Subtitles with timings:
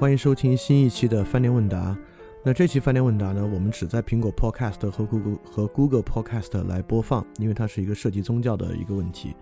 [0.00, 1.94] 欢迎收听新一期的饭店问答。
[2.42, 9.36] 那这期饭店问答呢，我们只在苹果 Podcast 和 Google 和 Google Podcast 来播放，因为它是一个涉及宗教的一个问题。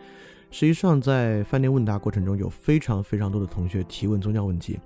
[0.51, 4.81] 实际上，在饭店问答过程中，有非常非常多的同学提问宗教问题，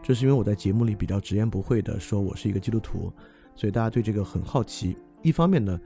[0.00, 3.12] 这是因为我在节目里比较直言不讳的说我是一个基督徒，
[3.56, 4.96] 所以大家对这个很好奇。
[5.22, 5.76] 一方面呢，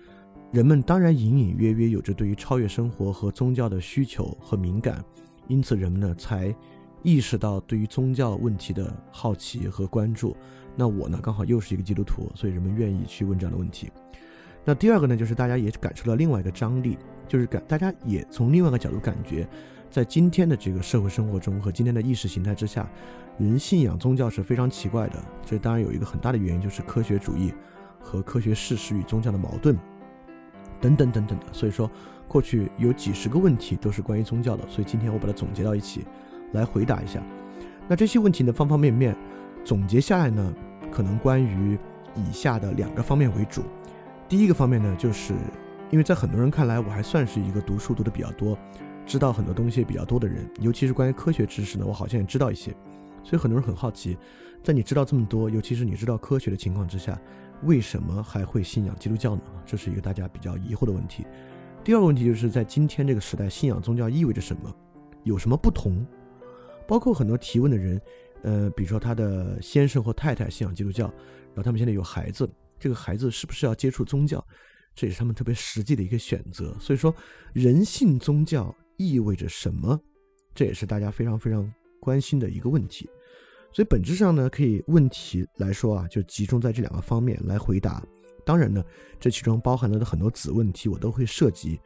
[0.52, 5.02] 人们当然隐隐约约有着对于超越生活和宗教的需求和敏感，
[5.48, 6.54] 因此人们呢才。
[7.02, 10.36] 意识到对于宗教问题的好奇和关注，
[10.76, 13.90] 那我呢刚好又是一个基督徒，所以人们愿意去问这样的问题。
[14.64, 19.48] 那第二个呢，就是大家也感受到另外一个张力，就是感大家也从另外一个角度感觉，
[19.90, 22.86] 在今天的这个社会生活中和今天的意识形态之下，
[23.38, 25.22] 人信仰宗教是非常奇怪的。
[25.46, 27.54] 这当然有一个很大的原因，就是科学主义
[27.98, 29.74] 和科学事实与宗教的矛盾
[30.78, 31.46] 等等等等的。
[31.52, 31.90] 所以说，
[32.28, 36.04] 过去有几十个问题都是关于宗教的，所以今天我把它总结到一起。
[36.52, 37.22] 来回答一下，
[37.88, 39.16] 那这些问题的方方面面
[39.64, 40.54] 总结下来呢，
[40.90, 41.78] 可能关于
[42.14, 43.62] 以下的两个方面为主。
[44.28, 45.34] 第一个方面呢，就是
[45.90, 48.56] 因为在很多人看来，我还算是一个读书读的比较多，
[49.06, 52.74] 知道很多东西比较多的人，尤其是关于科学知识呢，我好像也知道一些。
[53.22, 54.16] 所以很多人很好奇，
[54.62, 57.18] 在你知道这么多，尤其是你知道科学的情况之下，
[57.64, 59.42] 为什么还会信仰基督教呢？
[59.66, 61.26] 这是一个大家比较疑惑的问题。
[61.84, 64.74] 第二个问题就是在今天这个时代，信仰宗教意味着什么？
[65.24, 66.06] 有什么不同？
[66.90, 68.02] 包括很多提问的人，
[68.42, 71.06] 呃，比如说他的先生或太太信仰基督教，
[71.54, 74.44] 然后他们现在有孩子，这个孩子是不是要接触宗教？
[74.92, 76.76] 这也是他们特别实际的一个选择。
[76.80, 77.14] 所以说，
[77.52, 80.00] 人信宗教意味着什么？
[80.52, 83.08] 这也是大家非常非常关心的一个问题。
[83.72, 88.04] 所以本质上呢，可以问题来说啊，就集中在这两个方面来回答。
[88.44, 88.84] 当然呢，
[89.20, 91.80] 这其中包含了的很多子问题，我都会涉及。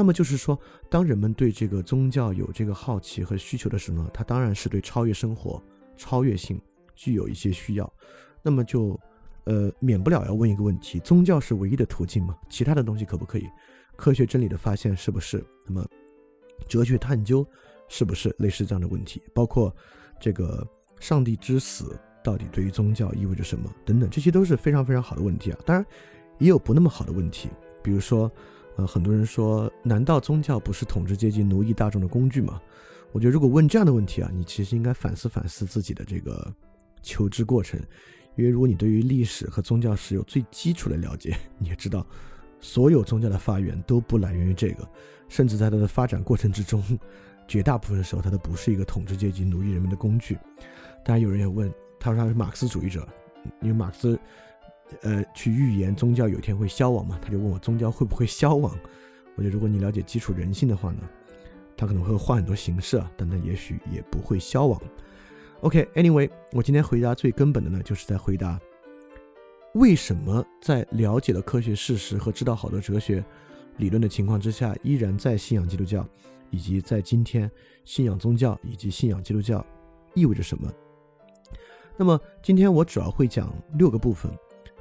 [0.00, 5.62] 那么就是说，当人们对这个宗教有这个好奇和需求的时候呢，他当然是对超越生活、
[5.94, 6.58] 超越性
[6.96, 7.92] 具有一些需要。
[8.40, 8.98] 那么就，
[9.44, 12.34] 呃，免不了要问一个问题：宗教是唯一的途径吗？
[12.48, 13.46] 其他的东西可不可以？
[13.94, 15.44] 科学真理的发现是不是？
[15.66, 15.86] 那么，
[16.66, 17.46] 哲学探究
[17.86, 19.20] 是不是类似这样的问题？
[19.34, 19.70] 包括
[20.18, 20.66] 这个
[20.98, 21.94] 上帝之死
[22.24, 23.70] 到底对于宗教意味着什么？
[23.84, 25.58] 等等，这些都是非常非常好的问题啊。
[25.66, 25.84] 当然，
[26.38, 27.50] 也有不那么好的问题，
[27.82, 28.32] 比如说。
[28.76, 32.60] 呃，很多人说，难道宗教不是统治阶级奴役大众的工具吗？
[33.12, 36.54] 我觉得，如果问这样的问题啊，你其实应该反思反思自己的这个
[37.02, 37.78] 求知过程，
[38.36, 42.06] 因为如果你对于历史和宗教史有最基础的了解， 你也知道，
[42.60, 44.88] 所有宗教的发源都不来源于这个，
[45.28, 46.82] 甚至在它的发展过程之中，
[47.48, 50.38] 绝大部分的时候，它都不是一个统治阶级奴役人们的工具。
[51.04, 53.06] 当然，有人也问，他说他是马克思主义者，
[53.60, 54.18] 因为马克思。
[55.02, 57.18] 呃，去预言宗教有一天会消亡嘛？
[57.22, 58.76] 他就问我宗教会不会消亡？
[59.36, 61.08] 我觉得如果你了解基础人性的话呢，
[61.76, 64.80] 它可能会换很多形式啊，但它也许也不会消亡。
[65.60, 68.60] OK，Anyway，我今天回答最根本的呢，就是在回答
[69.74, 73.24] 为什么在了解了科学事实和知道好多哲学
[73.76, 76.06] 理论的情况之下，依然在信仰基督教，
[76.50, 77.50] 以及在今天
[77.84, 79.64] 信仰宗教以及信仰基督教
[80.14, 80.70] 意味着什么。
[81.96, 84.30] 那么今天我主要会讲六个部分。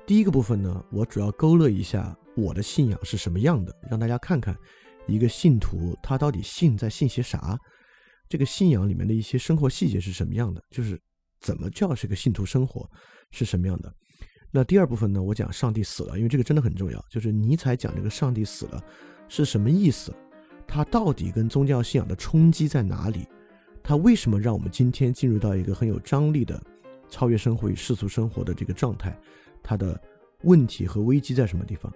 [0.09, 4.57] 第一个部分呢，我主要勾勒一下我的信仰是什么样的，让大家看看
[5.05, 7.55] 一个信徒他到底信在信些啥，
[8.27, 10.99] 这个信仰里面的一些生活细节是什么样的，就是
[11.41, 12.89] 怎么叫是个信徒生活
[13.29, 13.93] 是什么样的。
[14.49, 18.83] 那第二部分呢，我讲上帝死了，因为这个真的很重要，就是尼采讲这个上帝死了
[19.27, 20.11] 是什么意思，
[20.65, 23.27] 他到底跟宗教信仰的冲击在哪里，
[23.83, 26.59] 他为什么让我们今天进入到一个很有张力的
[27.11, 29.15] 超越生活与世俗生活的这个状态。
[29.61, 29.99] 它的
[30.43, 31.91] 问题和危机在什么地方？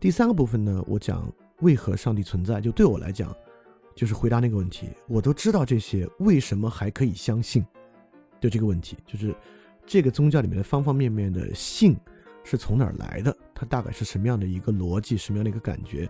[0.00, 0.84] 第三个部分呢？
[0.86, 3.34] 我讲为何上帝存在，就对我来讲，
[3.94, 4.88] 就是回答那个问题。
[5.06, 7.64] 我都知道这些，为什么还可以相信？
[8.40, 9.34] 就这个问题，就是
[9.86, 11.96] 这个宗教里面的方方面面的信
[12.42, 13.36] 是从哪儿来的？
[13.54, 16.08] 它大概是什么样的一个逻辑，什么样的一个感觉？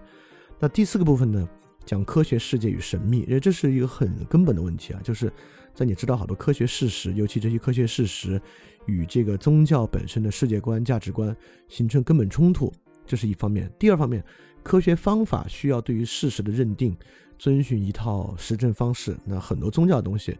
[0.58, 1.48] 那第四个部分呢？
[1.84, 5.30] 讲科学世界与神秘，因为这是一个很根本的问题啊，就是
[5.74, 8.40] 在你知道好多科学事实，尤其这些科学事实
[8.86, 11.34] 与这个宗教本身的世界观、价值观
[11.68, 12.72] 形成根本冲突，
[13.06, 13.70] 这是一方面。
[13.78, 14.22] 第二方面，
[14.62, 16.96] 科学方法需要对于事实的认定
[17.38, 19.16] 遵循一套实证方式。
[19.24, 20.36] 那很多宗教的东西，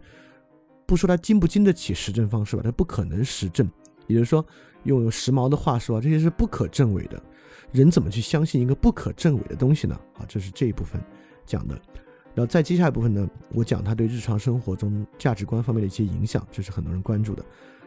[0.86, 3.68] 不说它经不经得起实证方式吧，它不可能实证。
[4.06, 4.44] 也就是说，
[4.82, 7.22] 用时髦的话说，这些是不可证伪的。
[7.72, 9.98] 人怎么去相信一个不可证伪的东西呢？
[10.14, 11.00] 啊，这是这一部分
[11.46, 11.80] 讲的。
[12.34, 17.44] 然后在接下来部分呢，我讲他对日常生活中价值观方面的一些影响，这是很多人关注的。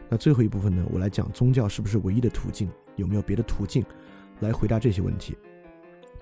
[0.08, 3.84] 那最后一部分呢，我来讲宗教是不是唯一的途径，有没有别的途径
[4.38, 5.36] 来回答这些问题。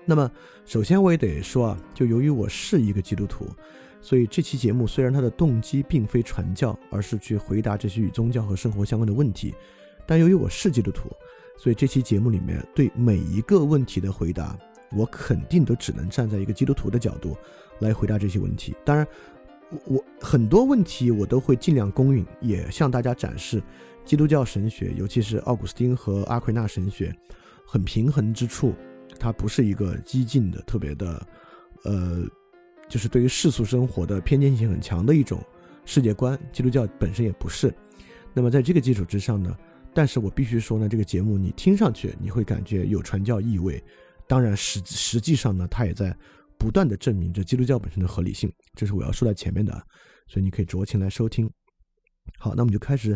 [0.05, 0.31] 那么
[0.65, 3.45] 首先我也得说啊，就由于我是一个基督徒，
[4.01, 9.53] 所以这期节目虽然它的动机并非传教，而是去回答这些与宗教和生活相关的问题，
[10.07, 11.09] 但由于我是基督徒，
[11.57, 14.57] 所以这期节目里面对每一个问题的回答，
[14.91, 17.37] 我肯定都只能站在一个基督徒的角度。
[17.79, 18.75] 来回答这些问题。
[18.83, 19.07] 当然，
[19.85, 23.61] 我很多问题我都会尽量公允，也向大家展示
[24.05, 27.13] 基督教神学，尤其是奥古斯丁和阿奎那神学
[27.65, 28.73] 很平衡之处。
[29.19, 31.27] 它不是一个激进的、特别的，
[31.83, 32.23] 呃，
[32.87, 35.41] 就是对于世俗生活的偏见性很强的一种
[35.83, 36.39] 世界观。
[36.51, 37.73] 基督教本身也不是。
[38.33, 39.55] 那么在这个基础之上呢，
[39.93, 43.83] 但是我必须说呢，这个节目你听上去你会感觉有传教意味。
[44.27, 46.15] 当然实实际上呢，它也在。
[46.65, 49.71] 不断的证明着基督教本身的合理性，这是我要说在前面的，
[50.25, 51.47] 所以你可以酌情来收听。
[52.39, 53.15] 好，那我们就开始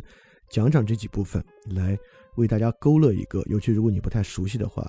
[0.52, 1.98] 讲讲这几部分，来
[2.36, 4.88] 为大家勾勒一个，尤其如果你不太熟悉的话，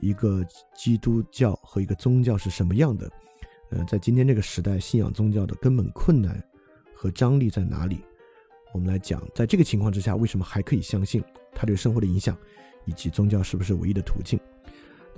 [0.00, 0.42] 一个
[0.74, 3.12] 基督教和一个宗教是什么样的？
[3.72, 6.42] 呃，在今天这个时代，信仰宗教的根本困难
[6.94, 8.00] 和张力在哪里？
[8.72, 11.22] 我们来讲，在这个情况之下，为什么还可以相信
[11.52, 12.34] 它对生活的影响，
[12.86, 14.40] 以及宗教是不是唯一的途径？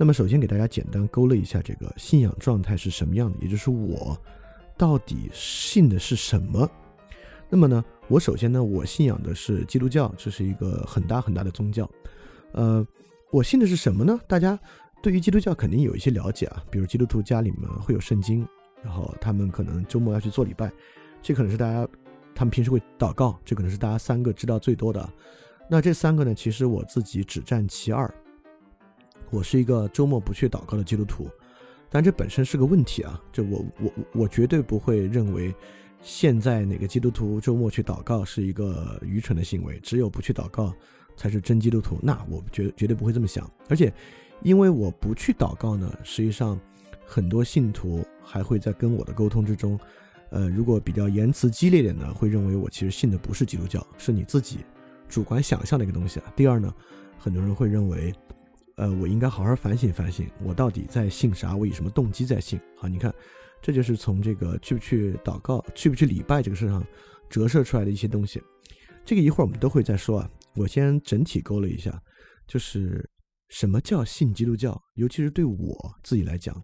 [0.01, 4.19] 那么，首先给大家简单勾勒一下这个信仰状态是什么样的，也就是我
[4.75, 6.67] 到底信的是什么。
[7.51, 11.87] 那么呢，我首先呢，我信仰的是基督教，这是一个很大很大的宗教。
[12.53, 12.83] 呃，
[13.29, 14.19] 我信的是什么呢？
[14.27, 14.59] 大家
[15.03, 18.43] 对于基督教肯定有一些了解啊，比如基督徒家里面会有圣经，
[18.83, 20.71] 然后他们可能周末要去做礼拜，
[21.21, 21.87] 这可能是大家
[22.33, 25.07] 他们平时会祷告，这可能是大家三个知道最多的。
[25.69, 28.11] 那这三个呢，其实我自己只占其二。
[29.31, 31.29] 我是一个周末不去祷告的基督徒，
[31.89, 33.19] 但这本身是个问题啊！
[33.31, 35.55] 这我我我绝对不会认为
[36.01, 40.73] 现在哪个基督徒周末去祷告是一个愚蠢的行为，只有不去祷告
[41.15, 41.97] 才是真基督徒。
[42.01, 43.49] 那我绝绝对不会这么想。
[43.69, 43.93] 而且，
[44.41, 46.59] 因为我不去祷告呢，实际上
[47.05, 49.79] 很多信徒还会在跟我的沟通之中，
[50.31, 54.59] 呃，如果比较言辞激烈点呢，会认为我其实信的不是基督教，是你自己
[55.07, 56.33] 主观想象的一个东西啊。
[56.35, 56.73] 第二呢，
[57.17, 58.13] 很多人会认为。
[58.77, 61.55] 呃，我应该好好反省反省，我到底在信啥？
[61.55, 62.59] 我以什么动机在信？
[62.75, 63.13] 好，你看，
[63.61, 66.83] 这就是从这个去不去祷告、去不去礼拜这个事上
[67.29, 68.41] 折射出来的一些东西。
[69.05, 70.29] 这个一会儿我们都会再说啊。
[70.55, 72.01] 我先整体勾勒一下，
[72.47, 73.07] 就是
[73.49, 76.55] 什么叫信基督教，尤其是对我自己来讲，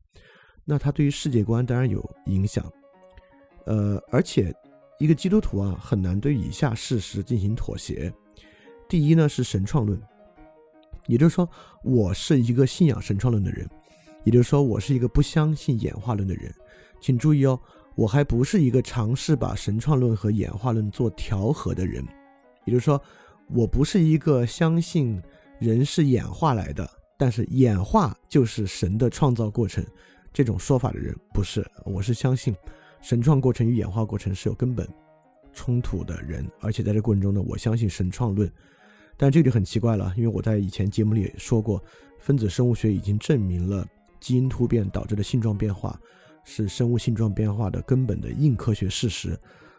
[0.66, 2.66] 那它对于世界观当然有影响。
[3.66, 4.54] 呃，而且
[5.00, 8.14] 一个基督徒啊，很难对以下事实进行妥协。
[8.90, 10.02] 第一呢，是神创论。
[11.08, 11.50] 也就是说，
[11.84, 13.68] 我是一个信仰神创论的人，
[14.24, 16.54] 也就是说，我是一个不相信演化论的人。
[17.00, 17.60] 请注意哦，
[17.96, 22.06] 我还不是一个尝试把神创论和演化论做调和的人。
[22.66, 23.02] 也就是说，
[23.50, 25.22] 我不是一个相信
[25.60, 29.86] 人是演化来的，但是演化就是神的创造过程
[30.34, 31.16] 这种说法的人。
[31.34, 32.54] 不是，我是相信
[33.00, 34.86] 神创过程与演化过程是有根本
[35.54, 38.52] 冲突的人，而且在这过程中呢，我相信神创论。
[39.18, 41.84] 但这个就很奇怪了，因为我在以前节目里也说过，
[42.20, 43.86] 分子生物学已经证明了
[44.20, 46.00] 基因突变导致的性状变化
[46.46, 49.38] 是生物性状变化的根本的硬科学事实。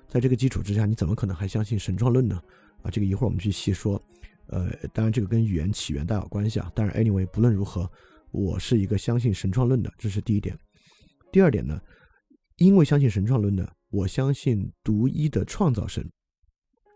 [0.09, 2.42] 在这个基础之下，你怎么可能还相信神创论呢？
[2.83, 4.00] 啊，这个一会儿我们去细说。
[4.49, 6.73] 呃，当然这个跟语言起源大有关系啊。
[6.75, 7.87] 当然，anyway，不论如何，
[8.30, 10.59] 我是一个相信神创论的，这是第一点。
[11.30, 11.78] 第二点呢，
[12.57, 16.02] 因为相信神创论呢，我相信独一的创造神。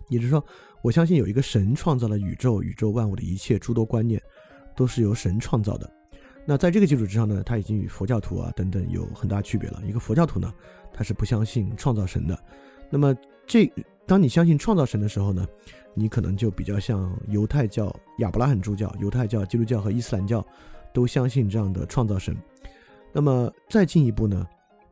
[0.09, 0.45] 也就是说，
[0.83, 4.21] 我相信有一个神创造了宇宙，宇宙万物的一切诸多观念，
[4.75, 5.91] 都是由神创造的。
[6.45, 9.81] 那在这个基础之上呢，他已经与佛教徒啊等等有很大区别了。
[9.87, 10.53] 一个佛教徒呢，
[10.93, 12.37] 他是不相信创造神的。
[12.91, 13.17] 那么
[13.47, 13.73] 这
[14.07, 15.47] 当你相信创造神的时候呢，
[15.95, 20.45] 你可能就比较像犹太教、亚伯拉罕诸教、犹太教、基督教和伊斯兰教
[20.93, 22.37] 都相信这样的创造神。
[23.13, 24.45] 那么再进一步呢？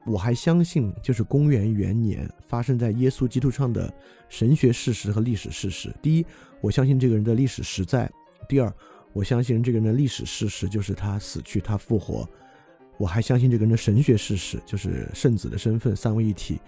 [0.06, 3.92] 我还相信，就是公元元年发生在耶稣基督上的
[4.28, 5.94] 神学事实和历史事实。
[6.00, 6.26] 第一，
[6.60, 8.08] 我相信这个人的历史实在；
[8.48, 8.72] 第二，
[9.12, 12.28] 我相信这个人的历史事实就是他死去，他复活。
[12.96, 16.58] 我还相信这个人的神学事实，就是圣子的身份三位一体，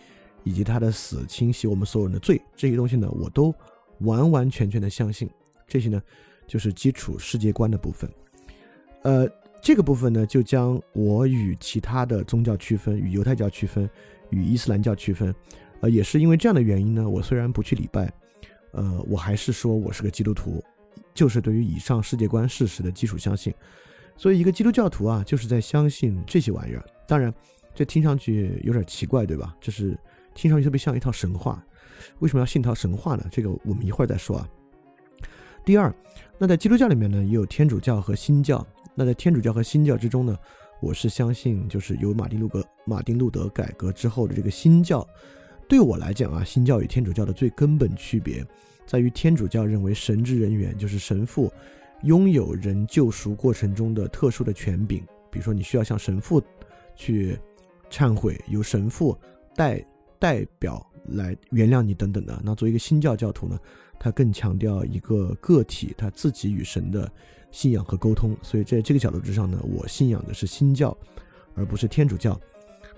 [0.45, 3.55] 以及他的死清洗我们所有人的罪，这些东西呢，我都
[4.01, 5.29] 完完全全的相信。
[5.67, 6.01] 这些呢，
[6.47, 8.11] 就是基础世界观的部分。
[9.03, 9.29] 呃，
[9.63, 13.89] 这个部分呢，就将我与其他的宗教区分，与犹太教区分，
[14.31, 15.33] 与伊斯兰教区分。
[15.81, 18.13] 呃，也是因为这样的原因呢，我虽然不去礼拜，
[18.73, 20.61] 呃，我还是说我是个基督徒，
[21.15, 23.55] 就是对于以上世界观事实的基础相信。
[24.17, 26.85] 所以，一个基督教徒啊，就是在相信这些玩意儿。
[27.07, 27.33] 当然，
[27.73, 29.57] 这听上去有点奇怪，对吧？
[29.61, 29.97] 这是
[30.35, 31.65] 听上去特别像一套神话。
[32.19, 33.25] 为什么要信一套神话呢？
[33.31, 34.49] 这个我们一会儿再说啊。
[35.65, 35.95] 第二，
[36.37, 38.67] 那在基督教里面呢，也有天主教和新教。
[38.95, 40.39] 那在天主教和新教之中呢，
[40.81, 45.07] 我是相信，就是由马丁路格、马丁路德改革之后的这个新教。
[45.69, 48.45] 对我来讲啊，新教与天主教的最根本区别，
[48.87, 51.53] 在于天主教认为神职人员就是神父。
[52.03, 56.43] 拥有人救赎过程中的特殊的权柄，比如说你需要向神父
[56.97, 57.39] 去
[57.89, 59.17] 忏悔，由神父
[59.55, 59.81] 代
[60.19, 62.43] 代表来原谅你等等的。
[62.45, 63.57] 那作为一个新教教徒呢，
[64.01, 67.09] 他更强调一个个体他自己与神的
[67.53, 68.37] 信仰和沟通。
[68.43, 70.97] 所以在这个角度之上呢，我信仰的是新教，
[71.55, 72.41] 而不是天主教。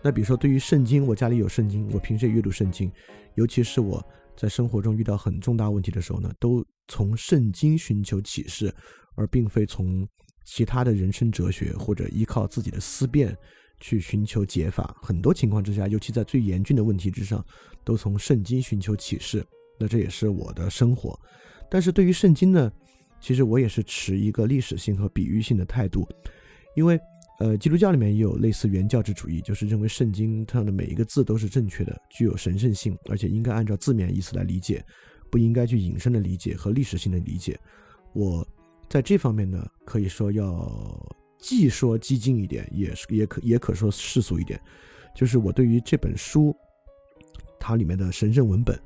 [0.02, 2.90] 那比如说对于圣经，我家里有圣经，我平时也阅读圣经，
[3.34, 4.02] 尤其是我
[4.34, 6.64] 在生活中遇到很重大问题的时候呢，都。
[6.86, 8.70] 从圣经寻求启示，
[9.14, 10.06] 而并非从
[10.44, 13.34] 其他的人生哲学或者依靠自己的思辨
[13.80, 14.94] 去寻求解法。
[15.00, 17.42] 很多情况之下，尤其在最严峻的问题之上，
[17.84, 19.42] 都从圣经寻求启示。
[19.80, 21.18] 那这也是我的生活。
[21.70, 22.70] 但是对于圣经呢，
[23.24, 26.06] 其实我也是持一个历史性和比喻性的态度，
[26.76, 27.00] 因为
[27.40, 34.84] 呃，基督教里面也有类似原教旨主义，就是认为圣经上的每一个字都是正确的，具有神圣性，而且应该按照字面意思来理解。
[35.30, 37.58] 不应该去引申的理解和历史性的理解，
[38.12, 38.46] 我
[38.88, 44.60] 在这方面呢，可以说要既说激进一点，也是也可也可说世俗一点。
[45.12, 46.54] 就是我对于这本书，
[47.58, 48.78] 它里面的神圣文本，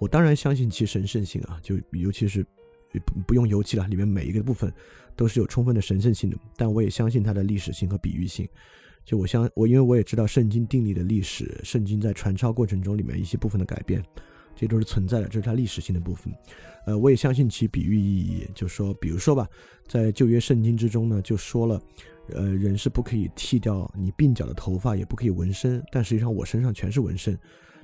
[0.00, 2.44] 我当然相信其神圣性啊，就尤其是
[3.00, 4.72] 不不用油漆了，里面每一个部分
[5.16, 6.36] 都是有充分的神圣性的。
[6.56, 8.48] 但我也相信它的历史性和比喻性。
[9.04, 14.02] 就我相我因为我也知道圣经定立的历史，圣经在传抄过程中里面一些部分的改变。
[14.54, 16.32] 这都是存在的，这是它历史性的部分。
[16.86, 19.48] 呃，我也相信其比喻意义，就说，比如说吧，
[19.88, 21.82] 在旧约圣经之中呢，就说了，
[22.28, 25.82] 呃，人是不可以剃掉你鬓角的头发，也不可以纹身。
[25.90, 27.36] 但实际上我身上全是纹身，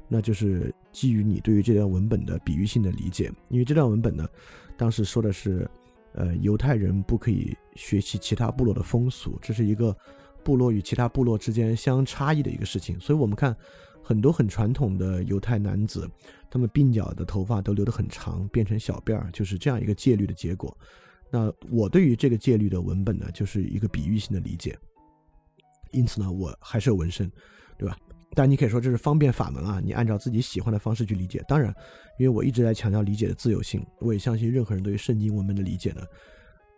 [0.08, 3.30] 那就是基于你对于这段文本的比喻性的理解。
[3.48, 4.26] 因为这段文本呢，
[4.76, 5.68] 当时说的是，
[6.14, 9.96] 呃，犹太人不可以学习其他部落的风俗，这是一个
[10.42, 12.98] 部落与其他部落之间相差异的一个事情。
[12.98, 13.54] 所以我们看。
[14.00, 16.08] 很多很传统的犹太男子，
[16.50, 20.74] 他们鬓角的头发都留得很长，变成小辫儿，就是这样一个戒律的结果。
[21.30, 24.74] 那我对于这个戒律的文本呢，就是一个比喻性的理解。
[25.90, 27.30] 因此呢，我还是有纹身，
[27.76, 27.98] 对吧？
[28.34, 31.44] 但你可以说这是方便法门啊，你按照自己喜欢的方式去理解。
[31.48, 31.74] 当然，
[32.18, 36.02] 因为我一直在强调理解的自由性，我也相信任何人对于圣经文本的理解呢，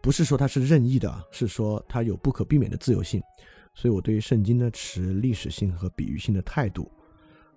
[0.02, 3.20] 不是说它是任意的，是说它有不可避免的自由性。
[3.74, 6.90] 所以我对于圣经呢，持历史性和比喻性的态度。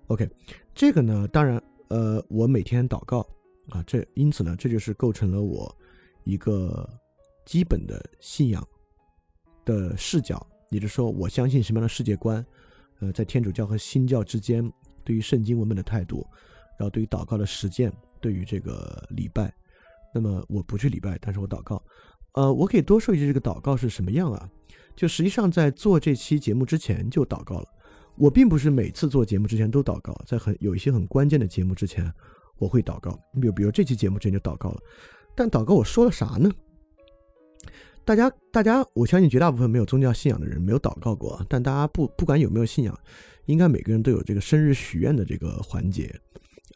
[0.07, 0.29] OK，
[0.75, 3.19] 这个呢，当然，呃，我每天祷告
[3.69, 5.75] 啊，这因此呢，这就是构成了我
[6.23, 6.87] 一个
[7.45, 8.65] 基本的信仰
[9.65, 12.45] 的视角，也就是说，我相信什么样的世界观，
[13.03, 14.71] 呃，在天主教和新教之间
[15.03, 16.25] 对于圣经文本的态度，
[16.79, 17.91] 然后对于祷告的实践，
[18.21, 19.53] 对于这个礼拜，
[20.13, 21.83] 那么我不去礼拜，但是我祷告，
[22.35, 24.49] 呃，我可以多说一句，这个祷告是什么样啊？
[24.95, 27.67] 就实际上在做这期节目之前就祷告了。
[28.15, 32.09] 我并不是每次做节目之前都祷告，在很有一些很关键的节目之前，
[32.57, 33.19] 我会祷告。
[33.33, 34.79] 你比如，比如这期节目之前就祷告了，
[35.35, 36.49] 但祷告我说了啥呢？
[38.05, 42.97] 大家，大家，我相信绝大部分没有宗教信仰的人没有祷告过，但大家不不管有没有信仰，
[43.45, 46.13] 应该每个人都有这个生日许愿的这个环节。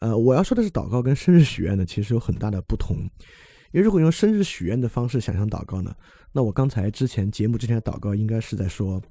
[0.00, 2.96] 呃，我要说的是祷告跟生日许愿呢，其实有很大的不同。
[3.72, 5.94] 因为如果用生日许愿的方式想象祷告呢，
[6.32, 9.02] 那我刚才之前节目之前的祷告应该是在说。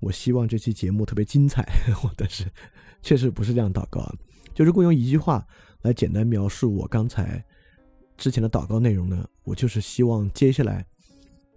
[0.00, 1.64] 我希望这期节目特别精彩，
[2.18, 2.44] 但是
[3.02, 4.12] 确实不是这样祷告啊。
[4.52, 5.46] 就如果用一句话
[5.82, 7.40] 来简单描述我刚才
[8.16, 10.84] 之前的祷告内容呢，我就是希望接下来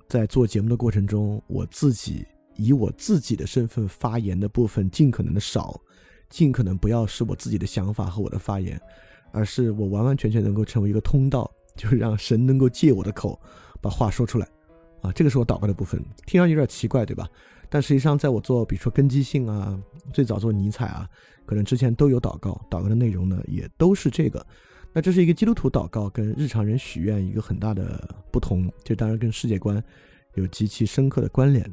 [0.07, 5.79] 在做节目的过程中，我自己以我自己的身份发言的部分尽可能的少，
[6.29, 8.79] 尽可能不要是我自己的想法和我的发言，
[9.31, 13.39] 而是我完完全全能够成为一个通道，就是让神能够借我的口
[13.81, 14.47] 把话说出来
[15.01, 15.11] 啊。
[15.11, 17.27] 这个是我祷告的部分，听上去有点奇怪，对吧？
[17.67, 19.77] 但实际上，在我做，比如说根基性啊，
[20.13, 21.09] 最早做尼采啊，
[21.47, 24.45] 可能之前都有祷告，祷告的内容呢，也都是这个。
[24.95, 29.83] 那这是一个基督徒祷告跟日常人许愿一个很大的不同，这当然跟世界观
[30.35, 31.69] 有极其深刻的关联。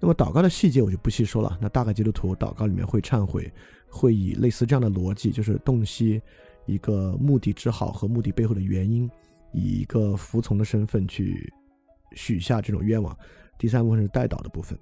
[0.00, 1.56] 那么祷告的细节我就不细说了。
[1.60, 3.48] 那大概基督徒祷告里面会忏悔，
[3.88, 6.20] 会以类似这样的逻辑，就是洞悉
[6.66, 9.08] 一个目的之好和目的背后的原因，
[9.52, 11.52] 以一个服从的身份去
[12.16, 13.16] 许下这种愿望。
[13.56, 14.76] 第三部分是代祷的部分。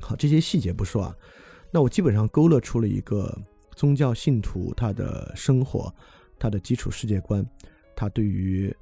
[0.00, 1.16] 好，这些细节不说啊。
[1.72, 3.36] 那我基本上勾勒出了一个
[3.74, 5.92] 宗教信徒他的生活，
[6.40, 7.46] 他的基础世界观，
[7.94, 8.74] 他对于。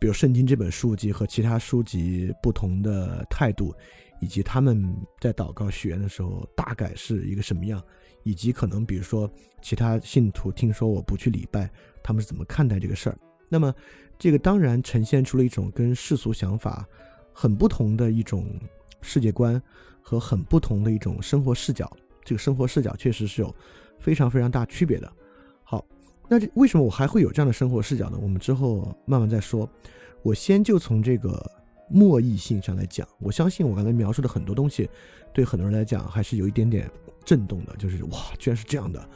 [0.00, 3.72] 比如圣经这本书籍和其他书籍不同的态度，
[4.20, 7.80] 以及他们在祷告许愿的时候大概是一个什么样，
[8.24, 9.30] 以及可能比如说
[9.62, 11.70] 其他信徒听说我不去礼拜，
[12.02, 13.16] 他们是怎么看待这个事儿。
[13.48, 13.72] 那么
[14.18, 16.84] 这个当然呈现出了一种跟世俗想法
[17.32, 18.60] 很不同的一种
[19.00, 19.62] 世界观
[20.02, 21.88] 和很不同的一种生活视角。
[22.24, 23.54] 这个生活视角确实是有
[24.00, 25.12] 非常非常大区别的。
[26.28, 28.18] 那这为什么我还会有这样的生活视角呢？
[28.20, 29.68] 我们之后慢慢再说。
[30.22, 31.50] 我先就从这个
[31.88, 34.90] 默译性上来讲，我相信我刚才描述的很多东西，
[35.32, 36.90] 对很多人来讲还是有一点点
[37.24, 39.08] 震动的，就是哇，居然是这样的。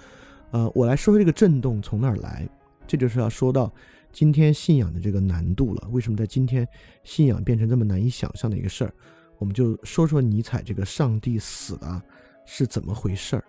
[0.53, 2.49] 呃，我来说说这个震动从哪儿来，
[2.87, 3.71] 这就是要说到
[4.13, 5.89] 今天信仰的这个难度了。
[5.91, 6.67] 为什么在今天
[7.05, 8.95] 信仰变成这么难以想象的一个事儿？
[9.39, 12.01] 我们就说说尼采这个上帝死了
[12.47, 13.45] 是怎么回事儿，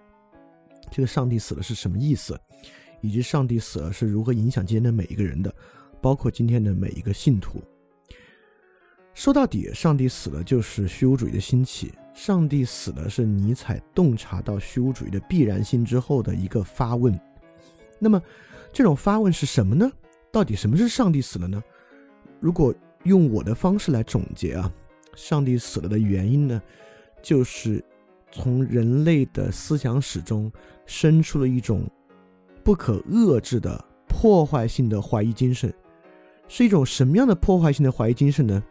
[0.89, 2.38] 这个上帝死了是什么意思？
[3.03, 5.53] 以及上帝死了是如何影响今天的每一个人的，
[6.01, 7.62] 包括今天的每一个信徒。
[9.13, 11.93] 说到底，上帝死了就是虚无主义的兴起。
[12.13, 17.19] 上帝死了是尼采洞察到虚无主义的必然性之后的一个发问。
[18.00, 18.22] 那么，
[18.72, 19.91] 这种发问是什么呢？
[20.31, 21.62] 到底什么是上帝死了呢？
[22.39, 24.72] 如果用我的方式来总结啊，
[25.13, 26.62] 上帝死了的原因呢，
[27.22, 27.83] 就是
[28.31, 30.50] 从人类的思想史中
[30.86, 31.86] 生出了一种。
[32.63, 35.74] 不可遏制的破坏性的怀疑精神，
[36.48, 38.63] 是一种什么样的破坏性的怀疑精神呢？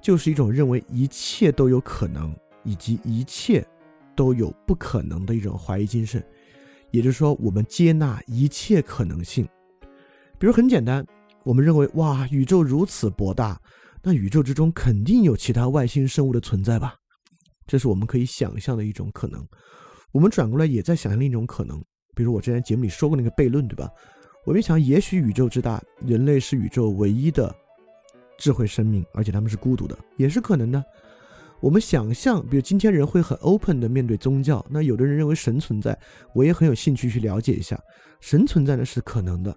[0.00, 2.34] 就是一种认为一切都有可能，
[2.64, 3.66] 以及一切
[4.14, 6.24] 都有不可能的一种怀疑精神。
[6.90, 9.46] 也就是说，我们接纳一切可能性。
[10.38, 11.04] 比如很简单，
[11.44, 13.60] 我们认为哇，宇宙如此博大，
[14.02, 16.94] 那宇宙之中肯定有其他外星生物的存在吧？
[17.66, 19.46] 这是我们可以想象的一种可能。
[20.12, 21.84] 我们转过来也在想象另一种可能。
[22.16, 23.88] 比如我之前节目里说过那个悖论，对吧？
[24.46, 27.54] 我们想，也许宇宙之大，人类是宇宙唯一的
[28.38, 30.82] 智慧生命，而且他们是孤独的，也是可能的。
[31.60, 35.98] 我们想象，比如今天人会很 open 的面对宗教，那有的人认为神存在，
[36.32, 37.78] 我也很有兴趣去了解一下，
[38.18, 39.54] 神存在呢是可能的。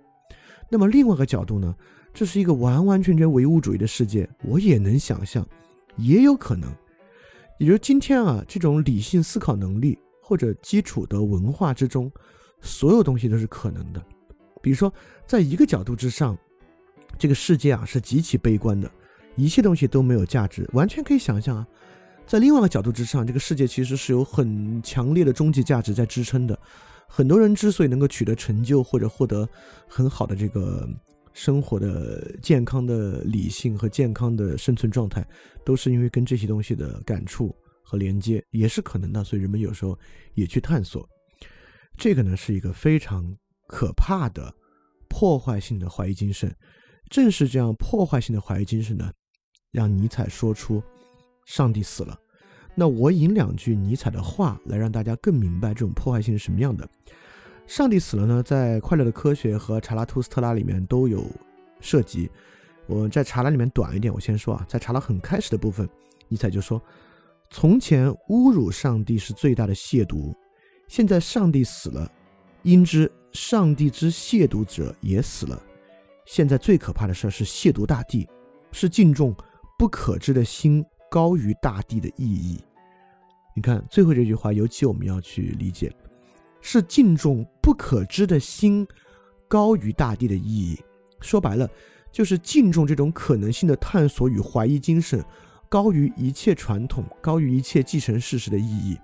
[0.67, 1.73] 那么另外一个角度呢，
[2.13, 5.47] 这是一个完完全全唯物主义的世界，我也能想象，
[5.95, 6.69] 也有可能。
[7.57, 12.11] 也就是今天啊，这种理性思考能力或者基础的文化之中。
[12.61, 14.03] 所有东西都是可能的，
[14.61, 14.93] 比如说，
[15.25, 16.37] 在一个角度之上，
[17.17, 18.91] 这个世界啊是极其悲观的，
[19.35, 21.67] 一切东西都没有价值，完全可以想象啊。
[22.27, 26.57] 在另外一个角度之上，这个世界其实是有很强烈的终极价值在支撑的。
[27.07, 29.47] 很多人之所以能够取得成就或者获得
[29.87, 30.87] 很好的这个
[31.33, 35.27] 生活的健康的理性和健康的生存状态，
[35.65, 39.23] 都是因为跟这些东西的感触和连接，也是可能的。
[39.23, 39.97] 所以人们有时候
[40.35, 41.07] 也去探索。
[41.97, 43.35] 这个呢是一个非常
[43.67, 44.53] 可怕的
[45.09, 46.55] 破坏性的怀疑精神，
[47.09, 49.11] 正是这样破坏性的怀疑精神呢，
[49.71, 50.81] 让尼采说出
[51.45, 52.17] 上帝死了。
[52.75, 56.87] 那我引两句尼采的话来让大家更明白这种破坏性是什么样的。
[57.67, 61.25] 上帝死了呢，在《快乐的科学》和《查拉图斯特拉》里面都有
[61.81, 62.29] 涉及。
[62.87, 65.87] 我在《查拉》里面短一点，我先说啊，在《查拉》很开始的部分，
[66.27, 66.81] 尼采就说
[67.51, 70.33] ：“从前侮辱上帝是最大的亵渎。”
[70.89, 72.11] 现在上帝死了，
[72.63, 75.61] 因之上帝之亵渎者也死了。
[76.25, 78.27] 现在最可怕的事儿是亵渎大地，
[78.71, 79.33] 是敬重
[79.77, 82.59] 不可知的心高于大地的意义。
[83.55, 85.93] 你看最后这句话，尤其我们要去理解，
[86.59, 88.85] 是敬重不可知的心
[89.47, 90.79] 高于大地的意义。
[91.21, 91.69] 说白了，
[92.11, 95.23] 就是敬重这种可能性的探索与怀疑精神，
[95.69, 98.97] 高于一切传统，高于一切继承事实的意义。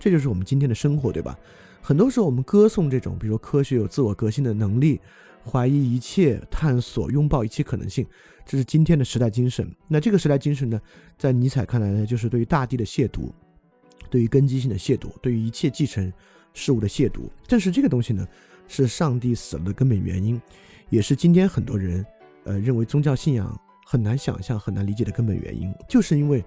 [0.00, 1.38] 这就是我们今天的生活，对吧？
[1.82, 4.98] 很多时候我们歌颂这种，比如说科学有自我革新的能力，
[5.44, 8.06] 怀疑一切，探索，拥抱一切可能性，
[8.44, 9.70] 这是今天的时代精神。
[9.88, 10.80] 那这个时代精神呢，
[11.16, 13.30] 在尼采看来呢，就是对于大地的亵渎，
[14.10, 16.12] 对于根基性的亵渎，对于一切继承
[16.54, 17.28] 事物的亵渎。
[17.46, 18.26] 正是这个东西呢，
[18.68, 20.40] 是上帝死了的根本原因，
[20.88, 22.04] 也是今天很多人
[22.44, 26.42] 呃认为宗教信仰很难想象、很难理解的根本原因，就是因为。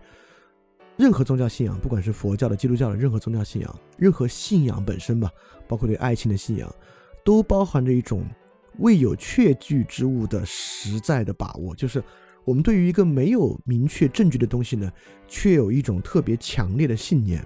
[0.95, 5.29] 任何宗教信仰，不管是佛教的、基督教的，任何宗教信仰，任何信仰本身吧，
[5.67, 6.73] 包括对爱情的信仰，
[7.25, 8.23] 都包含着一种
[8.77, 11.75] 未有确据之物的实在的把握。
[11.75, 12.03] 就是
[12.45, 14.91] 我们对于一个没有明确证据的东西呢，
[15.27, 17.43] 却有一种特别强烈的信念。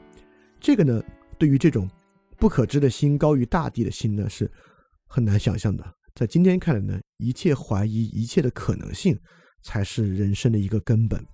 [0.59, 1.01] 这个呢，
[1.37, 1.89] 对于这种
[2.35, 4.51] 不可知的心高于大地的心呢，是
[5.07, 5.85] 很难想象的。
[6.15, 9.17] 在今天看来呢，一切怀疑，一切的可能性，
[9.61, 11.25] 才是人生的一个根本。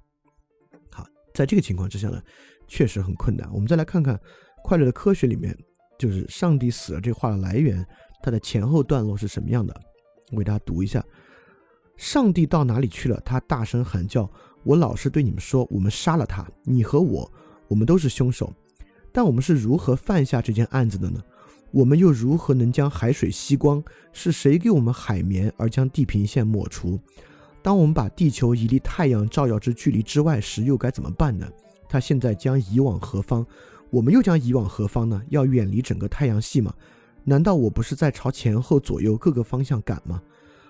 [1.33, 2.21] 在这个情况之下呢，
[2.67, 3.49] 确实很困难。
[3.53, 4.15] 我们再来看看
[4.63, 5.57] 《快乐的科学》里面，
[5.97, 7.85] 就是“上帝死了”这话的来源，
[8.21, 9.73] 它的前后段落是什么样的？
[10.31, 11.03] 我给大家读一下。
[11.97, 13.21] 上帝到哪里去了？
[13.23, 14.29] 他大声喊叫。
[14.63, 16.47] 我老是对你们说，我们杀了他。
[16.63, 17.31] 你和我，
[17.67, 18.53] 我们都是凶手。
[19.11, 21.21] 但我们是如何犯下这件案子的呢？
[21.71, 23.83] 我们又如何能将海水吸光？
[24.11, 26.99] 是谁给我们海绵而将地平线抹除？
[27.63, 31.49] 当我们把地球移离太阳照耀之距离之外时，又该怎么办呢？
[31.87, 33.45] 它现在将移往何方？
[33.89, 35.21] 我们又将移往何方呢？
[35.29, 36.73] 要远离整个太阳系吗？
[37.23, 40.21] 难道我不是在朝前后左右各个方向赶吗？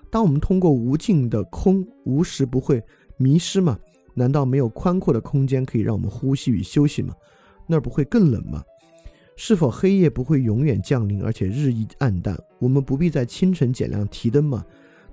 [0.08, 2.80] 当我们通过无尽的空，无时不会
[3.16, 3.76] 迷失吗？
[4.14, 7.12] 难道没有宽阔的空间可以让我们呼吸与休息吗？
[7.66, 8.62] 那儿不会更冷吗？
[9.34, 12.38] 是否黑夜不会永远降临，而且日益暗淡？
[12.60, 14.64] 我们不必在清晨点亮提灯吗？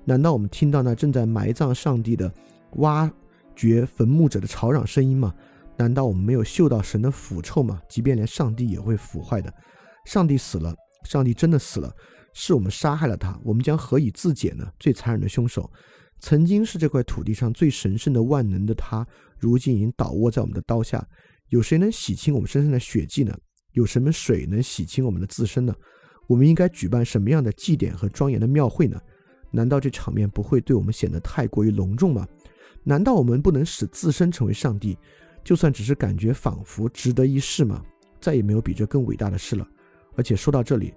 [0.05, 2.31] 难道我们听到那正在埋葬上帝的
[2.77, 3.11] 挖
[3.55, 5.33] 掘坟墓者的吵嚷声音吗？
[5.77, 7.81] 难道我们没有嗅到神的腐臭吗？
[7.89, 9.53] 即便连上帝也会腐坏的。
[10.05, 11.91] 上帝死了，上帝真的死了。
[12.33, 14.65] 是我们杀害了他，我们将何以自解呢？
[14.79, 15.69] 最残忍的凶手，
[16.19, 19.05] 曾经是这块土地上最神圣的万能的他，
[19.37, 21.05] 如今已经倒卧在我们的刀下。
[21.49, 23.37] 有谁能洗清我们身上的血迹呢？
[23.73, 25.75] 有什么水能洗清我们的自身呢？
[26.27, 28.99] 我们应该举办什么样的祭典和庄严的庙会呢？
[29.51, 32.27] 难道这场面不会对我们显得太过于隆重吗？
[32.83, 34.97] 难道我们不能使自身成为上帝，
[35.43, 37.83] 就算只是感觉仿佛值得一试吗？
[38.19, 39.67] 再也没有比这更伟大的事了。
[40.15, 40.93] 而且说到这里。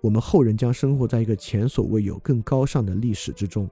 [0.00, 3.66] 我们后人将生活在一个前所未有、更高尚的历史之中。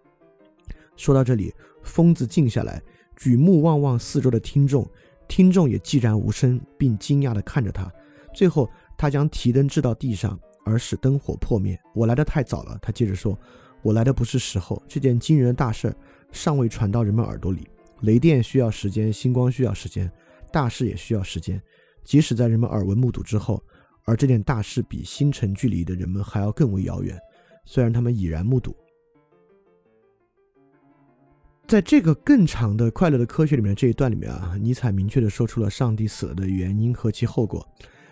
[0.96, 2.82] 说到这里，疯子静下来，
[3.14, 4.90] 举目望望四周的听众，
[5.28, 7.92] 听众也寂然无声，并惊讶地看着他。
[8.34, 8.66] 最后，
[8.96, 11.78] 他将提灯掷到地上，而使灯火破灭。
[11.94, 13.38] 我来的太早了，他接着说
[13.82, 14.82] ：“我来的不是时候。
[14.88, 15.94] 这件惊人的大事
[16.30, 17.68] 尚未传到人们耳朵里。
[18.00, 20.10] 雷电需要时间，星光需要时间，
[20.52, 21.60] 大事也需要时间。
[22.02, 23.62] 即使在人们耳闻目睹之后。”
[24.04, 27.16] 而这件大事比星辰距离的人们还要更为遥远，
[27.64, 28.74] 虽然他们已然目睹。
[31.68, 37.64] 在这个更长的《快乐的科学》里面这一段里面啊，尼采明确的说出了上帝死了的原因和其后果。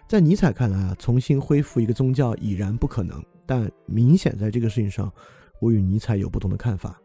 [0.09, 3.21] 在尼采看来啊，重新恢复一个宗教已然不可能。
[3.45, 5.13] 但明显在这个事情上，
[5.61, 7.01] 我与尼采有不同的看法。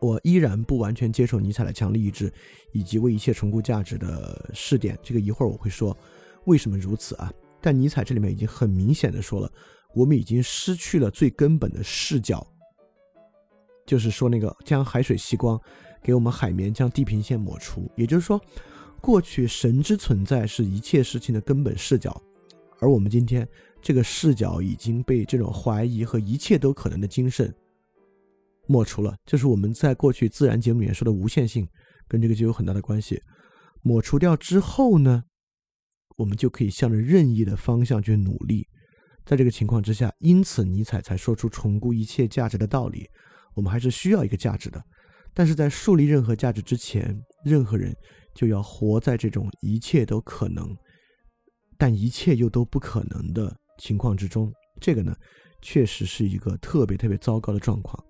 [0.00, 2.32] 我依然不完全接受尼采的强力意志
[2.72, 4.98] 以及为一切重估价值的试点。
[5.02, 5.96] 这个一会儿我会说
[6.44, 7.32] 为什么如此啊。
[7.60, 9.50] 但尼采这里面已经很明显的说了，
[9.94, 12.44] 我们已经失去了最根本的视角，
[13.86, 15.60] 就是说那个将海水吸光，
[16.02, 17.88] 给我们海绵将地平线抹除。
[17.94, 18.40] 也就是说，
[19.00, 22.20] 过去神之存在是一切事情的根本视角，
[22.80, 23.48] 而我们今天
[23.82, 27.52] 这个视角已经被这种怀疑和一切都可能的精神
[28.68, 29.14] 抹除了。
[29.26, 31.68] 就是我们在过去自然节目里面说的无限性，
[32.08, 33.20] 跟这个就有很大的关系。
[33.82, 35.24] 抹除掉之后呢？
[36.16, 38.68] 我们就可以向着任意的方向去努力，
[39.24, 43.08] 在这个情况之下，因此尼采才说出重估一切价值的道理。
[43.54, 44.80] 我们还是需要一个价值的，
[45.34, 47.96] 但是在树立任何价值之前，任何人
[48.34, 50.76] 就要活在这种一切都可能，
[51.78, 54.50] 但一切又都不可能的情况之中。
[54.80, 55.12] 这个呢，
[55.60, 58.02] 确实是一个特别特别糟糕的状况。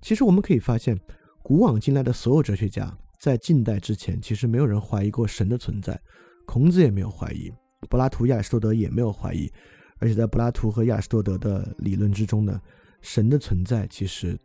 [0.00, 0.98] 其实我们可以发现，
[1.42, 6.00] 古往今来的所有哲学家，在近代之前，其实没有人怀疑过神的存在。
[6.46, 7.52] 孔子也没有怀疑，
[7.90, 9.50] 柏拉图、亚里士多德也没有怀疑，
[9.98, 12.60] 而且在柏拉图和亚里士多德的理论之中呢，
[13.00, 14.36] 神的存在其实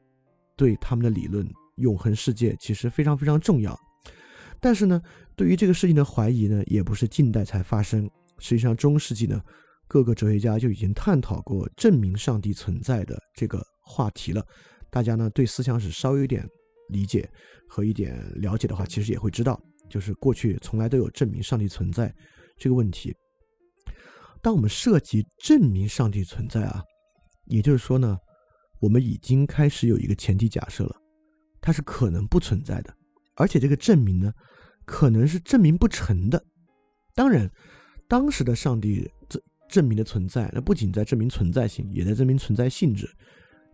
[0.56, 3.77] 对他们的理论永恒世界其实非常非常重要。
[4.60, 5.01] 但是呢，
[5.36, 8.10] 对于这个事情的怀疑呢，也不是近代才发生。
[8.39, 9.41] 实际上，中世纪呢，
[9.88, 14.45] 各个哲学家就已经探讨过证明上帝存在的这个话题了。
[14.89, 16.47] 大家呢对思想史稍微有点
[16.89, 17.30] 理解
[17.67, 19.60] 和一点了解的话，其实也会知道。
[19.89, 22.13] 就是过去从来都有证明上帝存在
[22.58, 23.15] 这个问题。
[24.41, 26.84] 当我们涉及证明上帝存在啊，
[27.45, 28.17] 也就是说呢，
[28.82, 30.95] 我们已经开始有一个前提假设了，
[31.62, 32.93] 它是可能不存在的，
[33.36, 34.32] 而且这个证明呢，
[34.86, 36.43] 可能是证明不成的。
[37.15, 37.50] 当然，
[38.10, 39.10] 当时的上帝
[39.67, 43.10] 证明的存在，那不仅在证明存在性，也在证明存在性质。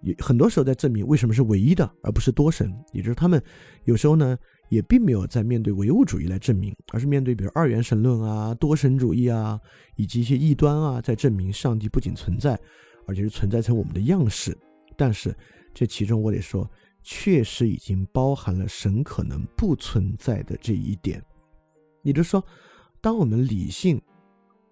[0.02, 2.74] 也很多时候在证明为什么是唯一的，而不是多神。
[2.92, 3.42] 也就是他们
[3.86, 4.38] 有时候呢。
[4.70, 9.60] 也并没有在面对唯物主义来证明，而是面对比如二元神论啊、多神主义啊，
[9.98, 12.60] 以及一些异端啊，在证明上帝不仅存在，
[13.06, 14.58] 而且是存在成我们的样式。
[14.98, 15.36] 但是
[15.76, 16.68] 这其中我得说，
[17.04, 21.24] 确实已经包含了神可能不存在的这一点。
[22.02, 22.44] 也就是说，
[23.00, 24.02] 当我们理性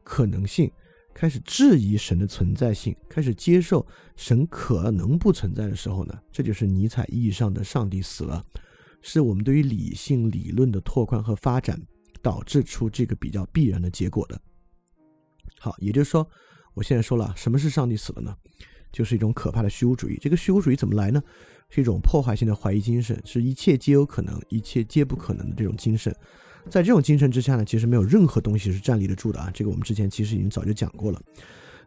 [0.04, 0.72] 可能性
[1.14, 8.44] 开始质疑神的存在性，开始接受神可能不存在的时候呢，这就是尼采意义上的上帝死了，
[9.02, 11.80] 是我们对于理性理论的拓宽和发展
[12.22, 14.42] 导致出这个比较必然的结果的。
[15.60, 16.28] 好，也就是说，
[16.74, 18.36] 我现在说了，什么是上帝死了呢？
[18.92, 20.18] 就是一种可怕的虚无主义。
[20.20, 21.22] 这个虚无主义怎么来呢？
[21.70, 26.14] 是一种破坏性的怀疑精神，是一切皆有可能，一切皆不可能的这种精神。
[26.70, 29.50] 在这种精神之下呢，其实没有任何东西是站立得住的啊。
[29.54, 31.22] 这个我们之前其实已经早就讲过了。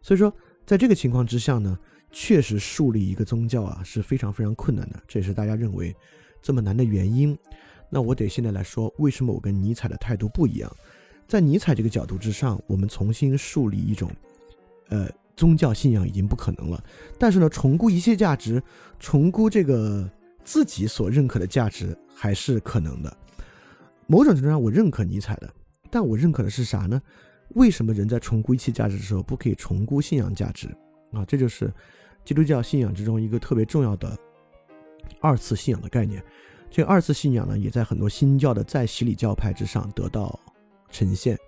[0.02, 0.32] 所以说，
[0.66, 1.78] 在这个情况之下呢，
[2.10, 5.02] 确实树立一个宗教啊是非常非常困难的。
[5.06, 5.94] 这也是大家认为
[6.42, 7.36] 这么难的原因。
[7.88, 10.70] 那我得现在来说，为什么我跟尼采的态度不一样？
[11.26, 14.10] 在尼采这个角度之上，我们重新树立一种，
[14.88, 15.08] 呃。
[15.36, 16.80] 宗教信仰已经不可能了，
[17.18, 18.62] 但是呢，重估一切价值，
[19.00, 20.08] 重估这个
[20.44, 23.16] 自己所认可的价值还是可能的。
[24.06, 25.52] 某种程度上，我认可尼采的，
[25.90, 27.00] 但我认可的是啥呢？
[27.50, 30.68] 为什么人在重估一切价值的时候不可以重估信仰价值
[31.12, 31.24] 啊？
[31.26, 31.72] 这就是
[32.24, 34.16] 基督教信仰之中一个特别重要的
[35.20, 36.22] 二次信仰的概念。
[36.70, 40.38] 这二次信仰呢，也在很多新教的再洗礼教派之上得到
[40.90, 41.38] 呈现。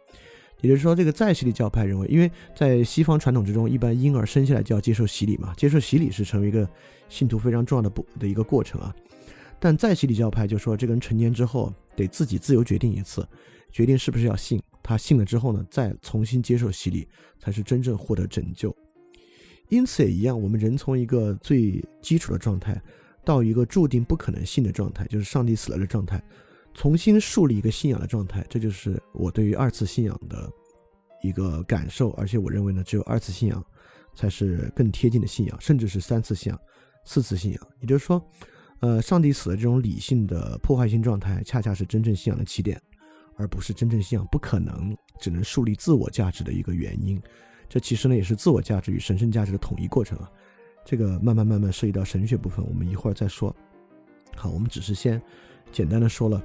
[0.60, 6.68] 也就是说，这个再洗礼教派认为，因为在西方传统之中，一般婴儿生下来就要接受洗礼嘛，接受洗礼是成为一个
[7.08, 8.94] 信徒非常重要的不的一个过程啊。
[9.58, 13.26] 但再洗礼教派就说，这个人成年之后得自己自由决定一次，
[13.70, 14.62] 决定是不是要信。
[14.82, 18.74] 他信了之后呢，再重新接受洗礼，才是真正获得拯救。
[19.68, 22.80] 因此也一样，我们人从一个最基础的状态，
[23.24, 26.22] 到一个注定不可能信的状态，就是上帝死了的状态。
[26.72, 30.48] 重新树立一个信仰的状态，这就是我对于二次信仰的
[31.22, 32.10] 一个感受。
[32.10, 33.64] 而且我认为呢，只有二次信仰
[34.14, 36.60] 才是更贴近的信仰，甚至是三次信仰、
[37.04, 37.68] 四次信仰。
[37.80, 38.24] 也就是说，
[38.80, 42.80] 呃，上帝死的这种理性的破坏性状态，恰恰是真正信仰的起点，
[43.36, 47.20] 而不是真正信仰不可能只能树立自我价值的一个原因。
[47.68, 50.30] 这其实呢，也是自我价值与神圣价值的统一过程啊。
[50.84, 53.54] 这个慢慢慢慢涉及到神学部分，我们一会儿再说。
[54.36, 55.20] 好，我们只是先
[55.72, 56.42] 简单的说了。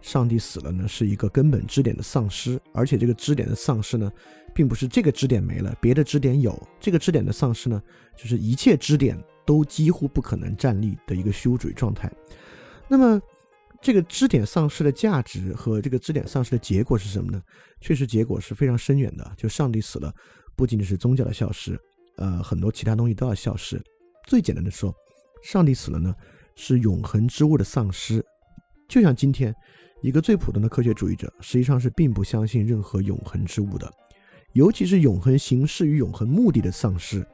[0.00, 4.12] 上帝死了呢，是一个根本支点的丧失，而且这个支点的丧失呢，
[4.54, 6.54] 并不是这个支点没了，别的支点有。
[6.78, 7.82] 这个支点的丧失呢，
[8.14, 12.10] 就是一切支点都几乎不可能站立的一个虚无主义状态。
[12.88, 13.20] 那么，
[13.80, 17.42] 这个支点丧失的价值和这个支点丧失的结果是什么呢？
[17.80, 19.32] 确实，结果是非常深远的。
[19.36, 20.14] 就上帝死了，
[20.56, 21.78] 不仅仅是宗教的消失，
[22.16, 23.82] 呃，很多其他东西都要消失。
[24.26, 24.94] 最简单的说，
[25.42, 26.14] 上帝死了呢，
[26.54, 28.24] 是永恒之物的丧失，
[28.88, 29.54] 就像今天。
[30.02, 33.90] 一个最普通的科学主义者，实际上是并不相信任何永恒之物的，
[34.52, 37.26] 尤其是永恒形式与永恒目的的丧失，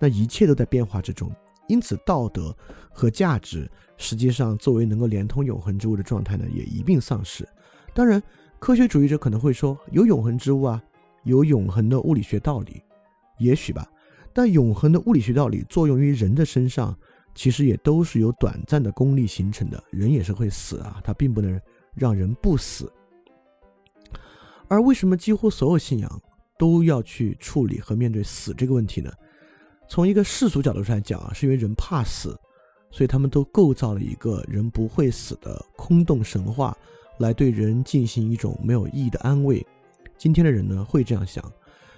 [0.00, 1.30] 那一切都在变化之中。
[1.68, 2.56] 因此，道德
[2.90, 7.48] 和价值实际上作为能够连通永恒之物的状态呢，也一并丧失。
[7.94, 8.22] 当然，
[8.58, 10.82] 科学主义者可能会说，有永恒之物啊，
[11.24, 12.82] 有永恒的物理学道理，
[13.38, 13.88] 也许吧。
[14.32, 16.96] 但永恒的物理学道理作用于人的身上，
[17.34, 19.82] 其实也都是由短暂的功利形成的。
[19.90, 21.60] 人也是会死啊，他并不能。
[21.98, 22.92] 让人不死，
[24.68, 26.22] 而为什么几乎所有信仰
[26.58, 29.10] 都要去处理和面对死这个问题呢？
[29.88, 32.38] 从一个世俗角度上来讲啊，是因为人怕死，
[32.90, 36.76] 所以他们都构造了一个人不会死的空洞神话，
[37.18, 39.64] 来对人进行一种没有意义的安慰。
[40.18, 41.44] 今天的人呢会这样想，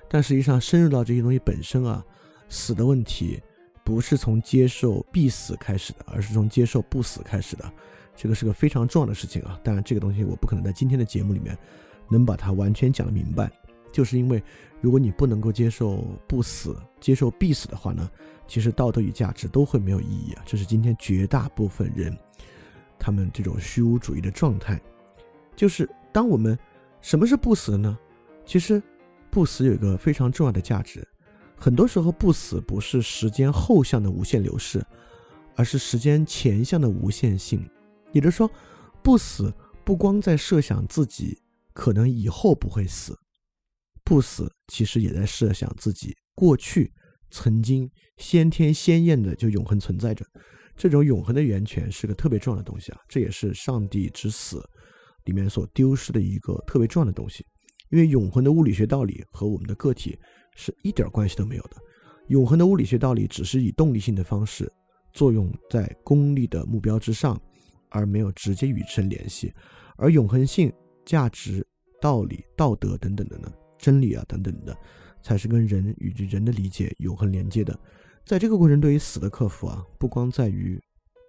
[0.08, 2.04] 但实际上深入到这些东西本身啊，
[2.48, 3.40] 死的问题
[3.84, 7.64] 不是从接受必死开始的，而是从接受不死开始的。
[8.14, 9.58] 这个是个非常重要的事情啊！
[9.62, 11.56] 当然，这个东西我不可能在今天的节目里面
[12.10, 13.48] 能把它完全讲得明白，
[13.92, 14.42] 就是因为
[14.80, 18.10] 如果你不能够接受不死、接受必死的话呢，
[18.46, 20.42] 其实道德与价值都会没有意义啊！
[20.46, 22.16] 这是今天绝大部分人
[22.98, 24.80] 他们这种虚无主义的状态。
[25.56, 26.58] 就是当我们
[27.00, 27.98] 什么是不死呢？
[28.46, 28.82] 其实
[29.30, 31.06] 不死有一个非常重要的价值，
[31.56, 34.84] 很多时候不死不是时间后向的无限流逝，
[35.54, 37.68] 而是时间前向的无限性。
[38.12, 38.50] 也就是说，
[39.02, 39.52] 不死
[39.84, 41.38] 不光在设想自己
[41.72, 43.18] 可能以后不会死，
[44.08, 46.90] 不死其实也在设想自己过去
[47.30, 50.24] 曾经先天鲜艳的就永恒存在着。
[50.74, 52.98] 这种永恒的源泉是个特别重要的东西啊！
[53.06, 54.66] 这也是上帝之死
[55.26, 57.44] 里面所丢失的一个特别重要的东西。
[57.90, 60.18] 因为永恒的物理学道理和我们的个体
[60.56, 61.76] 是一点关系都没有的。
[62.28, 64.72] 永恒的物理学道理只是以动力性的方式
[65.12, 67.38] 作用在功利的目标之上。
[67.90, 69.50] 而没有直接与之联系，
[69.96, 70.70] 而永恒性、
[71.06, 71.66] 价值、
[72.02, 73.50] 道理、道德等等的呢？
[73.78, 74.76] 真理啊等等的，
[75.22, 77.78] 才是跟人与人的理解永恒连接的。
[78.24, 80.78] 在这个过程，对于死的克服啊，不光在于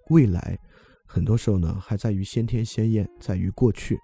[0.10, 0.58] 未来，
[1.06, 3.98] 很多时候呢还在于先天先验，在于过去。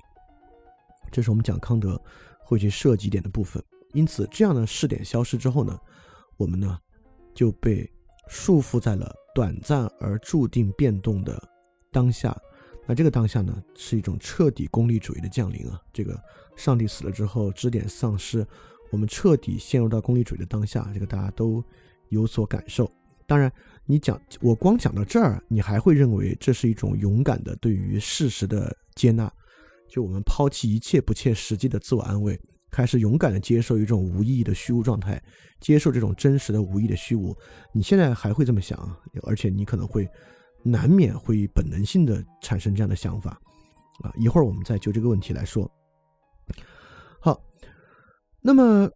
[1.11, 2.01] 这是我们讲康德
[2.39, 3.61] 会去涉及点的部分。
[3.93, 5.77] 因此，这样的试点消失之后呢，
[6.37, 6.77] 我们呢
[7.33, 7.89] 就被
[8.27, 11.41] 束缚在了短暂而注定变动的
[11.91, 12.35] 当下。
[12.87, 15.81] 那这个当下呢，是一种彻底功利主义的降临啊！
[15.91, 16.21] 这个
[16.55, 18.45] 上帝死了之后，支点丧失，
[18.91, 21.63] 我们彻底陷入到功利主义的当下，这个大家都
[22.09, 22.91] 有所感受。
[23.27, 23.51] 当然，
[23.85, 29.31] 你讲我光讲到这儿，你还会认为这是一种勇敢的对于事实的接纳，
[29.89, 32.39] 就我们抛弃一切不切实际的自我安慰，
[32.71, 35.21] 开始勇敢的接受一种无意义的虚无状态，
[35.59, 37.35] 接受这种真实的无意义的虚无。
[37.73, 38.77] 你现在还会这么想，
[39.23, 40.07] 而且你可能会。
[40.67, 43.39] 难免会本能性的产生这样的想法，
[44.01, 45.71] 啊，一会儿我们再就这个问题来说。
[48.45, 48.87] 那么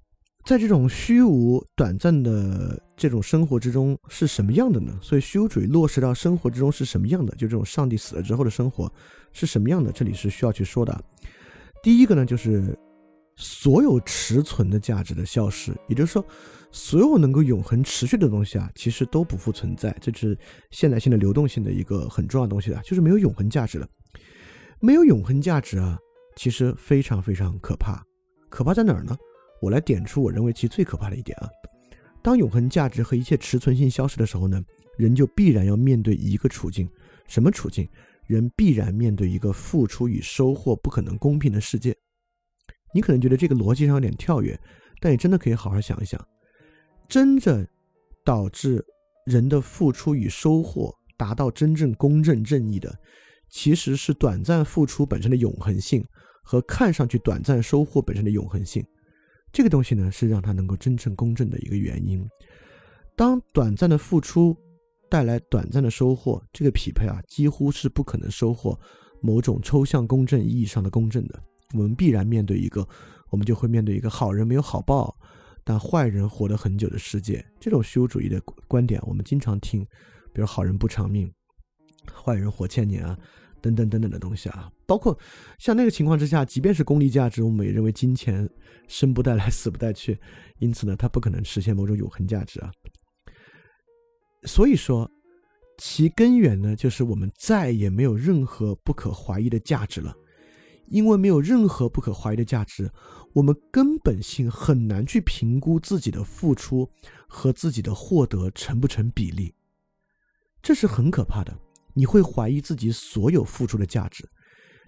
[0.46, 4.96] 在这种虚无短暂的这种生活之中是什么样的呢？
[5.02, 7.32] 所以虚无主义落实到生活之中是什么样的？
[7.36, 8.92] 就这种上帝死了之后的生活
[9.34, 9.92] 是什么样的？
[9.92, 11.04] 这里是需要去说的。
[11.82, 12.78] 第一个呢，就是
[13.38, 16.24] 所有持存的价值的消失，也就是说。
[16.72, 20.38] 所有能够永恒持续的东西啊，其实都不复存在，这是
[20.70, 23.88] 现代性的流动性的一个很重要的东西啊，就是没有永恒价值了。
[24.80, 25.98] 没有永恒价值啊，
[26.36, 28.06] 其实非常非常可怕。
[28.52, 29.18] 可怕在哪儿呢？
[29.62, 31.50] 我来点出我认为其最可怕的一点啊。
[32.22, 34.62] 当永恒价值和一切持存性消失的时候呢，
[34.98, 36.90] 人就必然要面对一个处境，
[37.28, 37.88] 什么处境？
[38.28, 41.96] 人必然面对一个付出与收获不可能公平的世界。
[42.94, 44.60] 你可能觉得这个逻辑上有点跳跃，
[45.00, 46.24] 但你真的可以好好想一想。
[47.08, 47.66] 真正
[48.24, 48.86] 导致
[49.26, 52.94] 人的付出与收获达到真正公正正义的，
[53.50, 56.06] 其实是短暂付出本身的永恒性
[56.44, 58.86] 和看上去短暂收获本身的永恒性。
[59.52, 62.28] 这个东西呢，是让他能够真正公正的一个原因。
[63.16, 64.56] 当短暂的付出
[65.10, 68.80] 带来短暂的收获，这个匹配啊，几乎是不可能收获
[69.22, 71.42] 某种抽象公正意义上的公正的。
[71.74, 72.88] 我们必然面对一个，
[73.30, 75.16] 我们就会面对一个好人没有好报。
[75.62, 79.86] 但坏人活得很久的世界，这种虚无主义的观点，我们经常听，
[80.34, 81.32] 比如好人不长命，
[82.12, 83.16] 坏人活千年啊，
[83.62, 85.16] 等等等等的东西啊，包括
[85.60, 88.50] 像那个情况之下，即便是功利价值，我们也认为金钱
[88.88, 90.20] 生不带来，死不带去，
[90.58, 92.72] 因此呢，它不可能实现某种永恒价值啊。
[94.46, 95.08] 所以说，
[95.78, 100.12] 其根源呢，就是我们再也没有任何不可怀疑的价值了。
[100.88, 102.92] 因为没有任何不可怀疑的价值，
[103.34, 106.90] 我们根本性很难去评估自己的付出
[107.28, 109.54] 和自己的获得成不成比例，
[110.64, 111.56] 这是很可怕的。
[111.94, 114.28] 你会怀疑自己所有付出的价值，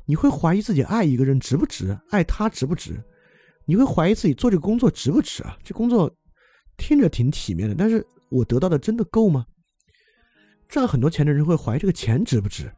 [0.05, 3.01] 你会怀疑自己爱一个人值不值，爱他值不值，
[3.65, 5.57] 你会怀疑自己做这个工作值不值啊？
[5.63, 6.13] 这工作
[6.77, 9.45] 听着挺体面的，但是我得到的真的够吗？
[10.67, 12.71] 赚很多钱的人会怀疑这个钱值不值，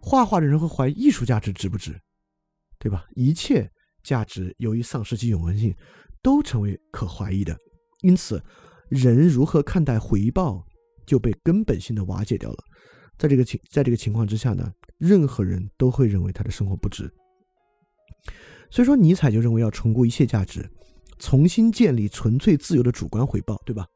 [0.00, 1.98] 画画的人会怀疑艺术价值值不值。
[2.78, 3.06] 对吧？
[3.14, 3.68] 一切
[4.04, 5.74] 价值由于丧失其永恒性，
[6.22, 7.56] 都成为可怀疑的。
[8.02, 8.40] 因此，
[8.90, 10.62] 人如何看待回报，
[11.06, 12.58] 就被根本性的瓦解掉了。
[13.16, 17.12] 在这个情，在这个情况之下呢，任何人都会认为他的生活不值。
[18.70, 20.68] 所以说，尼采就认为要重估一切价值，
[21.18, 23.86] 重新建立纯粹自由的主观回报，对吧？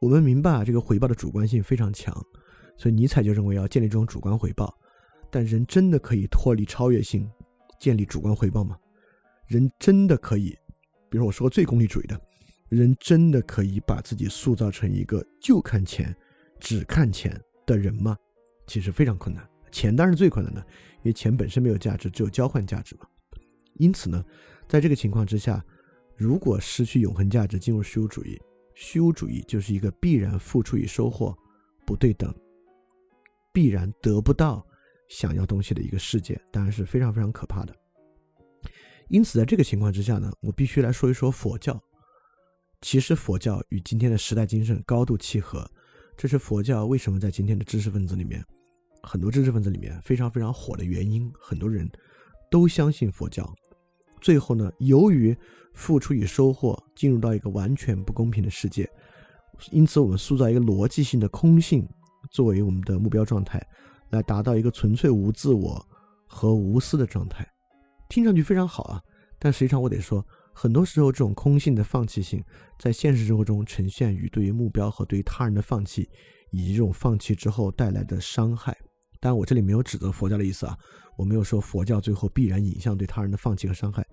[0.00, 2.14] 我们明白啊，这个回报的主观性非常强，
[2.76, 4.76] 所以尼采就认为要建立这种主观回报。
[5.30, 7.28] 但人真的可以脱离超越性？
[7.80, 8.78] 建立主观回报吗？
[9.46, 10.56] 人真的可以，
[11.10, 12.20] 比如我说最功利主义的，
[12.68, 16.14] 人真的可以把自己塑造成一个就看钱、
[16.60, 18.16] 只看钱的人吗？
[18.66, 19.48] 其实非常困难。
[19.74, 20.60] 钱当然是最困难的，
[20.98, 23.06] 因为钱本身没有价值，只有交换价值嘛。
[23.74, 24.24] 因此呢，
[24.68, 25.64] 在这个情况之下，
[26.16, 28.40] 如果失去永恒价值，进入虚无主义，
[28.76, 31.36] 虚无主义就是一个必然付出与收获
[31.84, 32.32] 不对等，
[33.52, 34.64] 必然得不到。
[35.08, 37.76] 想要东西的一个世界，当然是非常非常可怕的。
[39.08, 41.78] 因此，在这个情况之下呢，我必须来说一说佛教。
[42.80, 45.70] 其实，佛教与今天的时代精神高度契合，
[46.16, 48.44] 这是佛教为什么在今天的知识分子里面，
[49.04, 51.30] 很多知识分子里面非常非常火的原因。
[51.38, 51.88] 很多人
[52.50, 53.48] 都相信佛教。
[54.20, 55.36] 最后呢，由于
[55.74, 58.88] 付出与收获进入到一个完全不公平的世界，
[59.70, 61.88] 因此我们塑造一个逻辑性的空性
[62.30, 63.64] 作为我们的目标状态。
[64.10, 65.84] 来达到一个纯粹无自我
[66.28, 67.44] 和无私的状态，
[68.08, 69.02] 听上去非常好啊。
[69.40, 72.40] 但实际上，我得说，很多时候这种空性的放弃性，
[72.78, 76.08] 在现实生活中呈现于对于目标和对于他人的放弃，
[76.52, 78.76] 以及这种放弃之后带来的伤害。
[79.24, 80.78] 但，我这里没有指责佛教的意思啊，
[81.16, 84.06] 我没有说佛教最后必然引向对他人的放弃和伤害，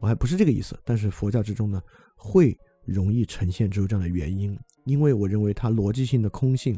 [0.00, 0.76] 我还不是这个意思。
[0.84, 1.80] 但是佛教之中呢，
[2.16, 6.76] 会容易呈现出这样的原因，因为我认为它逻辑性的空性。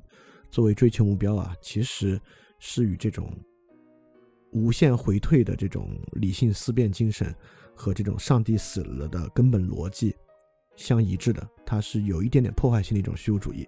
[0.51, 2.21] 作为追求目标啊，其实
[2.59, 3.31] 是与这种
[4.53, 7.35] 无限回退的这种理性思辨精神
[7.75, 10.15] 和这种上帝死了的根本逻辑
[10.77, 11.49] 相一致的。
[11.65, 13.67] 它是有一点点破坏性的一种虚无主义。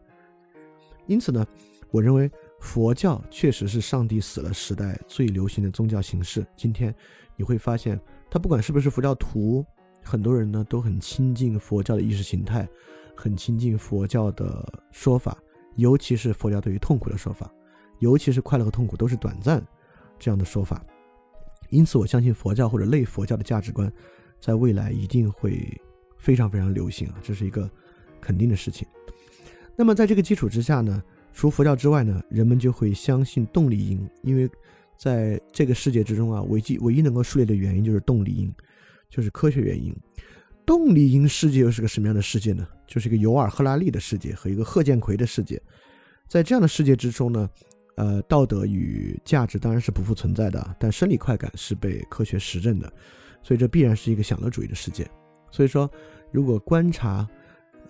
[1.06, 1.46] 因此呢，
[1.90, 2.30] 我认为
[2.60, 6.46] 佛教确实是上帝死了时代最流行的宗教形式。
[6.56, 6.94] 今天
[7.34, 7.98] 你会发现，
[8.30, 9.64] 他不管是不是佛教徒，
[10.04, 12.68] 很多人呢都很亲近佛教的意识形态，
[13.16, 15.36] 很亲近佛教的说法。
[15.76, 17.50] 尤其是佛教对于痛苦的说法，
[18.00, 19.64] 尤其是快乐和痛苦都是短暂
[20.18, 20.84] 这样的说法，
[21.70, 23.90] 因此我相信佛教或者类佛教的价值观，
[24.40, 25.80] 在未来一定会
[26.18, 27.70] 非常非常流行啊，这是一个
[28.20, 28.86] 肯定的事情。
[29.76, 31.02] 那么在这个基础之下呢，
[31.32, 34.48] 除佛教之外呢，人们就会相信动力因，因为
[34.96, 38.52] 在这个世界之中啊，唯一唯一能够树立的原因就是动力因，
[39.08, 39.94] 就是科学原因。
[40.66, 42.66] 动力因世界又是个什么样的世界呢？
[42.86, 45.60] 就是一个尤尔·赫拉利的世界和一个贺建奎的世界。
[46.28, 47.50] 在这样的世界之中呢，
[47.96, 52.92] 呃，道德与价值当然是不复存在的，但生理快感是被科学实证的，
[53.42, 55.08] 所以这必然是一个享乐主义的世界。
[55.50, 55.90] 所以说，
[56.30, 57.28] 如果观察，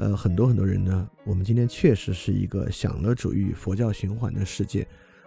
[0.01, 4.87] 呃，很多很多人呢，我们今天确实是一个享乐主义佛教循环的世界。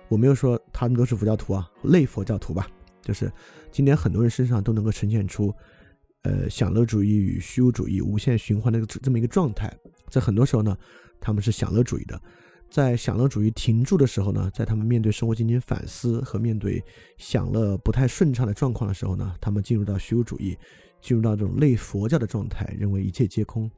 [0.10, 2.68] 我没有说他们都是佛教徒啊，类佛教徒吧，
[3.00, 3.32] 就是
[3.72, 5.54] 今天很多人身上都能够呈现出。
[6.24, 9.72] 呃，享乐主义与虚无主义无限循环的这么一个状态，
[10.10, 10.76] 在很多时候呢，
[11.20, 12.18] 他们是享乐主义的；
[12.72, 16.82] 在享乐主义停住的时候呢，在他们面对生活进行反思和面对
[17.18, 20.58] 享乐不太顺畅的状况的时候呢，他们进入到虚无主义，
[21.02, 23.70] 进入到这种类佛教的状态，认为一切皆空、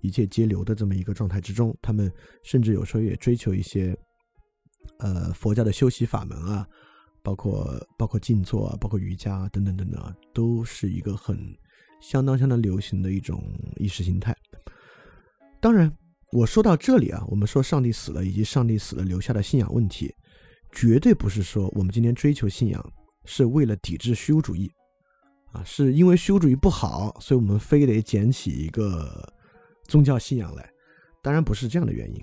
[0.00, 1.76] 一切皆流的这么一个状态之中。
[1.80, 3.96] 他们甚至有时候也追求一些
[4.98, 6.66] 呃佛教的修习法门啊，
[7.22, 11.38] 包括包括静坐啊，包括瑜伽等等等等，都是一个很。
[12.02, 13.44] 相当相当流行的一种
[13.76, 14.34] 意识形态。
[15.60, 15.94] 当然，
[16.32, 20.10] 我说到这里啊，我们说上帝死了，以及上帝死了留下的信仰问题，
[20.72, 22.92] 绝对不是说我们今天追求信仰
[23.26, 24.66] 是为了抵制虚无主义
[25.52, 29.30] 啊，是因为虚无主义不好，所以我们非得捡起一个
[29.90, 30.66] 宗教信仰来。
[31.20, 32.22] 当然不是这样的原因。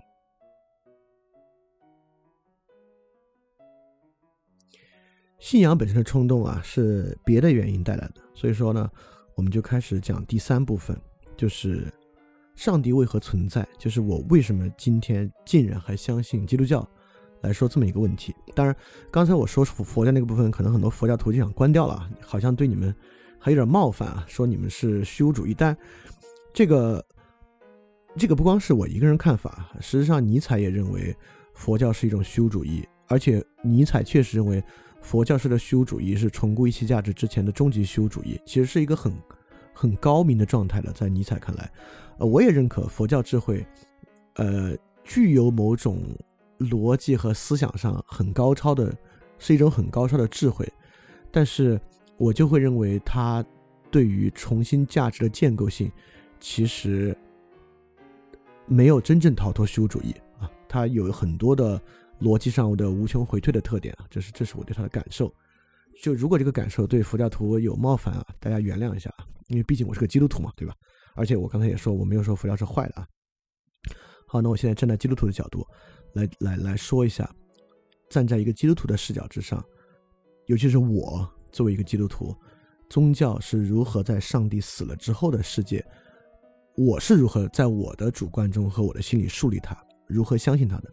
[5.38, 8.16] 信仰本身的冲动啊，是别的原因带来的。
[8.34, 8.90] 所以说呢。
[9.38, 11.00] 我们就开始讲第三部分，
[11.36, 11.94] 就是
[12.56, 16.84] 上帝为何存在，就是我为什么今天竟然还相信基督教，
[17.42, 18.34] 来说这么一个问题。
[18.56, 18.76] 当然，
[19.12, 22.92] 刚才我说佛佛教那个部分，可能很多佛教徒就想关掉了，好像对你们
[23.38, 25.54] 还有点冒犯啊，说你们是虚无主义。
[25.54, 25.78] 但
[26.52, 27.06] 这个
[28.18, 31.16] 这个不光是我一个人看法，事实上尼采也认为
[31.54, 34.64] 佛教是一种虚无主义，而且尼采确实认为。
[35.00, 39.14] 佛教式的虚无主义是重估一切价值之前的终极虚无主义，其实是一个很
[39.72, 40.92] 很高明的状态的。
[40.92, 41.72] 在尼采看来，
[42.18, 43.66] 呃，我也认可佛教智慧，
[44.34, 46.02] 呃，具有某种
[46.60, 48.94] 逻辑和思想上很高超的，
[49.38, 50.68] 是一种很高超的智慧。
[51.32, 51.80] 但是
[52.18, 53.46] 我就会认为，它
[53.90, 55.90] 对于重新价值的建构性，
[56.38, 57.16] 其实
[58.68, 61.82] 没有真正逃脱虚无主义啊，它有很多的。
[62.20, 65.32] 逻辑上的无穷回退的特点啊，这是这是我对他的感受。
[66.02, 70.74] 就如果这个感受对佛教徒有冒犯啊，大家原谅一下啊，因为毕竟我是个基督徒嘛，对吧？
[71.14, 73.08] 而且我刚才也说我没有说佛教是坏的啊。
[74.28, 75.64] 好，那我现在站在基督徒的角度
[76.14, 77.30] 来来来说一下，
[78.10, 79.64] 站在一个基督徒的视角之上，
[80.48, 82.36] 尤其是我作为一个基督徒，
[82.90, 85.86] 宗教是如何在上帝死了之后的世界，
[86.78, 89.76] 我是如何在我的主观中和我的心里树立它，
[90.06, 90.90] 如何相信它的。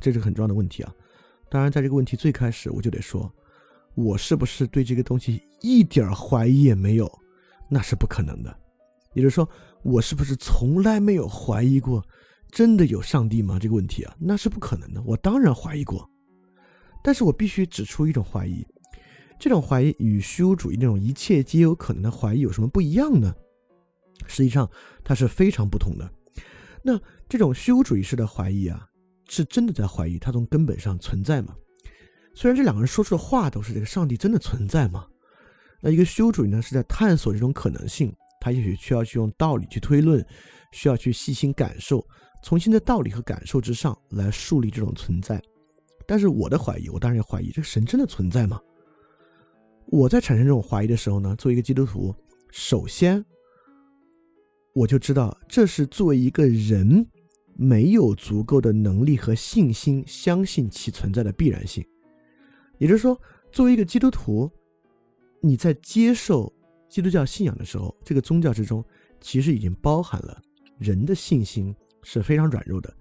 [0.00, 0.92] 这是很重要的问题啊！
[1.48, 3.32] 当然，在这个问题最开始，我就得说，
[3.94, 7.08] 我是不是对这个东西一点怀疑也没有？
[7.68, 8.52] 那是不可能的。
[9.14, 9.48] 也就是说，
[9.84, 12.04] 我是不是从来没有怀疑过
[12.50, 13.60] 真的有上帝吗？
[13.60, 15.00] 这个问题啊，那是不可能的。
[15.02, 16.10] 我当然怀疑过，
[17.00, 18.66] 但是我必须指出一种怀疑，
[19.38, 23.32] 这种怀疑与虚无主义那种一切皆有可能的怀疑有什么不一样呢？
[24.26, 24.70] 实际上，
[25.04, 26.10] 它是非常不同的。
[26.82, 28.88] 那这种虚无主义式的怀疑啊。
[29.28, 31.56] 是真的在怀疑他从根本上存在吗？
[32.34, 35.06] 虽然这两个人说出的话都是这个上帝真的存在吗？
[35.80, 40.22] 那一个虚无主义呢是在探索这种可能性，他也许需要去用道理去推论，
[40.72, 42.06] 需要去细心感受，
[42.42, 45.40] 重新在道理和感受之上来树立这种存在。
[46.06, 48.60] 但是我的怀疑，我当然也怀疑这个神真的存在吗？
[49.86, 52.14] 我在产生这种怀疑的时候呢，作为一个基督徒，
[52.50, 53.24] 首先
[54.74, 57.06] 我就知道这是作为一个人。
[57.54, 61.84] 没有足够的能力和信心相信其存在的必然性，
[62.78, 63.16] 也就是说，
[63.52, 64.50] 作为一个基督徒，
[65.42, 66.50] 你在接受
[66.88, 68.82] 基督教信仰的时候，这个宗教之中
[69.20, 70.40] 其实已经包含了
[70.78, 72.92] 人的信心是非常软弱的，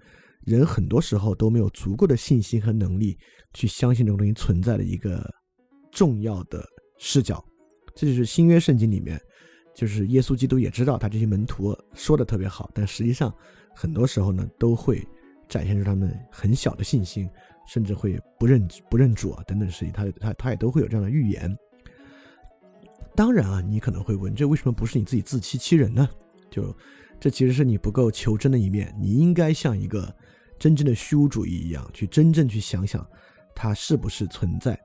[0.43, 3.17] 人很多时候都没有足够的信心和能力
[3.53, 5.25] 去相信这种东西存在的一个
[5.91, 6.61] 重要的
[6.99, 7.43] 视角。
[7.95, 9.19] 这就是新约圣经里面，
[9.73, 13.33] 就是耶稣基督也知道他这些门徒说的特别好，但实际上
[13.75, 15.05] 很多时候呢都会
[15.47, 17.29] 展现出他们很小的信心，
[17.67, 21.55] 甚至会不认不认主啊等等事情，他他他也都会有这样的预言。
[23.15, 26.07] 当然啊，你可能会问，这为什么不是你自己自欺欺人呢？
[26.49, 26.75] 就
[27.19, 30.13] 这其实是你不够求真的一面，你应该像一个
[30.57, 33.05] 真正的虚无主义一样，去真正去想想
[33.53, 34.79] 它是不是存在。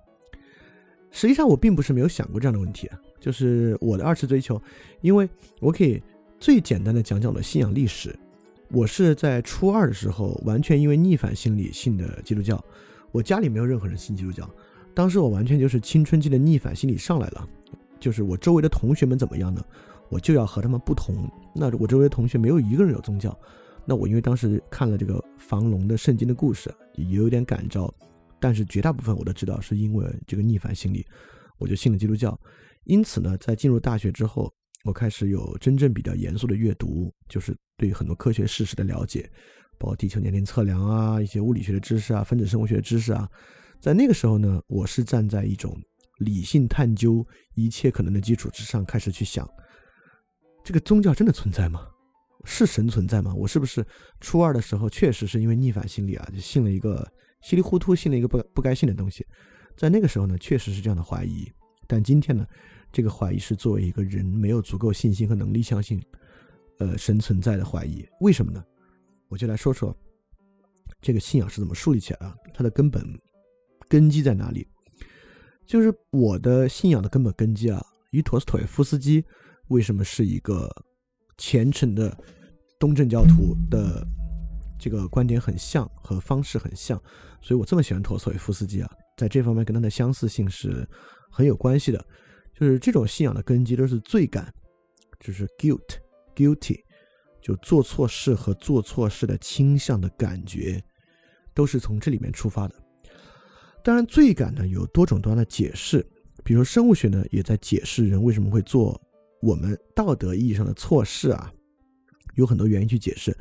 [1.11, 4.61] 实际上，我并不是没有想过这样的问题啊，就是我的二次追求，
[5.01, 5.29] 因为
[5.61, 6.03] 我可以
[6.39, 8.17] 最简单的讲讲我的信仰历史。
[8.71, 12.63] 我是在初二的时候，完全因为逆反心理信的基督教，
[13.13, 14.49] 我家里没有任何人信基督教，
[14.93, 17.49] 当时我完全就是青春期的逆反心理上来了。
[18.01, 19.65] 就是我周围的同学们怎么样呢？
[20.09, 21.29] 我就要和他们不同。
[21.55, 23.37] 那我周围的同学没有一个人有宗教，
[23.85, 27.93] 那我因为当时看了这个房龙的圣经的故事，也有点感召。
[28.39, 31.07] 但是绝大部分我都知道是因为这个逆反心理，
[31.57, 32.39] 我就信了基督教。
[32.87, 34.53] 因此呢，在进入大学之后，
[34.85, 39.31] 我开始有真正比较严肃的阅读，就是对很多科学事实的了解，
[39.79, 43.29] 包括地球年龄测量啊，一些物理学的知识啊，分子生物学的知识啊。
[43.81, 45.79] 在那个时候呢，我是站在一种。
[46.21, 47.23] 理性探究
[47.57, 49.47] 一切可能的基础之上，开始去想，
[50.65, 51.87] 这个宗教真的存在吗？
[52.45, 53.35] 是神存在吗？
[53.35, 53.87] 我是不是
[54.19, 57.07] 初二的时候确实是因为逆反心理啊，就信了一个
[57.43, 59.27] 稀里糊涂信了一个不不该信的东西？
[59.77, 61.47] 在那个时候呢，确实是这样的怀疑。
[61.87, 62.47] 但今天呢，
[62.93, 66.03] 这个怀疑是作为一个人没有足够信心和能力相信，
[66.79, 68.07] 呃，神存在的怀疑。
[68.21, 68.65] 为什么呢？
[69.29, 69.95] 我就来说说
[71.01, 73.05] 这个信仰是怎么树立起来的，它的根本
[73.89, 74.67] 根基在哪里？
[75.67, 79.25] 就是我的信仰的根本根基啊，与陀思妥耶夫斯基
[79.69, 80.71] 为什么是一个
[81.39, 82.17] 虔诚的
[82.79, 84.07] 东正教徒的
[84.79, 86.97] 这个观点很像，和方式很像，
[87.43, 90.89] 所以我这么喜欢陀思妥耶夫斯基啊，在这方面跟他的相似性是
[91.31, 92.07] 很有关系的。
[92.59, 94.53] 就是这种信仰的根基都是罪感，
[95.21, 95.99] 就是 guilt
[96.35, 96.81] guilty，
[97.43, 100.83] 就做错事和做错事的倾向的感觉，
[101.53, 102.75] 都是从这里面出发的。
[103.85, 106.05] 当然，罪感呢有多种多样的解释，
[106.43, 109.01] 比如生物学呢也在解释人为什么会做
[109.43, 111.53] 我们道德意义上的错事啊，
[112.37, 113.37] 有很多原因去解释。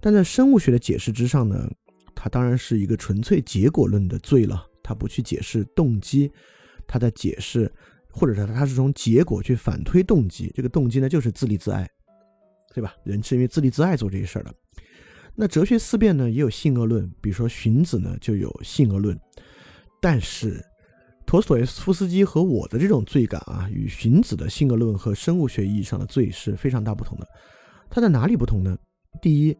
[0.00, 1.68] 但在生物学的解释之上呢，
[2.14, 6.30] 它当然是一个纯粹结果论的罪了，它不去解释动机，
[6.86, 7.70] 它在解释，
[8.16, 11.88] 或者说他是从结果去反推动机，这个动机呢就是自立自爱，
[12.72, 12.94] 对吧？
[13.02, 14.54] 人是因为自立自爱做这些事儿的。
[15.34, 19.18] 那哲学思辨呢也有性恶论，比如说荀子呢就有性恶论。
[20.00, 20.64] 但是，
[21.26, 27.26] 陀思妥耶夫斯基和我的这种罪感啊，与荀子的性格论和生物学意义上的罪是非常大不同的。
[27.90, 28.78] 它在哪里不同呢？
[29.20, 29.56] 第一，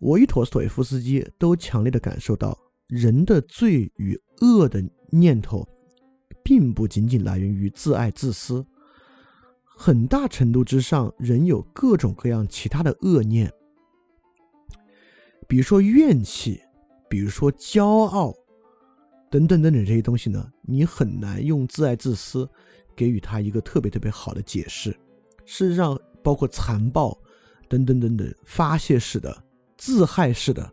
[0.00, 2.58] 我与陀思妥耶夫斯基都强烈的感受到，
[2.88, 5.64] 人的罪与恶的念头，
[6.48, 8.64] 并不仅仅来源于自爱自私，
[9.62, 13.52] 很大程度之上，人有各种各样其他的恶念，
[15.46, 16.58] 比如说怨气，
[17.06, 18.34] 比如说骄傲。
[19.30, 22.48] 等等等等这些东西呢，你很难用自爱自私
[22.96, 24.90] 给予他一个特别特别好的解释。
[25.44, 27.14] 事实上，包括残暴
[27.68, 29.44] 等等等等发泄式的、
[29.76, 30.72] 自害式的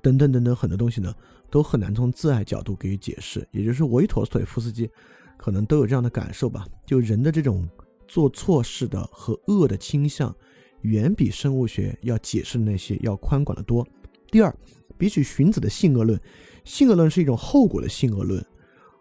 [0.00, 1.12] 等等等等很多东西呢，
[1.50, 3.46] 都很难从自爱角度给予解释。
[3.50, 4.88] 也就是维陀斯托夫斯基
[5.36, 7.68] 可能都有这样的感受吧：就人的这种
[8.06, 10.34] 做错事的和恶的倾向，
[10.82, 13.86] 远比生物学要解释的那些要宽广的多。
[14.30, 14.54] 第二，
[14.96, 16.20] 比起荀子的性恶论。
[16.64, 18.44] 性恶论是一种后果的性恶论，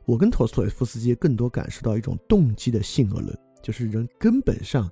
[0.06, 4.90] 我跟陀思妥耶夫斯基更多感受到一种动机的性恶论，就是人根本上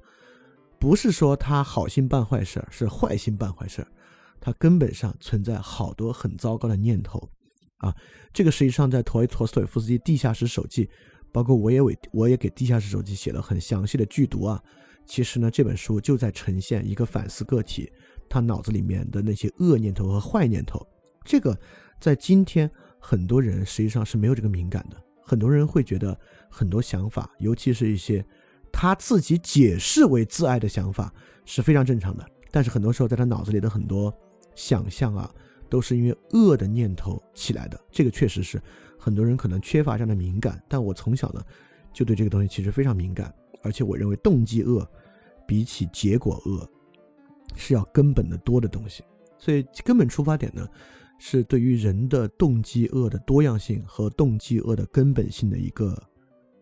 [0.78, 3.88] 不是说他好心办坏事，是坏心办坏事，
[4.42, 7.28] 他根本上存在好多很糟糕的念头
[7.78, 7.96] 啊。
[8.34, 10.86] 这个实际上在陀陀思妥耶夫斯基《地下室手记》，
[11.32, 14.62] 包括我也为我也给《地下室手记》写了很详细的剧读啊。
[15.06, 17.92] 其实呢，这本书就在呈现一个反思个体
[18.30, 20.86] 他脑子里面的那些恶念头和坏念头，
[21.24, 21.58] 这个。
[22.00, 22.70] 在今天，
[23.00, 24.96] 很多人实际上是没有这个敏感的。
[25.20, 26.16] 很多人会觉得
[26.48, 28.24] 很多想法，尤其是一些
[28.72, 31.12] 他自己解释为自爱的想法，
[31.44, 32.24] 是非常正常的。
[32.52, 34.16] 但是很多时候，在他脑子里的很多
[34.54, 35.34] 想象啊，
[35.70, 37.80] 都是因为恶的念头起来的。
[37.92, 38.62] 这个确实是
[38.98, 40.62] 很多人可能缺乏这样的敏感。
[40.68, 41.42] 但我从小呢，
[41.94, 44.88] 就对这个东西其实非常敏感，而且我认为动机恶
[45.48, 46.70] 比起结果恶
[47.56, 49.04] 是要根本的多的东西。
[49.38, 50.68] 所以根本出发点呢？
[51.20, 56.00] 是对于人的动机恶的多样性和动机恶的根本性的一个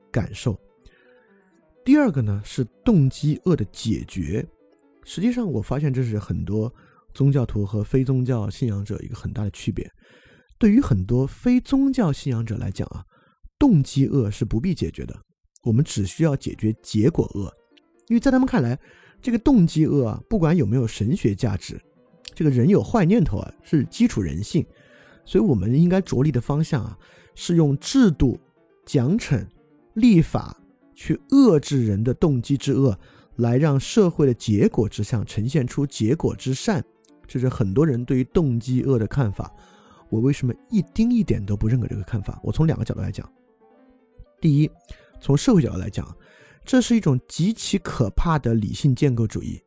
[0.10, 0.58] 感受。
[1.84, 4.46] 第二个呢是动机恶的解决。
[5.04, 6.74] 实际上，我发现这是很多
[7.16, 9.90] 宗教徒和非宗教信仰者一个很大的区别。
[10.60, 13.04] 对于很多非宗教信仰者来讲啊，
[13.58, 15.18] 动机恶是不必解决的，
[15.64, 17.52] 我们只需要解决结果恶，
[18.08, 18.78] 因为在他们看来，
[19.22, 21.82] 这个动机恶啊，不管有没有神学价值，
[22.34, 24.66] 这个人有坏念头啊，是基础人性，
[25.26, 26.98] 所以我们应该着力的方向啊，
[27.34, 28.40] 是用制度、
[28.86, 29.46] 奖惩、
[29.96, 30.56] 立法
[30.94, 32.98] 去遏制人的动机之恶，
[33.36, 36.82] 来让社会的结果之上呈现出结果之善。
[37.28, 39.52] 这是很多人对于动机恶的看法。
[40.10, 42.40] 我为什么一丁一点都不认可这个看法？
[42.44, 43.28] 我从两个角度来讲。
[44.40, 44.70] 第一，
[45.20, 46.16] 从社会角度来讲，
[46.64, 49.60] 这是一种极其可怕的理性建构主义，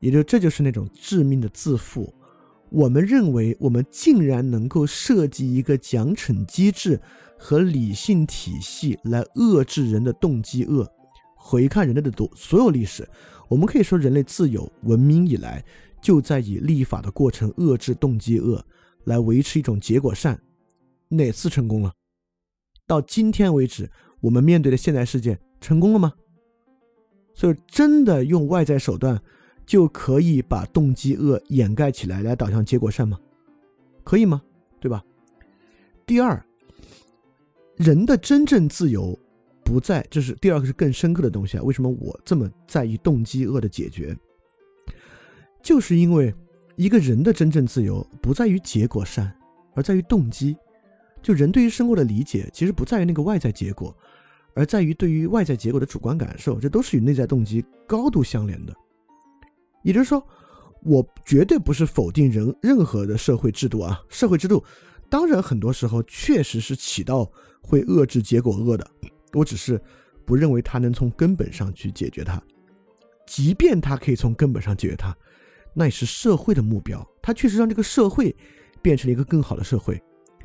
[0.00, 2.12] 也就这就是那种致命的自负。
[2.68, 7.00] 我们认为我们竟然能够设计一个奖惩机制
[7.38, 10.86] 和理性体系来遏制人的动机恶。
[11.34, 13.08] 回看人类的多所有历史，
[13.48, 15.64] 我们可以说人类自有文明以来
[16.06, 18.64] 就在以立法的过程遏制动机恶。
[19.06, 20.40] 来维持一种结果善，
[21.08, 21.92] 哪次成功了？
[22.86, 23.90] 到今天为止，
[24.20, 26.12] 我们面对的现代世界成功了吗？
[27.34, 29.20] 所以，真的用外在手段
[29.64, 33.18] 就可以把动机恶掩盖起来，来导向结果善吗？
[34.04, 34.40] 可以吗？
[34.80, 35.04] 对吧？
[36.04, 36.44] 第二，
[37.76, 39.18] 人的真正自由
[39.64, 41.62] 不在，这是第二个是更深刻的东西啊。
[41.62, 44.16] 为什么我这么在意动机恶的解决？
[45.66, 46.32] 就是因为。
[46.78, 49.34] 一个人的真正自由不在于结果善，
[49.74, 50.54] 而在于动机。
[51.22, 53.96] 就人对于生活的理解，其实不在于那个外在结果，
[54.54, 56.60] 而在于对于外在结果的主观感受。
[56.60, 58.74] 这都是与内在动机高度相连的。
[59.82, 60.22] 也就是说，
[60.82, 64.62] 我绝对不是否定人任何的社会制度啊，社会制度
[65.08, 67.24] 当然很多时候确实是起到
[67.62, 68.86] 会遏制结果恶的。
[69.32, 69.80] 我只是
[70.26, 72.38] 不认为它能从根本上去解决它，
[73.26, 75.16] 即便它可以从根本上解决它。
[75.78, 78.34] 那也是社会的目标，它确实让这个社会
[78.80, 80.02] 变成了一个更好的社会，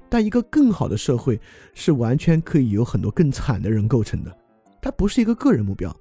[0.09, 1.39] 但一个更好的社会
[1.73, 4.37] 是完全可以有很多更惨的人构成的，
[4.81, 5.95] 它不是一个个人目标，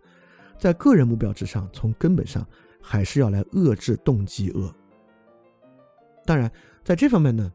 [0.58, 2.44] 在个人目标之上，从根本上
[2.82, 4.74] 还是要来遏制动机恶。
[6.26, 6.50] 当然，
[6.82, 7.52] 在这方面呢，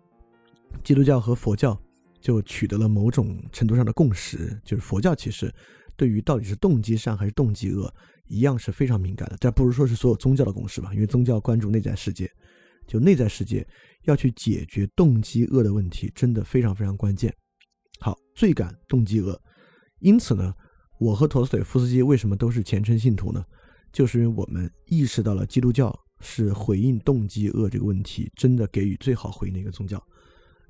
[0.82, 1.78] 基督教和佛教
[2.21, 5.53] 就取得了某种程度上的共识，就是佛教其实
[5.95, 7.93] 对于到底是动机善还是动机恶。
[8.27, 12.27] 一样是非常敏感的，但不如说是所有宗教的共识吧，因为宗教关注内在世界，
[12.87, 13.63] 就内在世界
[14.05, 17.31] 要去解决动机恶的问题，真的非常非常关键。
[17.99, 19.39] 好，罪感动机恶，
[19.99, 20.51] 因此呢，
[20.99, 23.45] 我和陀思妥耶夫斯基为什么都是虔诚信徒呢？
[23.93, 30.03] 就是因为我们意识到了基督教是回应动机恶这个问题，真的给予最好回应的一个宗教。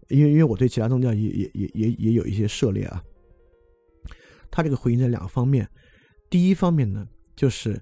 [0.09, 3.01] 因为因为我对其他宗教也也也也也有一些涉猎啊，
[4.55, 5.67] 他这个回应在两个方面，
[6.29, 7.05] 第一方面呢。
[7.35, 7.77] 就是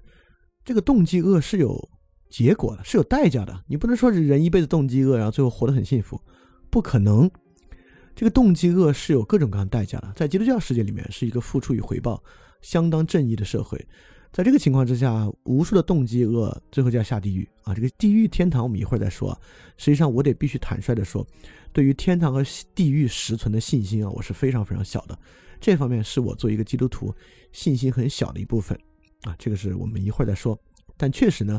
[0.64, 1.78] 这个动机恶是有
[2.28, 3.62] 结果的，是有代价的。
[3.68, 6.20] 你不能说是人一辈子动机恶，然后最后活得很幸福，
[6.70, 7.30] 不可能。
[8.16, 10.12] 这个动机恶是有各种各样代价的。
[10.16, 12.20] 在基督教世界里面，是一个付出与回报
[12.62, 13.78] 相当正义的社会。
[14.32, 17.72] 在这个情况之下，无数的动机恶最后就要下地狱啊！
[17.72, 19.40] 这个地狱、天堂，我们一会儿再说。
[19.76, 21.24] 实际上，我得必须坦率的说，
[21.72, 22.42] 对于天堂和
[22.74, 25.16] 地狱实存的信心啊，我是非常非常小的。
[25.64, 27.10] 这方面是我作为一个基督徒
[27.50, 28.78] 信心很小的一部分。
[29.22, 30.60] 啊，这个是我们一会儿再说。
[30.94, 31.58] 但确实呢，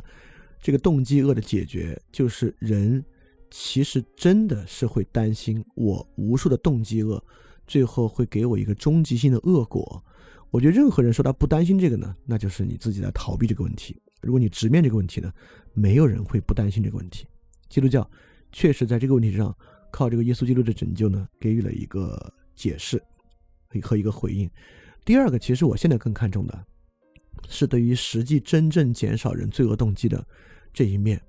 [0.62, 3.04] 这个动机恶的解决，就是人
[3.50, 7.20] 其实真的是会担心，我无数的动机恶，
[7.66, 10.04] 最后会给我一个终极性的恶果。
[10.52, 14.00] 我觉得任何人说他不担心这个呢，那就是你自己在逃避这个问题。
[14.22, 15.34] 如果你直面这个问题呢，
[15.74, 17.26] 没有人会不担心这个问题。
[17.70, 18.08] 基督教
[18.52, 19.52] 确实在这个问题上，
[19.92, 23.02] 靠这个耶稣基督的拯救呢，给予了一个解释
[23.82, 24.50] 和一个回应。
[25.04, 26.66] 第二个，其实我现在更看重的。
[27.48, 30.26] 是对于实际真正减少人罪恶动机的
[30.74, 31.22] 这一面，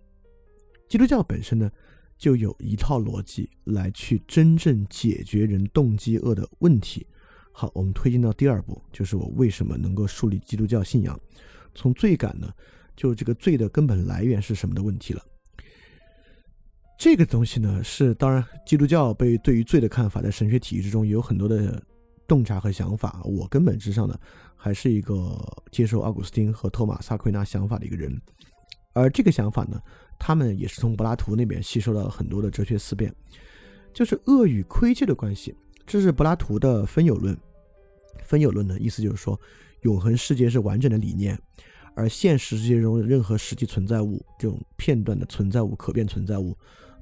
[0.88, 1.70] 基督教本身呢
[2.16, 7.07] 就有一套逻辑来去真正解决人动机恶的问题。
[7.53, 11.18] 好，我们推进到第二步，就是我为什么能够树立基督教信仰。
[11.74, 12.51] 从罪感呢，
[12.97, 15.22] 就这个罪的根本来源是什么的问题了。
[16.99, 21.82] 这个东西呢，是当然基督教被对于罪的看法，在神学体系之中也有很多的
[22.27, 23.20] 洞察和想法。
[23.24, 24.18] 我根本之上呢。
[24.59, 25.39] 还是一个
[25.70, 28.20] 接受奥古斯丁和托马萨奎纳想法的一个人，
[28.95, 29.81] 而这个想法呢，
[30.18, 33.14] 他们也是从柏拉图那边吸收了很多的哲学思辨，
[33.93, 35.55] 就是恶与亏欠的关系。
[35.87, 37.37] 这是柏拉图的分有论。
[38.24, 39.39] 分有论的意思就是说，
[39.83, 41.39] 永恒世界是完整的理念，
[41.95, 46.57] 而现实世界中的任何实际存在物，这种片段的存在物、可变存在物，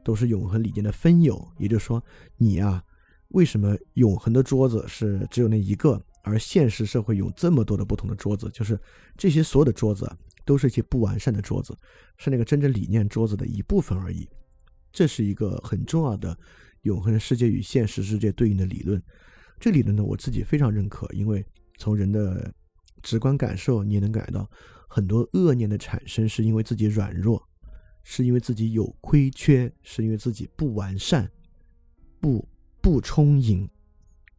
[0.04, 1.48] 都是永恒理念的分有。
[1.56, 2.02] 也就是说，
[2.36, 2.84] 你啊，
[3.28, 6.00] 为什么永恒的桌子是只有那一个？
[6.26, 8.80] 而现实社会有这么多的不同的桌子，就是
[9.14, 10.10] 这些所有的桌子
[10.46, 11.76] 都是一些不完善的桌子，
[12.16, 14.26] 是那个真正理念桌子的一部分而已。
[14.90, 16.34] 这是一个很重要的
[16.82, 19.02] 永恒世界与现实世界对应的理论。
[19.60, 21.44] 这理论呢，我自己非常认可，因为
[21.76, 22.50] 从人的
[23.02, 24.50] 直观感受，你也能感觉到
[24.88, 27.46] 很多恶念的产生是因为自己软弱，
[28.02, 31.30] 是因为自己有亏缺，是因为自己不完善、
[32.18, 32.48] 不
[32.84, 33.66] 不充盈。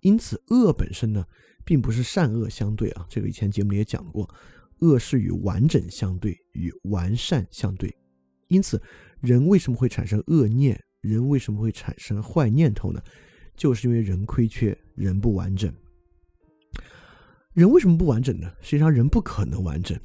[0.02, 1.26] 因此，恶本身呢，
[1.66, 3.04] 并不是善恶相对啊。
[3.10, 4.30] 这个以前节目里也讲过，
[4.82, 7.91] 恶是与完整相对，与完善相对。
[8.50, 8.80] 因此，
[9.20, 10.80] 人为什么会产生恶念？
[11.02, 13.02] 人为什么会产生坏念头呢？
[13.56, 15.74] 就是因为人亏缺，人不完整。
[17.54, 18.54] 人为什么不完整呢？
[18.62, 20.00] 实际上，人不可能完整，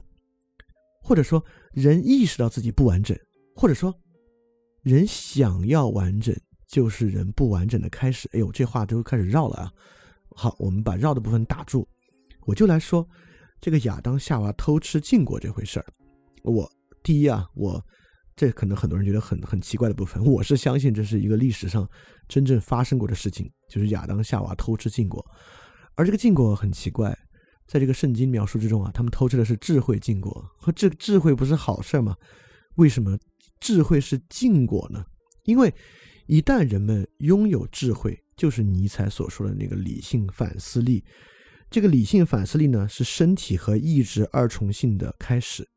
[1.03, 3.15] 或者说，人意识到自己不完整，
[3.55, 3.95] 或者说，
[4.83, 6.35] 人想要完整。
[6.71, 8.31] 就是人不完整的开始。
[8.33, 9.73] 哎呦，这话都开始绕了啊！
[10.37, 11.87] 好，我们把绕的部分打住。
[12.47, 13.07] 我就来说
[13.61, 15.87] 这个亚当夏娃偷吃禁果这回事儿。
[16.45, 16.71] 我
[17.03, 17.85] 第一啊，我
[18.37, 21.89] 这可能很多人觉得很很奇怪的部分，我是相信这是一个历史上
[22.29, 25.25] 真正发生过的事情，就是亚当夏娃偷吃禁果。
[25.97, 27.19] 而这个禁果很奇怪，
[27.67, 30.49] 在这个圣经描述之中啊，他们偷吃的是智慧禁果。
[30.57, 32.17] 和这智慧不是好事吗？
[32.77, 33.19] 为什么
[33.59, 35.05] 智慧是禁果呢？
[35.43, 35.75] 因为。
[36.31, 41.05] 一旦人们拥有智慧，就是尼采所说的那个理性反思力。
[41.69, 45.69] 这个理性反思力呢，是身体和意志二重性的开始，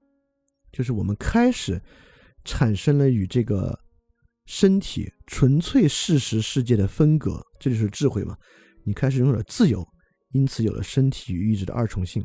[0.72, 1.82] 就是我们开始
[2.46, 3.76] 产生了与这个
[4.46, 8.38] 身体纯粹事实世界的分隔，这就是智慧嘛。
[8.86, 9.84] 你开始拥有了自由，
[10.34, 12.24] 因此有了身体与意志的二重性。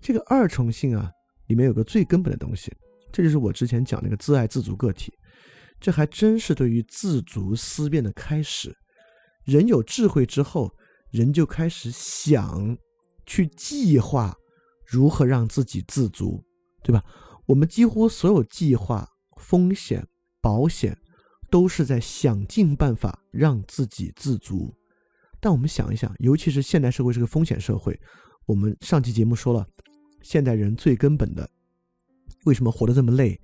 [0.00, 1.08] 这个二重性啊，
[1.46, 2.72] 里面有个最根本的东西，
[3.12, 5.12] 这就是我之前讲那个自爱自足个体。
[5.82, 8.74] 这还真是对于自足思辨的开始。
[9.44, 10.72] 人有智慧之后，
[11.10, 12.78] 人就开始想
[13.26, 14.32] 去计划
[14.86, 16.40] 如何让自己自足，
[16.84, 17.02] 对吧？
[17.46, 19.04] 我们几乎所有计划、
[19.38, 20.06] 风险、
[20.40, 20.96] 保险，
[21.50, 24.72] 都是在想尽办法让自己自足。
[25.40, 28.00] 但我们想一想，尤其是现代社会是个风险社会，
[28.46, 29.66] 我们上期节目说了，
[30.22, 31.50] 现代人最根本的，
[32.44, 33.40] 为什么活得这么累？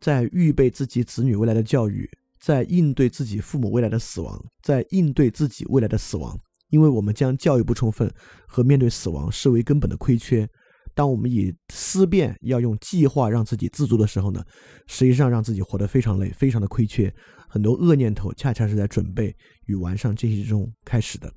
[0.00, 2.08] 在预备自己子女未来的教育，
[2.40, 6.38] 在应对自己父母未来的死亡，在应对自己未来的死亡，
[6.70, 8.12] 因为我们将教育不充分
[8.46, 10.48] 和面对死亡视为根本的亏缺。
[10.94, 14.44] 当我们以思辨要用计划让自己自足的时候呢，
[14.86, 17.12] 实际上让自己活得非常累，非常的亏缺。
[17.48, 19.34] 很多恶念头恰恰是在准备
[19.66, 21.32] 与完善这些之中开始的。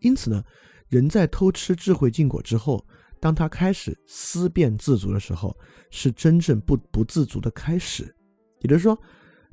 [0.00, 0.42] 因此呢，
[0.88, 2.86] 人在偷吃智慧禁果之后。
[3.20, 5.56] 当他开始思辨自足的时候，
[5.90, 8.14] 是真正不不自足的开始。
[8.60, 8.98] 也就是说，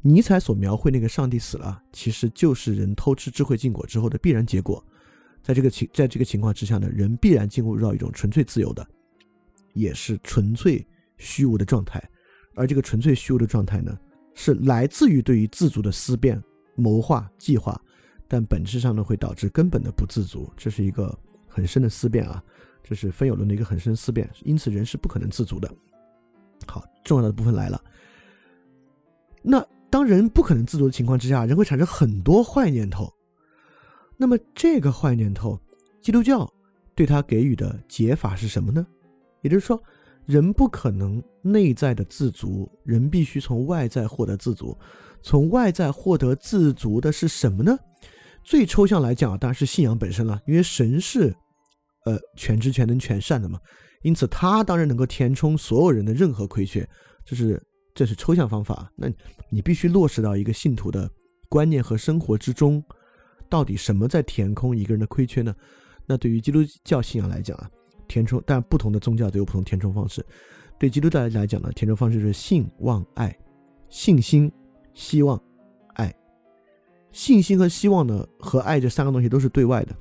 [0.01, 4.83] 尼采所描绘那个上帝死了，其实就是人偷吃智慧禁果之后的必然结果。
[5.41, 8.85] 在这个情在这个情况之下呢，人必然进入到一种纯粹自由的，
[9.73, 10.85] 也是纯粹
[11.17, 12.01] 虚无的状态。
[12.55, 13.97] 而这个纯粹虚无的状态呢，
[14.35, 16.41] 是来自于对于自足的思辨、
[16.75, 17.79] 谋划、计划，
[18.27, 20.49] 但本质上呢，会导致根本的不自足。
[20.55, 22.43] 这是一个很深的思辨啊。
[22.83, 25.73] 这是分有论的一个很深思辨，因此人是不可能自足的。
[26.67, 27.81] 好，重要的部分来了。
[29.41, 33.11] 那当人不可能自足的情况之下，人会产生很多坏念头。
[34.17, 35.59] 那么这个坏念头，
[36.01, 36.47] 基督教
[36.93, 38.85] 对他给予的解法是什么呢？
[39.41, 39.81] 也就是说，
[40.25, 44.77] 人不可能内在的自足，人必须从外在获得自足。
[45.21, 47.77] 从外在获得自足的是什么呢？
[48.43, 51.33] 最抽象来讲，当然是信仰本身了，因为神是。
[52.05, 53.59] 呃，全知全能全善的嘛，
[54.01, 56.87] 因此他当然能够填充所有人的任何亏缺，
[57.23, 57.61] 这是
[57.95, 58.91] 这是抽象方法。
[58.95, 59.07] 那
[59.49, 61.09] 你必须落实到一个信徒的
[61.47, 62.83] 观念和生活之中，
[63.49, 65.55] 到底什么在填空一个人的亏缺呢？
[66.05, 67.69] 那对于基督教信仰来讲啊，
[68.07, 70.25] 填充，但不同的宗教都有不同填充方式。
[70.77, 73.33] 对基督教来讲呢，填充方式是信望爱，
[73.89, 74.51] 信心、
[74.93, 75.41] 希望、
[75.93, 76.13] 爱。
[77.13, 79.95] 信心和希望呢，和爱这三个东西都是对外的，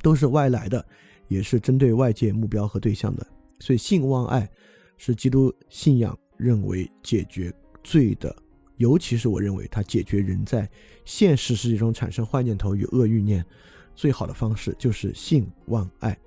[0.00, 0.82] 都是外来的。
[1.30, 3.24] 也是针对外界目标和对象的，
[3.60, 4.50] 所以信望爱
[4.98, 7.54] 是基督信仰认为解决
[7.84, 8.34] 罪的，
[8.78, 10.68] 尤其是我认为它解决人在
[11.04, 13.46] 现实世界中产生坏念头与恶欲念
[13.94, 16.18] 最好的方式就是性望爱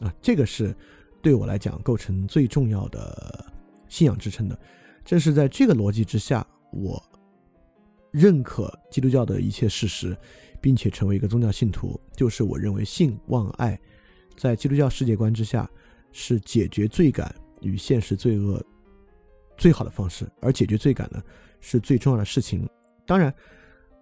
[0.00, 0.76] 啊，这个是
[1.22, 3.50] 对我来讲构成最重要的
[3.88, 4.56] 信仰支撑的。
[5.06, 7.02] 正是在这个逻辑之下，我
[8.10, 10.14] 认可基督教的一切事实，
[10.60, 13.80] 并且成为一个宗教信徒，就是我认为性望爱。
[14.36, 15.68] 在基督教世界观之下，
[16.12, 18.64] 是解决罪感与现实罪恶
[19.56, 20.30] 最好的方式。
[20.40, 21.22] 而解决罪感呢，
[21.60, 22.68] 是最重要的事情。
[23.06, 23.32] 当然，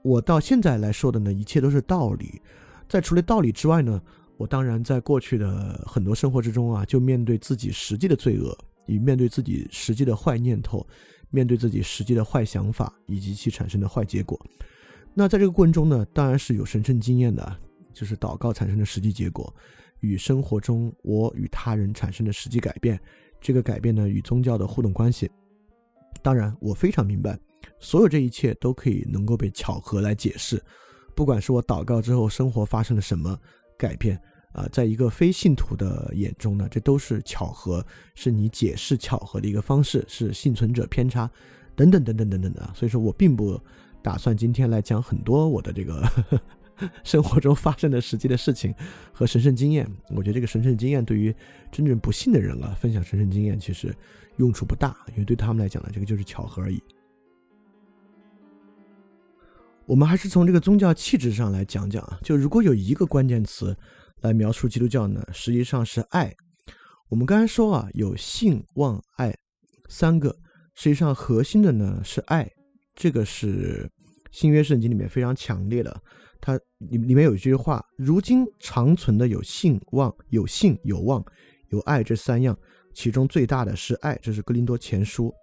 [0.03, 2.41] 我到现在来说的呢，一切都是道理。
[2.89, 4.01] 在除了道理之外呢，
[4.37, 8.57] 我当然在过去的很多生活之中啊，就面对自己实际的罪恶，
[8.87, 10.87] 以面对自己实际的坏念头，
[11.31, 14.39] 面对自己实际的坏想法以及其产生的坏结果。
[15.13, 17.57] 那在这个过程中呢，当然是有神圣经验的，
[17.93, 19.53] 就是祷告产生的实际结果，
[20.01, 22.99] 与生活中我与他人产生的实际改变。
[23.41, 25.31] 这个改变呢，与宗教的互动关系。
[26.23, 27.39] 当然，我非常明白，
[27.79, 30.63] 所有这一切都可以能够被巧合来解释。
[31.15, 33.39] 不管是我祷告之后生活发生了什么
[33.79, 34.21] 改变。
[34.53, 37.85] 啊，在一个非信徒的眼中呢，这都是巧合，
[38.15, 41.31] 是你解释巧合的一个方式，是幸存者偏差，
[41.77, 42.71] 等等等等等等的。
[42.75, 43.61] 所以说我并不
[44.03, 46.03] 打算今天来讲很多我的这个
[47.05, 48.75] 生活中发生的实际的事情
[49.13, 49.87] 和神圣经验。
[50.11, 51.35] 我觉得这个神圣经验对于
[51.71, 53.95] 真正不信的人啊，分享神圣经验其实
[54.37, 56.83] 用处不大，因为对他们来讲呢，这个就是巧合而已。
[59.87, 63.77] 我们还是从这个宗教气质上来讲讲啊，就如果有一个关键词。
[64.23, 66.35] 来描述基督教呢，实际上是爱。
[67.09, 69.33] 我们刚才说啊，有信望爱
[69.89, 70.37] 三个，
[70.75, 72.51] 实际上核心的呢是爱。
[72.97, 73.89] 这个是
[74.31, 76.03] 新约圣经里面非常强烈的。
[76.41, 81.25] 它里里面有一句话：如今长存的有信望、有信有望、
[81.69, 82.57] 有爱这三样，
[82.95, 84.19] 其中最大的是爱。
[84.23, 85.35] 这是哥林多前书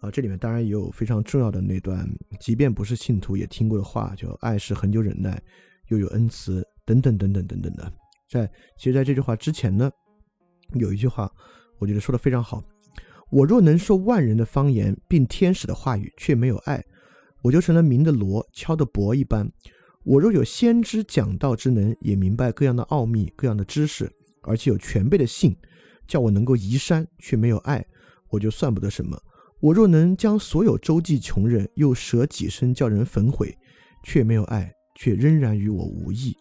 [0.00, 2.08] 啊，这里面当然也有非常重要的那段，
[2.38, 5.40] 即便不是信徒也听过的话，就爱是恒久忍耐，
[5.88, 7.92] 又有恩慈，等等等等等等的。
[8.28, 9.90] 在其实，在这句话之前呢，
[10.74, 11.30] 有一句话，
[11.78, 12.62] 我觉得说的非常好。
[13.30, 16.84] 我若能说万人的方言，并天使的话语，却没有爱，
[17.46, 19.48] 我就成了鸣的锣，敲的钹一般。
[20.02, 24.10] 我若有先知讲道之能，也明白各样的奥秘、各样的知识，
[24.42, 25.56] 而且有全备的信，
[26.08, 27.86] 叫我能够移山，却没有爱，
[28.30, 29.16] 我就算不得什么。
[29.60, 33.56] 我若能将所有周济穷人，又舍己身叫人焚毁，
[34.02, 36.36] 却没有爱，却仍然与我无异。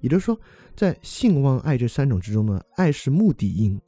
[0.00, 0.36] 也就是说，
[0.74, 3.80] 在信、望、爱这三种之中呢，爱是目的因，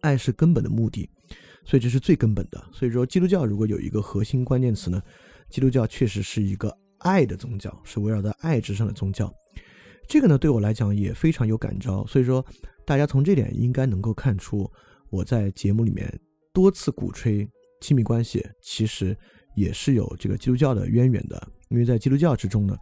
[0.00, 1.10] 爱是根本的目的，
[1.66, 2.64] 所以这是最根本的。
[2.72, 5.02] 所以说，基督教如果有一个核心关键词呢，
[5.50, 9.30] 基督教确实是一个爱的宗教，是围绕在爱之上的宗教。
[10.08, 12.06] 这个呢，对我来讲也非常有感召。
[12.06, 12.42] 所以说，
[12.86, 14.66] 大家从这点应该能够看出，
[15.10, 16.08] 我在节目里面
[16.54, 17.46] 多次鼓吹
[17.80, 19.14] 亲密关系，其实
[19.56, 21.46] 也是有这个基督教的渊源的。
[21.68, 22.76] 因为在基督教之中呢。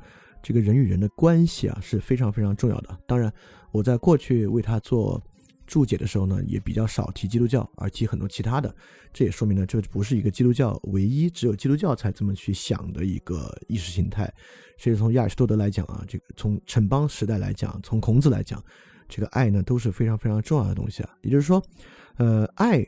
[0.47, 2.95] 这个人与人的关系啊是非常非常重要的。
[3.09, 3.33] 当然，
[3.73, 5.19] 我在过去为他做
[5.67, 8.75] 注解的时候呢，也比较少提基督教，而提很多其他的。
[9.13, 14.33] 这也说明了，这不是一个基督教唯一只有基督教才这么去想的一个意识形态。
[14.77, 18.63] 所以从亚里士多德来讲啊，这个从城邦时代来讲，从孔子来讲，
[19.09, 21.11] 这个爱呢都是非常非常重要的东西啊。
[21.23, 21.63] 也就是说，
[22.17, 22.85] 呃，爱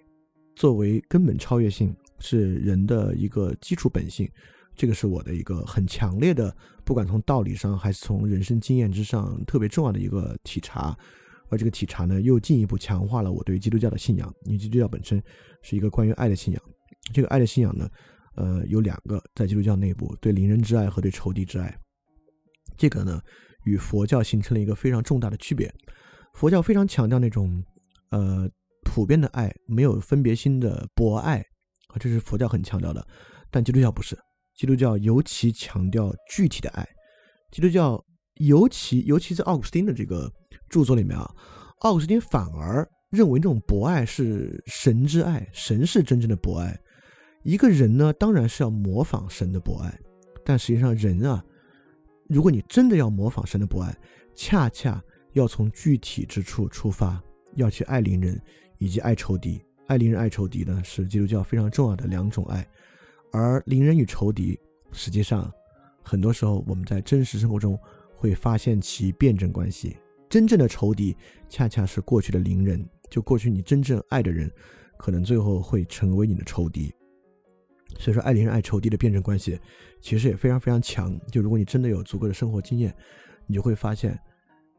[0.54, 4.28] 作为根本超越性是人的一个基础本性。
[4.74, 6.54] 这个是我的一个很强烈的，
[6.84, 10.94] 不管从道理上还是从人生经验之上，特别重要的一个体察。
[11.48, 14.32] 而这个体察呢，又进一步强化了我对基督教的信仰。
[14.44, 15.22] 因为基督教本身
[15.62, 16.62] 是一个关于爱的信仰。
[17.12, 17.88] 这个爱的信仰呢，
[18.36, 21.76] 呃，有两个，在基督教内部，对邻人之爱和对仇敌之爱。
[22.76, 23.20] 这个呢，
[23.64, 25.72] 与佛教形成了一个非常重大的区别。
[26.34, 27.62] 佛教非常强调那种，
[28.10, 28.48] 呃，
[28.84, 31.38] 普遍的爱，没有分别心的博爱，
[31.88, 33.06] 啊，这是佛教很强调的。
[33.50, 34.18] 但基督教不是。
[34.54, 36.86] 基督教尤其强调具体的爱，
[37.52, 38.02] 基督教
[38.36, 40.32] 尤其尤其是奥古斯丁的这个
[40.68, 41.34] 著作里面啊，
[41.80, 46.78] 奥古斯丁反而认为这种博爱是神之爱，神是真正的博爱。
[47.42, 49.98] 一个人呢，当然是要模仿神的博爱，
[50.44, 51.44] 但实际上人啊，
[52.28, 53.96] 如果你真的要模仿神的博爱，
[54.34, 55.02] 恰恰
[55.32, 57.22] 要从具体之处出发，
[57.54, 58.40] 要去爱邻人
[58.78, 59.62] 以及爱仇敌。
[59.86, 62.66] 爱邻人爱仇敌呢，是基督教非常重要的两种爱。
[63.30, 64.58] 而邻人与仇敌，
[64.90, 65.48] 实际上，
[66.02, 67.78] 很多时候我们在真实生活中
[68.14, 69.96] 会发现其辩证关系。
[70.28, 71.16] 真正的仇敌，
[71.48, 74.50] 恰恰是过去的邻人，就过去你真正爱的人，
[74.98, 76.92] 可能最后会成为你的仇敌。
[77.98, 79.58] 所以说，爱邻人爱仇敌的辩证关系，
[80.00, 81.18] 其实也非常非常强。
[81.30, 82.94] 就如果你真的有足够的生活经验，
[83.46, 84.18] 你就会发现，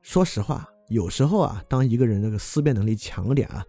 [0.02, 3.66] 说实话，有时候啊，当一个人那个思辨能力强点啊，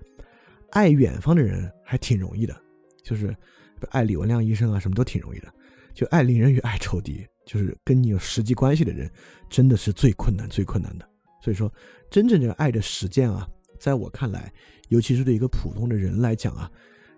[0.71, 2.55] 爱远方的人还挺容易的，
[3.03, 3.35] 就是。
[3.91, 5.47] 爱李文亮医生啊，什么都挺容易的，
[5.95, 9.09] 就爱邻人与爱仇敌，就是跟你有实际关系的人，
[9.49, 11.09] 真的是最困难、最困难的。
[11.41, 11.73] 所以说，
[12.11, 14.53] 真正这个爱的实践啊，在我看来，
[14.89, 16.71] 尤其是对一个普通的人来讲啊，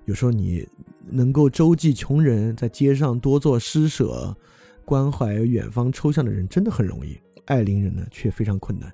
[0.05, 0.67] 有时候你
[1.05, 4.37] 能够周济穷人，在街上多做施舍，
[4.85, 8.93] 关怀远方抽象的人，真的很容易；爱邻人呢，却非常困难。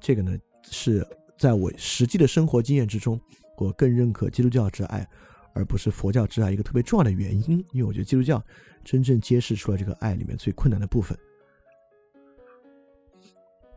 [0.00, 0.36] 这个呢，
[0.70, 1.06] 是
[1.36, 3.20] 在我实际的生活经验之中，
[3.56, 5.08] 我更认可基督教之爱。
[5.54, 8.40] 而不是佛教之爱一个特别重要的原因，因为我觉得基督教
[8.84, 11.18] 真正揭示出了这个爱里面最困难的部分。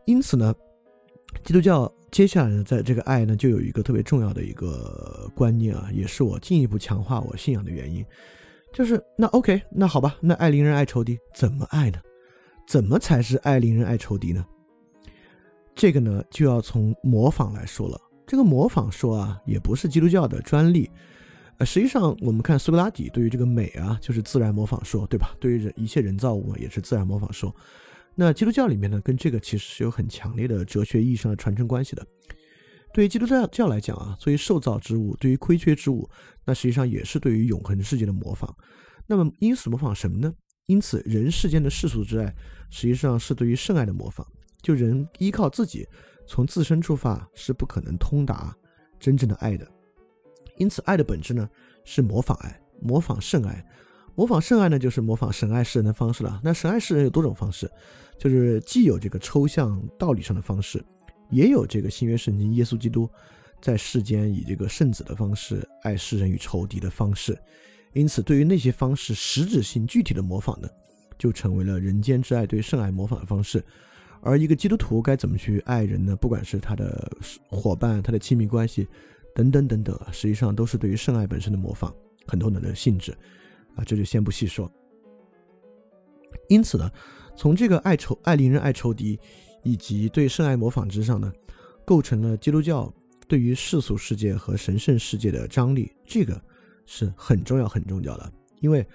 [0.04, 0.54] 因此呢，
[1.44, 8.04] 基督教接下来呢，在这个爱呢，就有一个特别重要的一个观念啊，也是我进一步强化我信仰的原因，
[8.72, 11.98] 就是那 OK，那好吧，那爱邻人爱仇敌，怎么爱呢？
[12.68, 14.44] 怎么才是爱邻人爱仇敌呢？
[15.74, 18.00] 这个呢，就要从模仿来说了。
[18.26, 20.88] 这个模仿说啊，也不是基督教的专利。
[21.58, 25.34] 呃，实际上我们看苏格拉底对于这个美啊，就是自然模仿说，对吧？
[25.40, 27.54] 对于人一切人造物也是自然模仿说。
[28.14, 32.06] 那基督教里面呢，跟这个其实是有很强烈的哲学意义上的传承关系的。
[32.92, 36.08] 对于基督教教来讲啊，作为受造之物，对于亏缺之物，
[36.44, 38.54] 那实际上也是对于永恒世界的模仿。
[39.06, 40.32] 那么因此模仿什么呢？
[40.66, 42.34] 因此人世间的世俗之爱，
[42.70, 44.26] 实际上是对于圣爱的模仿。
[44.60, 45.88] 就人依靠自己，
[46.26, 48.54] 从自身出发是不可能通达
[49.00, 49.66] 真正的爱的。
[50.58, 51.48] 因此，爱的本质呢
[51.84, 53.66] 是模仿爱，模仿圣爱。
[54.14, 56.40] 模仿圣爱呢，就是模仿神爱世人的方式了。
[56.44, 57.70] 那神爱世人有多种方式，
[58.18, 60.84] 就是既有这个抽象道理上的方式，
[61.30, 63.08] 也有这个新约圣经耶稣基督
[63.60, 67.38] 在世间以这个圣子的方式爱世人与仇敌的方式。
[67.94, 70.68] 因此，对于那些方式实质性具体的模仿呢，
[71.18, 73.64] 就成为了人间之爱对圣爱模仿的方式。
[74.20, 76.14] 而一个基督徒该怎么去爱人呢？
[76.16, 77.10] 不管是他的
[77.48, 78.86] 伙伴、他的亲密关系
[79.34, 81.92] 等等等等，实际上都是对于圣爱本身的模仿，
[82.26, 83.16] 很多人的性质
[83.76, 84.70] 啊，这就先不细说。
[86.48, 86.90] 因此呢，
[87.36, 89.18] 从这个爱仇、爱邻人、爱仇敌，
[89.62, 91.32] 以及对圣爱模仿之上呢，
[91.84, 92.92] 构成了基督教
[93.26, 96.40] 对于世俗世界和神圣世界的张力，这个
[96.86, 98.86] 是很重要、很重要的，因为。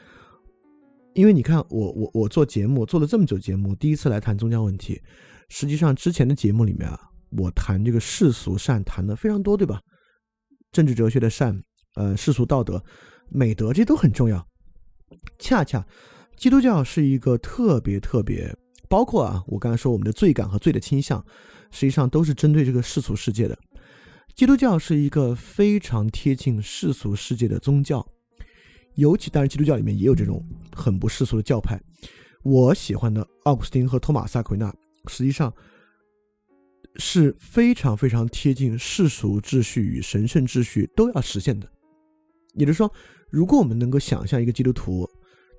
[1.13, 5.01] 因为你看，我我我做节目做了这么久节目，第一次来谈宗教问题。
[5.49, 9.82] 实际上之前的节目里面啊，我谈这个世俗善谈的非常多，对吧？
[10.71, 11.59] 政治哲学的善，
[11.95, 12.80] 呃，世俗道德、
[13.30, 14.47] 美德，这都很重要。
[15.39, 15.85] 恰恰
[16.35, 18.55] 基督教是一个特别特别，
[18.87, 21.23] 包括啊，我刚才说我们的罪感和罪的倾向，
[21.71, 23.57] 实际上都是针对这个世俗世界的。
[24.35, 28.07] 基督教是一个非常贴近世俗世界的宗教。
[28.93, 30.43] 尤其，当然，基督教里面也有这种
[30.75, 31.79] 很不世俗的教派。
[32.43, 34.73] 我喜欢的奥古斯丁和托马斯·阿奎那，
[35.07, 35.53] 实际上
[36.95, 41.67] 是非常非常贴近世俗秩序与神圣秩序都要实现的。
[42.53, 42.91] 也就是说，
[43.30, 45.09] 如果我们能够想象一个基督徒，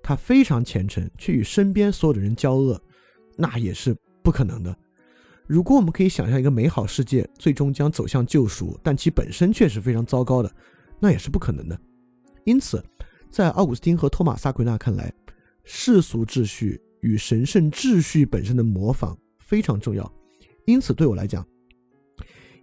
[0.02, 2.80] 他非常虔诚，却与身边所有的人交恶，
[3.36, 4.76] 那也是不可能的。
[5.46, 10.52] 如果我们可以想象一个美好世界最终将走向救赎，但其本身却是非常糟糕的，
[11.00, 11.78] 那也是不可能的。
[12.44, 12.82] 因此。
[13.30, 15.12] 在奥古斯丁和托马萨奎纳看来，
[15.62, 20.10] 世俗秩序与神圣秩序本身的模仿非常重要。
[20.64, 21.46] 因此，对我来讲，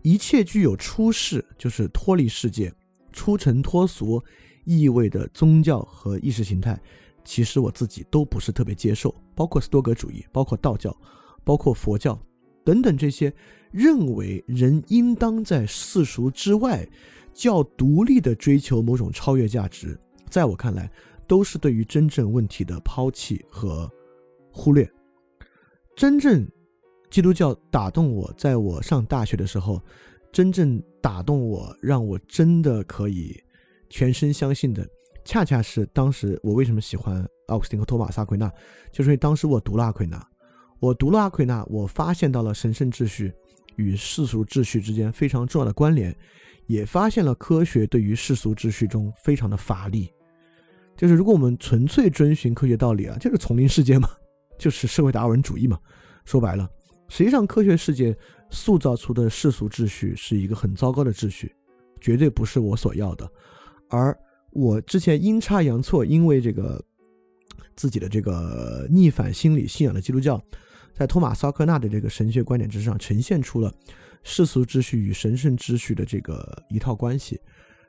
[0.01, 2.73] 一切具有出世，就是脱离世界、
[3.11, 4.19] 出尘脱俗
[4.65, 6.77] 意味的宗教和意识形态，
[7.23, 9.13] 其实我自己都不是特别接受。
[9.33, 10.95] 包括斯多葛主义，包括道教，
[11.43, 12.19] 包括佛教
[12.63, 13.33] 等等这些
[13.71, 16.87] 认为人应当在世俗之外
[17.33, 19.97] 较独立的追求某种超越价值。
[20.29, 20.89] 在我看来，
[21.27, 23.89] 都是对于真正问题的抛弃和
[24.51, 24.89] 忽略。
[25.95, 26.47] 真正
[27.09, 29.81] 基督教打动我，在我上大学的时候，
[30.31, 33.37] 真正打动我，让我真的可以
[33.95, 34.85] 全身相信的，
[35.23, 38.51] 恰恰是当时我为什么喜欢奥古斯丁和托马斯·阿奎那，
[38.91, 40.21] 就是因为当时我读了阿奎那，
[40.81, 43.31] 我读了阿奎那，我发现到了神圣秩序
[43.77, 46.13] 与世俗秩序之间非常重要的关联，
[46.67, 50.11] 也发现了科学对于世俗秩序中非常的乏力。
[50.97, 54.09] 就是如果我们纯粹遵循科学道理啊，就是丛林世界嘛，
[54.59, 55.79] 就是社会达尔文主义嘛。
[56.25, 56.69] 说白了，
[57.07, 58.13] 实际上科学世界
[58.49, 61.55] 塑造出的世俗秩序是一个很糟糕的秩序，
[62.01, 63.25] 绝对不是我所要的。
[63.89, 64.17] 而
[64.51, 66.83] 我之前阴差阳错，因为这个
[67.75, 70.41] 自己的这个逆反心理信仰的基督教，
[70.93, 73.73] 在托马斯·克纳的这个神学观点之上，呈现出了
[74.23, 77.39] 世俗秩序与神圣秩序的这个一套关系。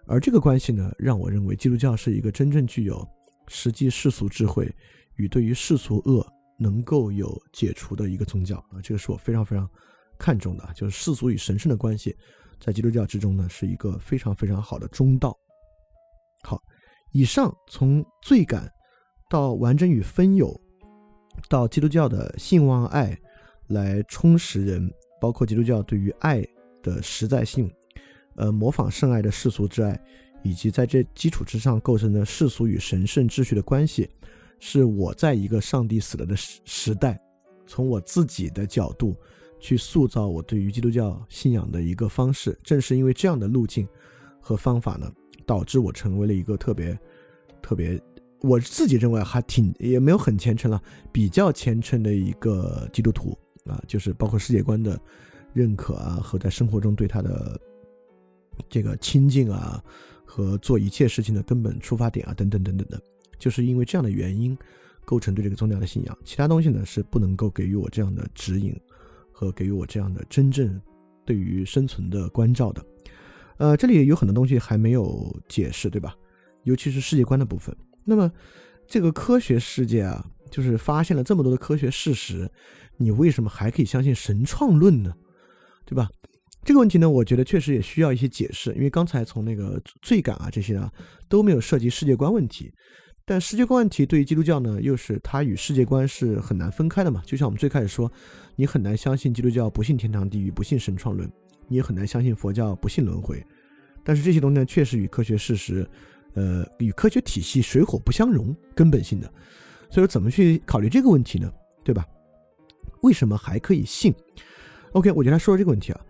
[0.06, 3.06] 而这个关系呢，让我认为基督教是一个真正具有
[3.48, 4.72] 实际世俗智慧
[5.16, 6.26] 与对于世俗恶
[6.58, 9.68] 能够有解除的一个宗教啊，这个是我非常非常
[10.18, 12.14] 看重的，就是世俗与神圣的关系，
[12.60, 15.36] 在基督教之中呢，是一个非常非常好的中道。
[16.46, 16.62] 好，
[17.10, 18.72] 以上从罪感
[19.28, 20.58] 到完整与分有，
[21.48, 23.18] 到基督教的信望爱
[23.66, 24.88] 来充实人，
[25.20, 26.46] 包括基督教对于爱
[26.84, 27.68] 的实在性。
[28.36, 30.00] 呃，模仿圣爱的世俗之爱，
[30.44, 34.08] 以及在这基础之上构成的世俗与神圣秩序的关系，
[34.60, 37.20] 是我在一个上帝死了的时时代，
[37.66, 39.16] 从我自己的角度
[39.58, 42.56] 去塑造我对于基督教信仰的一个方式。
[42.62, 43.88] 正是因为这样的路径
[44.38, 45.10] 和方法呢，
[45.46, 46.98] 导致我成为了一个特别
[47.62, 48.00] 特别，
[48.40, 50.82] 我自己认为还挺也没有很虔诚了，
[51.12, 55.00] 比较虔诚的一个基督徒啊，就是包括世界观的。
[55.52, 57.58] 认可啊，和在生活中对他的
[58.68, 59.82] 这个亲近啊，
[60.22, 63.00] 和做一切事情的根本出发点啊，等等等等的，
[63.38, 64.54] 就是因为这样的原因
[65.06, 66.18] 构成对这个宗教的信仰。
[66.26, 68.78] 其他东西呢是不能够给予我这样的指引
[69.32, 70.78] 和给予我这样的真正
[71.24, 72.84] 对于生存的关照的。
[73.58, 76.14] 呃，这里有很多东西还没有解释，对吧？
[76.64, 77.74] 尤其是世界观的部分。
[78.04, 78.30] 那么，
[78.86, 82.50] 这个科学世界啊，就是发现了这么多的科学事实，
[82.96, 85.14] 你为什么还可以相信神创论呢？
[85.84, 86.10] 对吧？
[86.64, 88.72] 这个问题呢，我觉得确实也需要一些解释。
[88.74, 90.92] 因为刚才从那个罪感啊这些啊
[91.28, 92.72] 都没有涉及世界观问题，
[93.24, 97.22] 但世界观问题对于基督教呢，又是它与世界观是很难分开的嘛。
[97.24, 98.10] 就像我们最开始说，
[98.56, 101.30] 你很难相信基督教不信天堂地狱，不信神创论。
[101.68, 103.44] 你也很难相信佛教不信轮回，
[104.04, 105.88] 但是这些东西呢，确实与科学事实，
[106.34, 109.26] 呃，与科学体系水火不相容，根本性的。
[109.90, 111.52] 所以说，怎么去考虑这个问题呢？
[111.84, 112.04] 对吧？
[113.02, 114.12] 为什么还可以信
[114.92, 116.00] ？OK，我就来说说这个问题啊。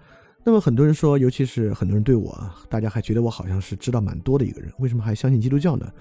[0.45, 5.93] 那么很多人说，尤其是很多人对我啊，大家还觉得我好像是知道蛮多的一个人，为什么还相信基督教呢？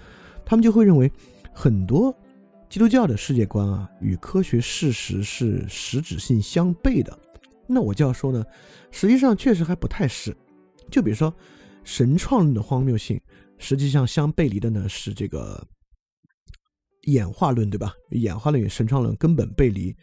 [0.45, 1.11] 他们就会认为
[1.51, 2.15] 很多
[2.69, 7.17] 基督教的世界观啊，与科学事实是实质性相悖的。
[7.67, 8.43] 那我就要说呢，
[8.91, 10.35] 实际上确实还不太是。
[10.91, 11.33] 就比如说
[11.83, 13.19] 神创论的荒谬性，
[13.57, 15.65] 实际上相背离的呢是这个
[17.03, 17.93] 演化论，对吧？
[18.11, 19.95] 演化论与神创论根本背离。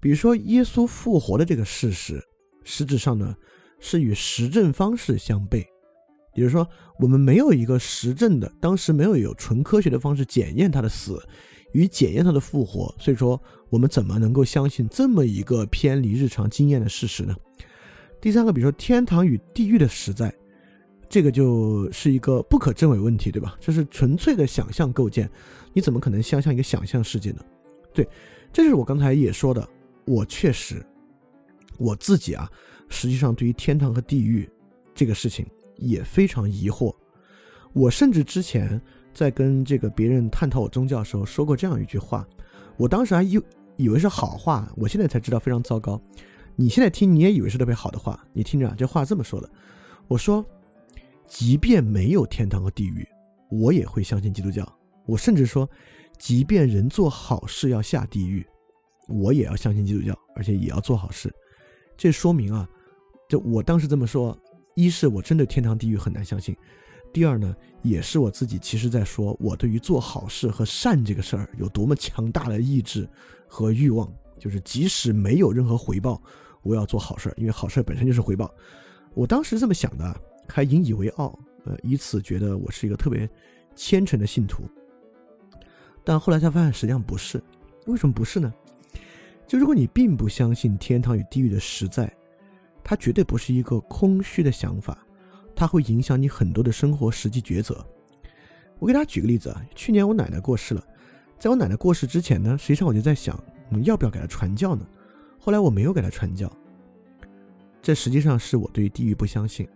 [0.00, 2.22] 比如说耶稣复活的这个事实，
[2.64, 3.34] 实质上呢
[3.78, 5.64] 是与实证方式相悖。
[6.34, 6.66] 也就是说，
[6.98, 11.20] 我们没有一个实证的，当时没有有纯科学的方式检验他的死。
[11.72, 17.34] 与检验他的复活，所以说我们怎么能够相信这么一个偏离日常经验的事实呢？
[18.20, 20.34] 第三个，比如说天堂与地狱的实在，
[21.08, 23.56] 这个就是一个不可证伪问题，对吧？
[23.60, 25.30] 这是纯粹的想象构建，
[25.72, 27.44] 你怎么可能想象一个想象世界呢？
[27.94, 28.06] 对，
[28.52, 29.66] 这就是我刚才也说的，
[30.04, 30.84] 我确实
[31.78, 32.50] 我自己啊，
[32.88, 34.48] 实际上对于天堂和地狱
[34.94, 35.46] 这个事情
[35.76, 36.94] 也非常疑惑，
[37.72, 38.80] 我甚至之前。
[39.20, 42.26] 在跟这个别人探讨我宗教的时候，说过这样一句话，
[42.78, 43.38] 我当时还以
[43.76, 46.00] 以为是好话，我现在才知道非常糟糕。
[46.56, 49.50] 你现在听你也以为是特别好的话，你听着，这话这么说的，
[50.08, 50.42] 我说，
[51.26, 53.06] 即便没有天堂和地狱，
[53.50, 54.66] 我也会相信基督教。
[55.04, 55.68] 我甚至说，
[56.16, 58.46] 即便人做好事要下地狱，
[59.06, 61.30] 我也要相信基督教，而且也要做好事。
[61.94, 62.66] 这说明啊，
[63.28, 64.34] 就我当时这么说，
[64.76, 66.56] 一是我真的天堂地狱很难相信。
[67.12, 73.08] 第二呢，也是我自己其实在说，我对于做好事和善这个事儿有多么强大的意志
[73.48, 76.22] 和欲望，就是即使没有任何回报，
[76.62, 78.52] 我要做好事儿，因为好事本身就是回报。
[79.12, 83.28] 我当时这么想的，还引以为傲，呃，以此觉得我是一个特别
[83.74, 84.62] 虔诚的信徒。
[86.04, 87.42] 但后来才发现，实际上不是。
[87.86, 88.52] 为什么不是呢？
[89.48, 92.12] 就如果你并不相信天堂与地狱的实在，
[92.84, 95.04] 它绝对不是一个空虚的想法。
[95.60, 97.84] 它会影响你很多的生活实际抉择。
[98.78, 100.82] 我给大家举个例子啊，去年我奶奶过世了，
[101.38, 103.38] 在我奶奶过世之前呢，实际上我就在想，
[103.68, 104.86] 我们要不要给她传教呢？
[105.38, 106.50] 后来我没有给她传教，
[107.82, 109.68] 这实际上是我对于地狱不相信。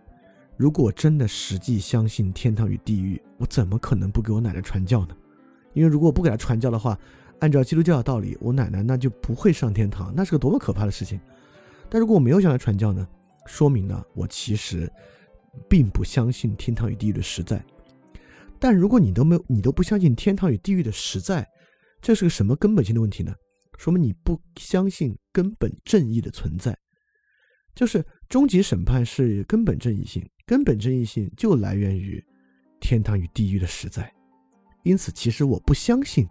[0.57, 5.15] 如果我真的实际相信天堂与地狱，我怎么可能不给我奶奶传教呢？
[5.73, 6.97] 因为如果我不给她传教的话，
[7.41, 11.19] 按照基督教的道理，我奶奶那就不会上天堂，那是个多么可怕的事情。
[11.87, 13.07] 但如果我没有向她传教呢，
[13.45, 14.91] 说明呢，我其实。
[15.69, 17.63] 并不相信天堂与地狱的实在，
[18.59, 21.47] 但如果你都没有，你都不相信天堂与地狱的实在，
[22.01, 23.33] 这是个什么根本性的问题呢？
[23.77, 26.77] 说明你不相信根本正义的存在，
[27.75, 32.23] 就是终极审判是根本正义性，根本正义性就来源于
[32.79, 34.09] 天堂与地狱的实在。
[34.83, 36.25] 因此，其实我不相信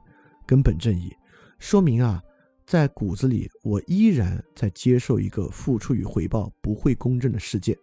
[0.47, 1.13] 根本正义，
[1.59, 2.23] 说明啊，
[2.65, 7.77] 在骨子里我依然在接受一个付出与回报不会公正的世界。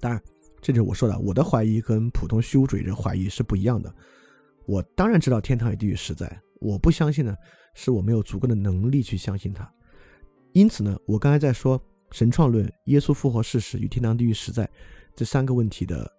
[0.00, 0.22] 当然，
[0.60, 3.92] 这就是我说的，我的怀疑跟普通虚无主义者怀疑是不一样的。
[4.66, 7.34] 我当然知道天堂与地狱实在，我不相信呢，
[7.74, 9.70] 是我没有足够的能力去相信它。
[10.52, 11.80] 因此呢，我刚才在说
[12.12, 14.68] 神创论、耶稣复活事实与天堂地狱实在
[15.16, 16.10] 这三个问题的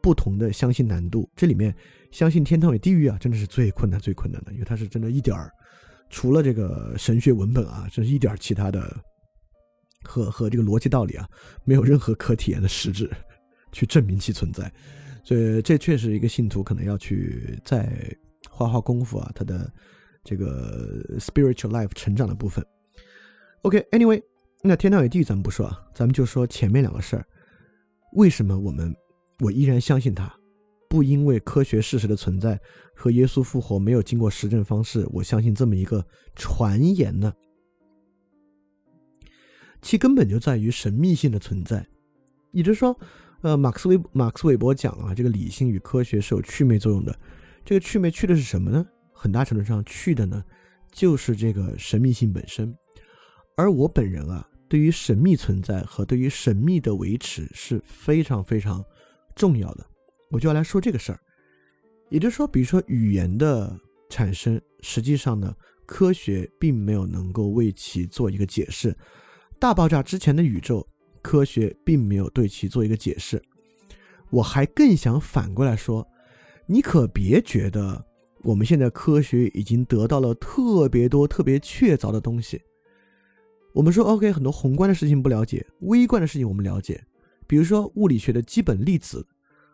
[0.00, 1.28] 不同的相信难度。
[1.34, 1.74] 这里面
[2.10, 5.50] 相信天堂与地狱啊，真的是最困难、最困难的，因为它是真的一点儿，
[6.08, 8.96] 除了这个神学文本啊，真是一点其他的。
[10.04, 11.28] 和和这个逻辑道理啊，
[11.64, 13.10] 没有任何可体验的实质
[13.72, 14.72] 去证明其存在，
[15.24, 18.16] 所以这确实一个信徒可能要去再
[18.48, 19.70] 花花功夫啊，他的
[20.24, 22.64] 这个 spiritual life 成长的部分。
[23.62, 24.22] OK，Anyway，
[24.62, 27.24] 那天堂与地狱咱们不说啊，咱们就说前面两个事儿。
[28.14, 28.94] 为什么我们
[29.40, 30.32] 我依然相信他？
[30.88, 32.58] 不因为科学事实的存在
[32.94, 36.02] 和耶稣复活没有经过实证方式，我相信这么一个
[36.34, 37.30] 传言呢？
[39.80, 41.86] 其根本就在于神秘性的存在。
[42.52, 42.98] 也就是说，
[43.42, 47.16] 呃，马克思韦马克思韦伯讲啊，这个理性与科学是有祛魅作用的。
[47.64, 48.86] 这个祛魅去的是什么呢？
[49.12, 50.42] 很大程度上去的呢，
[50.90, 52.74] 就是这个神秘性本身。
[53.56, 58.84] 而我本人啊，对于神秘存在和对于神秘的维持是非常非常
[59.34, 59.84] 重要的。
[60.30, 61.20] 我就要来说这个事儿。
[62.08, 63.78] 也就是说，比如说语言的
[64.08, 68.96] 产生，实际上呢，科学并没有能够为其做一个解释。
[69.60, 70.86] 大爆炸之前的宇宙，
[71.20, 73.42] 科学并没有对其做一个解释。
[74.30, 76.06] 我还更想反过来说，
[76.66, 78.04] 你可别觉得
[78.42, 82.60] 我们现在科学已经得到了特别多、特别确凿的东西。
[83.72, 87.02] 我们说 OK，很多宏观的事情不了解，微观的事情我们了解。
[87.46, 89.26] 比如说物理学的基本粒子，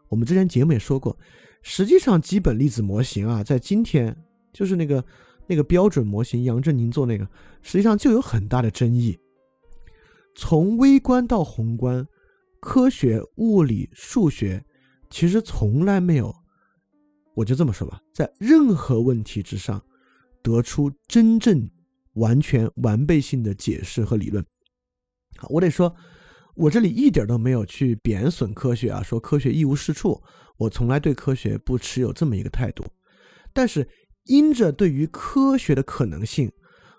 [0.09, 1.19] 我们之前节目也说过。
[1.63, 4.17] 实际上，基本粒子模型啊，在今天
[4.53, 5.05] 就是那个
[5.47, 7.27] 那个标准模型，杨振宁做那个，
[7.63, 9.19] 实际上就有很大的争议。
[10.35, 12.07] 从微观到宏观，
[12.61, 14.65] 科学、物理、数学
[15.11, 16.35] 其实从来没有，
[17.35, 19.83] 我就这么说吧，在任何问题之上
[20.43, 21.71] 得出真正
[22.15, 24.45] 完全完备性的解释和理论。
[25.37, 25.95] 好，我得说。
[26.57, 30.23] 我这里一点都没有去贬损科学啊，说科学一无是处。
[30.57, 32.85] 我从来对科学不持有这么一个态度。
[33.53, 33.89] 但是，
[34.27, 36.49] 因着对于科学的可能性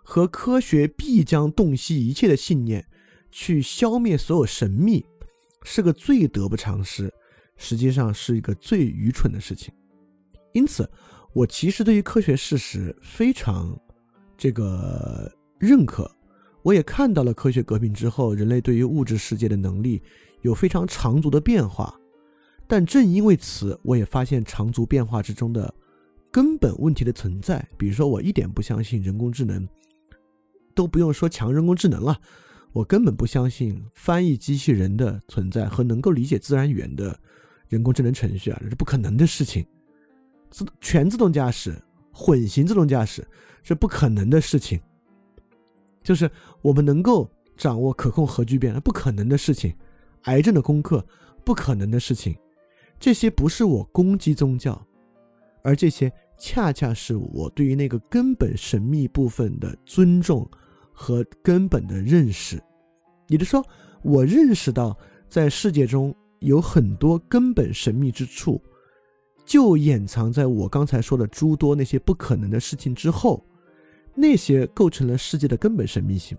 [0.03, 2.85] 和科学必将洞悉一切的信念，
[3.37, 5.05] 去消灭所有神秘，
[5.63, 7.13] 是个最得不偿失，
[7.57, 9.73] 实际上是一个最愚蠢的事情。
[10.53, 10.89] 因此，
[11.33, 13.77] 我其实对于科学事实非常
[14.37, 15.29] 这个
[15.59, 16.09] 认可。
[16.63, 20.01] 我也看到了科学革命之后，人类对于物质世界的能力
[20.41, 21.93] 有非常长足的变化，
[22.67, 25.75] 但正因为此，我也发现长足变化之中的
[26.31, 27.67] 根本问题的存在。
[27.77, 29.67] 比如说，我一点不相信人工智能，
[30.73, 32.17] 都不用说强人工智能了，
[32.75, 37.17] 我根本不相信翻译机器人的存在和能够理解自然语言的
[37.69, 39.65] 人工智能程序啊，这是不可能的事情。
[40.51, 41.73] 自全自动驾驶、
[42.11, 43.25] 混行自动驾驶
[43.63, 44.77] 是不可能的事情。
[46.03, 46.29] 就是
[46.61, 49.71] 我们能够掌握可控核聚变，不可能的事情；
[50.23, 51.01] 癌症的攻克，
[51.45, 52.35] 不可能的事情。
[52.99, 54.85] 这些不是我攻击宗教，
[55.63, 60.45] 而这些恰恰是我对于那个根本神秘部分的尊重
[60.95, 62.59] 和根本的认识。
[63.27, 63.63] 也就是说，
[64.01, 64.97] 我认识到
[65.29, 68.59] 在世界中有很多根本神秘之处，
[69.45, 73.45] 就掩藏在我刚才说的诸多那些不可能的事情之后。
[74.17, 76.37] 那些构成了世界的根本神秘性，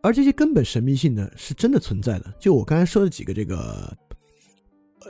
[0.00, 2.32] 而这些根本神秘性呢，是真的存在的。
[2.38, 3.92] 就我刚才说的几个这个，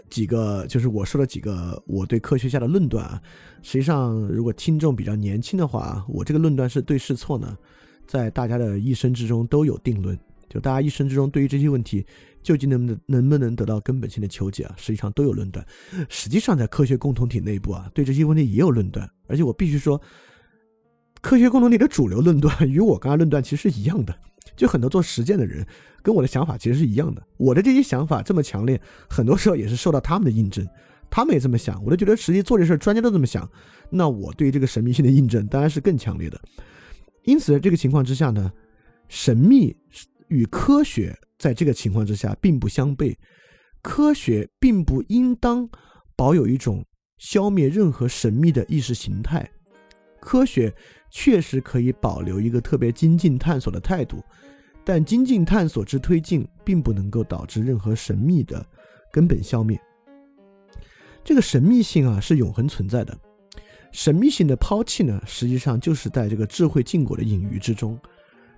[0.08, 3.20] 几个就是我说的几个我对科学家的论断啊。
[3.60, 7.54] 实际上，如果听众比较年轻的话，我这个论断是对是错呢，
[8.08, 10.18] 在大家的一生之中都有定论。
[10.48, 12.04] 就大家一生之中对于这些问题
[12.42, 15.64] 究竟能不能能不能得到根本性的求解啊，实际上都有论断。
[16.08, 19.08] 实际上，在科学共同体内部啊，对这些问题也有论断。
[19.28, 20.00] 而且我必须说。
[21.20, 24.16] 科学共同体的主流论断与我刚才论断其实是一样的，
[24.54, 25.66] 就很多做实践的人
[26.00, 27.20] 跟我的想法其实是一样的。
[27.36, 28.80] 我的这些想法这么强烈，
[29.10, 30.64] 很多时候也是受到他们的印证，
[31.10, 33.50] 他们也这么想，我都觉得实际做这事儿专家都这么想，
[33.90, 36.40] 那我对于这个神秘性的印证当然是更强烈的。
[37.28, 38.50] 因此，在这个情况之下呢，
[39.06, 39.76] 神秘
[40.28, 43.14] 与科学在这个情况之下并不相悖，
[43.82, 45.68] 科学并不应当
[46.16, 46.82] 保有一种
[47.18, 49.46] 消灭任何神秘的意识形态，
[50.20, 50.74] 科学。
[51.10, 54.22] 确实可以保留一个特别精进探索的态度，
[54.84, 58.62] 但精进探索之推进并不能够导致任何神秘的
[59.10, 59.80] 根本消灭。
[61.24, 63.18] 这个神秘性啊是永恒存在的，
[63.92, 67.98] 神秘性的抛弃呢，实际上就是在这个智慧禁果的隐喻之中。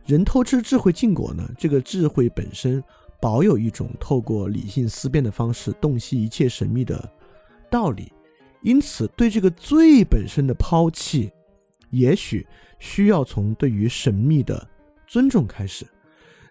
[0.06, 2.82] 人偷吃智慧禁果呢，这个智慧本身
[3.20, 7.12] 保有一种透过理性思辨的方式洞悉一切神秘的
[7.70, 8.12] 道理，
[8.62, 11.30] 因此对这个最本身的抛弃。
[11.90, 12.46] 也许
[12.78, 14.68] 需要从对于神秘的
[15.08, 15.84] 尊重开始。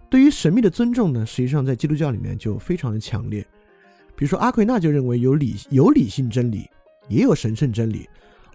[0.10, 3.42] 对于神秘的尊重呢，实际上在基督教里面就非常的强烈。
[4.18, 6.70] 比如说阿奎那就认为有理有理性真理，
[7.08, 8.10] 也有神圣真理。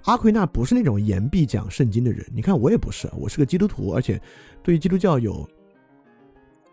[0.05, 4.21] 阿奎那不是那种言必讲圣经的人，你看我也不是，我是个基督徒，而且
[4.63, 5.49] 对于基督教有，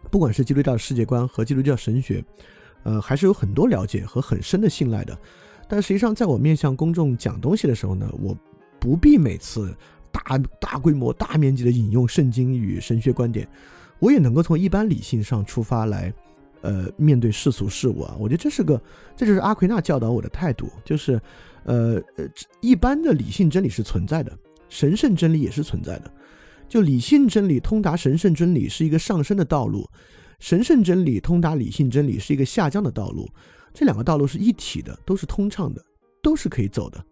[0.09, 2.23] 不管是基督教世界观和基督教神学，
[2.83, 5.17] 呃，还是有很多了解和很深的信赖的。
[5.67, 8.37] 但实际上，在我面向公众讲东西的时候呢，我
[8.79, 9.75] 不必每次。
[10.13, 13.47] 大大规模、大面积的引用圣经与神学观点，
[13.97, 16.13] 我也能够从一般理性上出发来，
[16.59, 18.13] 呃，面对世俗事物啊。
[18.19, 18.79] 我觉得这是个，
[19.15, 21.19] 这就是阿奎那教导我的态度，就是，
[21.63, 22.27] 呃呃，
[22.59, 24.37] 一般的理性真理是存在的，
[24.69, 26.11] 神圣真理也是存在的。
[26.67, 29.87] 就理性真理通达神圣真理是一个上升的道路，
[30.39, 33.29] 神圣真理通达理性真理是一个下降的道路。
[33.73, 35.83] 这两个道路是一体的，都是通畅的，
[36.21, 37.03] 都是可以走的。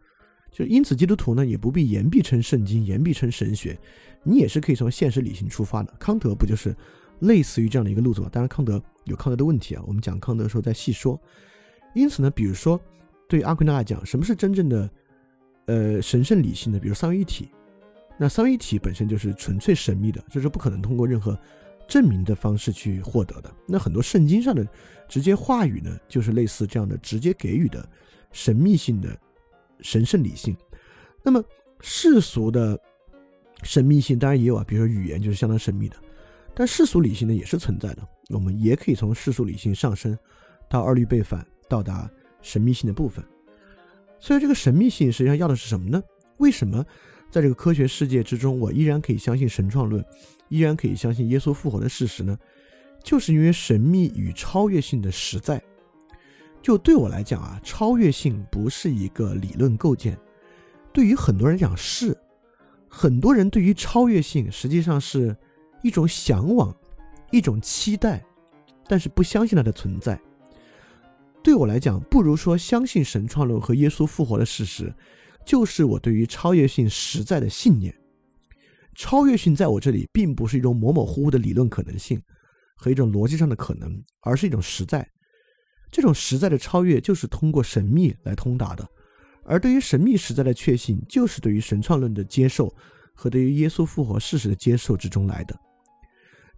[0.51, 3.77] 就因此，基督徒呢也不必言必称圣经，言必称神学，
[4.23, 5.93] 你也是可以从现实理性出发的。
[5.99, 6.75] 康德不就是
[7.19, 8.29] 类似于这样的一个路子吗？
[8.31, 11.21] 当然，康德有康德的问题啊，我们讲康德的时候再细说。
[11.93, 12.79] 因此呢，比如说
[13.29, 14.89] 对阿奎那来讲，什么是真正的
[15.67, 16.77] 呃神圣理性的？
[16.77, 17.49] 比如三位一体，
[18.17, 21.39] 那三位一体本身就是纯粹神秘的，这是不可能通过任何
[21.87, 23.49] 证明的方式去获得的。
[23.65, 24.67] 那很多圣经上的
[25.07, 27.87] 直接话语呢，就是类似这样的直接给予的
[28.33, 29.17] 神秘性的。
[29.81, 30.53] 神圣理性，
[31.23, 31.41] 那么
[31.79, 32.77] 世俗的
[33.63, 35.95] 神秘性当然也有啊，比如说语言就是相当神秘的，
[36.53, 38.05] 但世俗理性呢也是存在的。
[38.27, 40.19] 我们也可以从世俗理性上升
[40.69, 43.23] 到二律背反，到达神秘性的部分。
[44.19, 46.01] 所以这个神秘性实际上要的是什么呢？
[46.37, 46.85] 为什么
[47.31, 50.03] 在这个科学世界之中，我依然可以相信神创论，
[50.49, 52.37] 依然可以相信耶稣复活的事实呢？
[53.03, 55.61] 就是因为神秘与超越性的实在。
[56.61, 60.17] 就对我来讲啊，超越性不是一个理论构建，
[60.91, 62.17] 对于很多人讲是，
[62.89, 65.33] 很多人对于超越性实际上是
[65.81, 66.75] 一种向往，
[67.31, 68.21] 一种期待，
[68.89, 70.19] 但是不相信它的存在。
[71.41, 74.93] 对我来讲，不如说相信神创论和耶稣复活的事实，
[75.45, 77.95] 就是我对于超越性实在的信念。
[78.95, 82.21] 超越性在我这里并不是一种模模糊糊的理论可能性
[82.75, 85.07] 和一种逻辑上的可能，而是一种实在。
[85.89, 88.83] 这种实在的超越，就是通过神秘来通达的；
[89.43, 92.71] 而对于神秘实在的确信，就是对于神创论的接受
[93.15, 95.57] 和对于耶稣复活事实的接受之中来的。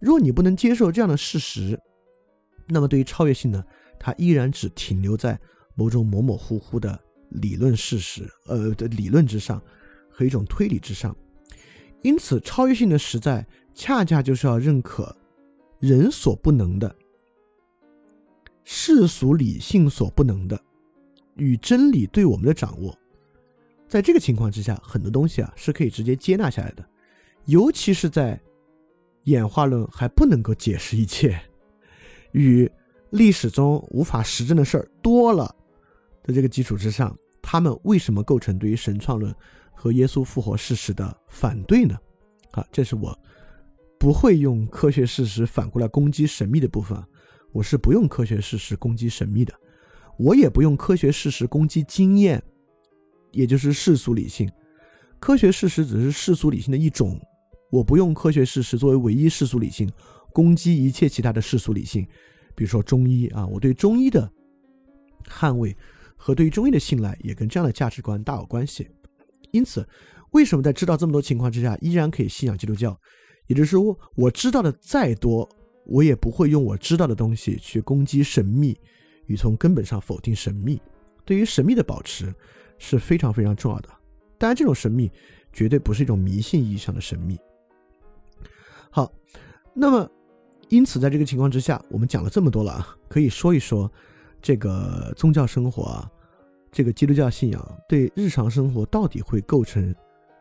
[0.00, 1.80] 如果你不能接受这样的事实，
[2.66, 3.64] 那么对于超越性呢，
[4.04, 5.38] 它依然只停留在
[5.76, 6.98] 某种模模糊糊的
[7.28, 9.62] 理论事实，呃的理论之上
[10.10, 11.16] 和一种推理之上。
[12.02, 15.16] 因此，超越性的实在，恰恰就是要认可
[15.78, 16.96] 人所不能的。
[18.64, 20.60] 世俗理性所不能的，
[21.36, 22.92] 与真理对我们的掌握，
[23.86, 26.84] 在这个情况之下，很多东西啊是可以直接接纳下来的，
[27.44, 28.40] 尤其是在
[29.24, 31.40] 演化论还不能够解释一切，
[32.32, 32.68] 与
[33.12, 35.54] 历史中无法实证的事儿多了
[36.22, 39.34] 的这个基础之上，他们为什么构成对于神创论
[39.74, 41.94] 和耶稣复活事实的反对呢？
[42.52, 43.16] 啊，这是我
[43.98, 47.00] 不会用科学事实反过来攻击神秘的部分。
[47.52, 49.52] 我是不用科学事实攻击神秘的，
[50.18, 52.42] 我也不用科学事实攻击经验，
[53.32, 54.50] 也就是世俗理性。
[55.18, 57.20] 科学事实只是世俗理性的一种，
[57.70, 59.90] 我不用科学事实作为唯一世俗理性
[60.32, 62.06] 攻击一切其他的世俗理性。
[62.54, 64.30] 比如说中医啊，我对中医的
[65.26, 65.76] 捍卫
[66.16, 68.88] 和对于中医的信赖也跟这样的价值观大有关系。
[69.50, 69.86] 因此，
[70.30, 72.98] 为什么在知道这么多情况之下依然可以信仰基督教？
[73.46, 75.48] 也就是说，我知道的再多。
[75.84, 78.78] 我也不会用我知道的东西去攻击神秘，
[79.26, 80.80] 与从根本上否定神秘。
[81.24, 82.32] 对于神秘的保持
[82.78, 83.88] 是非常非常重要的。
[84.38, 85.10] 当然，这种神秘
[85.52, 87.36] 绝对不是一种迷信意义上的神秘。
[88.90, 89.12] 好，
[89.74, 90.08] 那么
[90.72, 93.92] 因此，在这个情况之下，我们讲了这么多了啊，可以说一说
[94.40, 96.10] 这个宗教生活啊，
[96.70, 99.94] 这个基督教信仰对日常生活到底会构成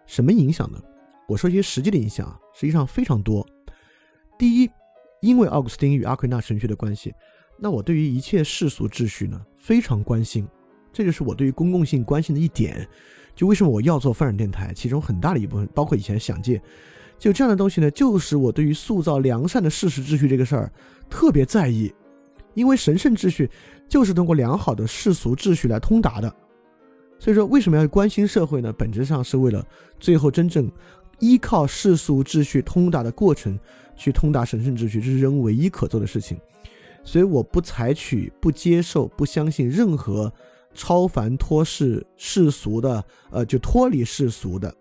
[0.06, 0.82] 什么影响呢？
[1.28, 3.46] 我说一些实际的影响啊，实际上非常多。
[4.40, 4.70] 第一。
[5.20, 7.14] 因为奥古斯丁与阿奎那神学的关系，
[7.60, 10.48] 那我对于一切世俗秩序呢非常关心，
[10.92, 12.90] 这就是我对于公共性关心的一点。
[13.36, 16.60] 就为什么我要做泛展电台，其中很大的一部分，包括以前想借，
[17.22, 20.74] 就这样的东西呢，就是我对于塑造良善的事实秩序这个事儿
[21.08, 21.94] 特别在意，
[22.56, 23.48] 因为神圣秩序
[23.88, 26.36] 就是通过良好的世俗秩序来通达的。
[27.20, 28.74] 所以说，为什么要关心社会呢？
[28.74, 29.64] 本质上是为了
[30.00, 30.68] 最后真正
[31.20, 33.58] 依靠世俗秩序通达的过程。
[33.94, 36.36] 去通达神圣秩序，这是人唯一可做的事情，
[37.04, 40.32] 所以我不采取、不接受、不相信任何
[40.74, 44.74] 超凡脱世世俗的，呃，就脱离世俗的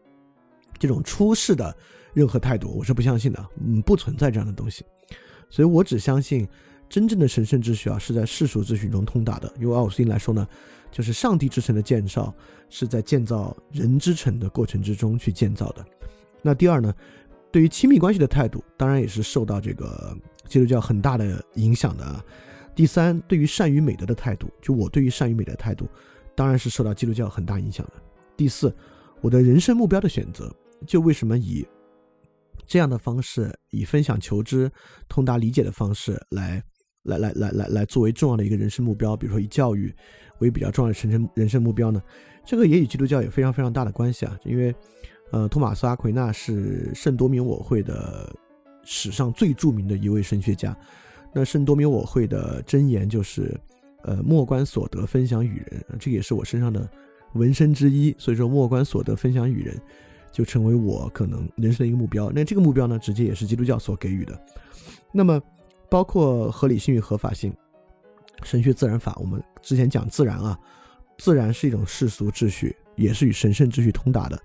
[0.79, 1.77] 这种出世的
[2.13, 4.85] 任何态度，我是不相信的，嗯，不存在这样的东西，
[5.49, 6.47] 所以我只相信
[6.89, 9.53] 真正的神圣秩序啊，是在世俗秩序中通达的。
[9.59, 10.47] 用奥斯汀来说呢，
[10.91, 12.35] 就是上帝之城的建造
[12.69, 15.85] 是在建造人之城的过程之中去建造的。
[16.43, 16.95] 那第二呢？
[17.53, 20.17] 对于亲密关系的态度，当然也是受到这个
[20.47, 22.25] 基督教很大的影响的。
[22.77, 25.89] 第三，对于善与美德的态度，就我对于善与美的态度，
[26.37, 27.93] 当然是受到基督教很大影响的。
[28.37, 28.73] 第四，
[29.21, 30.49] 我的人生目标的选择，
[30.87, 31.67] 就为什么以
[32.71, 34.71] 这样的方式，以分享求知、
[35.09, 36.63] 通达理解的方式来，
[37.03, 39.93] 来，来，来，来，来作为重要的一个人生目标，比如说以教育
[40.39, 42.01] 为比较重要的人生人生目标呢？
[42.47, 44.75] 这个也与基督教有非常非常大的关系啊，因为。
[45.33, 48.35] 呃，托马斯阿奎那是圣多明我会的
[48.83, 50.77] 史上最著名的一位神学家。
[51.33, 53.57] 那圣多明我会的箴言就是，
[54.03, 55.87] 呃，莫观所得，分享与人。
[56.01, 56.91] 这也是我身上的
[57.35, 58.13] 纹身之一。
[58.19, 59.81] 所以说，莫观所得，分享与人，
[60.31, 62.31] 就成为我可能人生的一个目标。
[62.35, 64.41] 那这个目标呢，直接也是基督教所给予的。
[65.13, 65.41] 那么，
[65.91, 67.53] 包括合理性与合法性、
[68.43, 70.59] 神学自然法，我们之前讲自然啊，
[71.19, 74.41] 自然是一种世俗秩序，也是与神圣秩序通达的。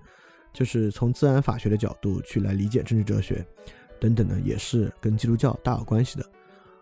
[0.52, 3.46] 就是从自然法学的角度去来理解政治哲学，
[4.00, 6.24] 等等呢，也是跟基督教大有关系的。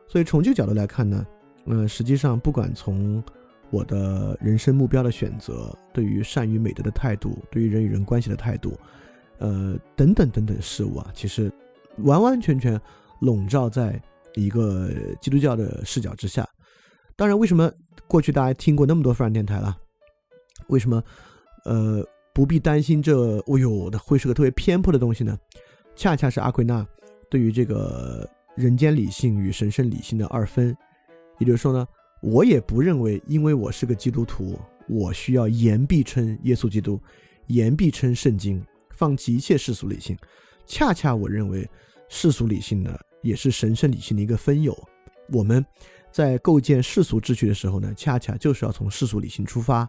[0.07, 1.27] 所以从这个角度来看呢，
[1.67, 3.21] 呃，实际上不管从
[3.71, 8.79] 我的人生目标的选择，对于善与美德的态度，对于人与人关系的态度，
[9.39, 11.53] 呃，等等等等事物啊，其实
[11.99, 12.81] 完完全全
[13.21, 14.01] 笼罩在
[14.35, 16.49] 一个基督教的视角之下。
[17.17, 17.71] 当然，为什么
[18.07, 19.77] 过去大家听过那么多富人电台了？
[20.69, 21.03] 为什么，
[21.65, 22.05] 呃？
[22.35, 23.17] 不必担心这，
[23.47, 25.39] 哦呦，会是个特别偏颇的东西呢。
[25.95, 26.85] 恰恰是阿奎那
[27.31, 30.77] 对于这个人间理性与神圣理性的二分。
[31.39, 31.87] 也就是说呢，
[32.25, 36.99] 我也不认为，因为我是个基督徒，我需要言必称耶稣基督，
[37.49, 40.17] 言必称圣经，放弃一切世俗理性。
[40.65, 41.69] 恰恰我认为，
[42.09, 44.75] 世俗理性呢，也是神圣理性的一个分友。
[45.31, 45.65] 我们
[46.11, 49.89] 在构建世俗秩序的时候呢，恰恰就是要从世俗理性出发。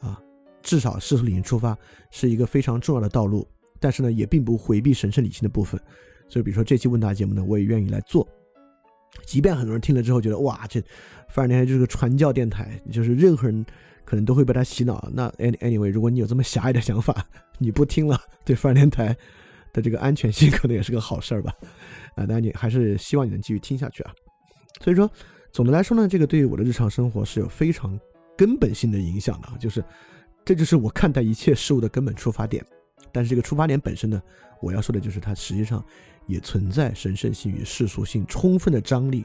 [0.00, 0.20] 啊
[0.62, 1.78] 至少世俗理性出发
[2.10, 3.46] 是一个非常重要的道路，
[3.78, 5.80] 但是呢，也并不回避神圣理性的部分。
[6.28, 8.26] 所以，比如说这期问答节目呢，我也愿意来做。
[9.24, 10.80] 即便很多人听了之后觉得哇，这
[11.28, 13.64] 范尔电台就是个传教电台，就是任何人
[14.04, 15.08] 可能都会被他洗脑。
[15.12, 17.24] 那 anyway，如果你有这么狭隘的想法，
[17.58, 19.16] 你不听了，对范尔电台
[19.72, 21.52] 的这个安全性可能也是个好事儿吧？
[22.14, 24.12] 啊，当然你还是希望你能继续听下去啊。
[24.80, 25.10] 所以说，
[25.52, 27.98] 总的来说呢，这个对于我的日常生活是有非常
[28.36, 29.82] 根本性的影响的，就是。
[30.44, 32.64] 这就是我看待一切事物的根本出发点，
[33.10, 34.22] 但是这个出发点本身呢，
[34.62, 35.84] 我要说的就是它实际上
[36.26, 39.24] 也存在神圣性与世俗性充分的张力，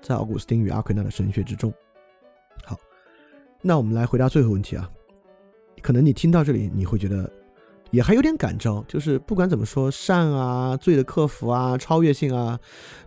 [0.00, 1.72] 在奥古斯丁与阿奎那的神学之中。
[2.64, 2.76] 好，
[3.62, 4.90] 那我们来回答最后问题啊，
[5.82, 7.30] 可能你听到这里你会觉得
[7.90, 12.58] 也还有点感召，就是不管怎么说，善啊、罪的克服啊、超越性啊，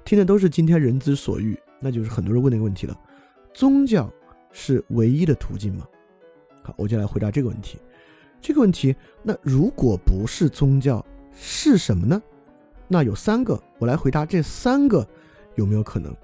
[0.03, 2.99] 听的都是今天人之所欲，那就是很多人问的一个问题了：
[3.53, 4.11] 宗教
[4.51, 5.87] 是唯一的途径吗？
[6.63, 7.77] 好，我就来回答这个问题。
[8.41, 12.21] 这个问题，那如果不是宗教，是什么呢？
[12.93, 15.05] 那有三个，我来回答这三个
[15.55, 16.15] 有没有可能？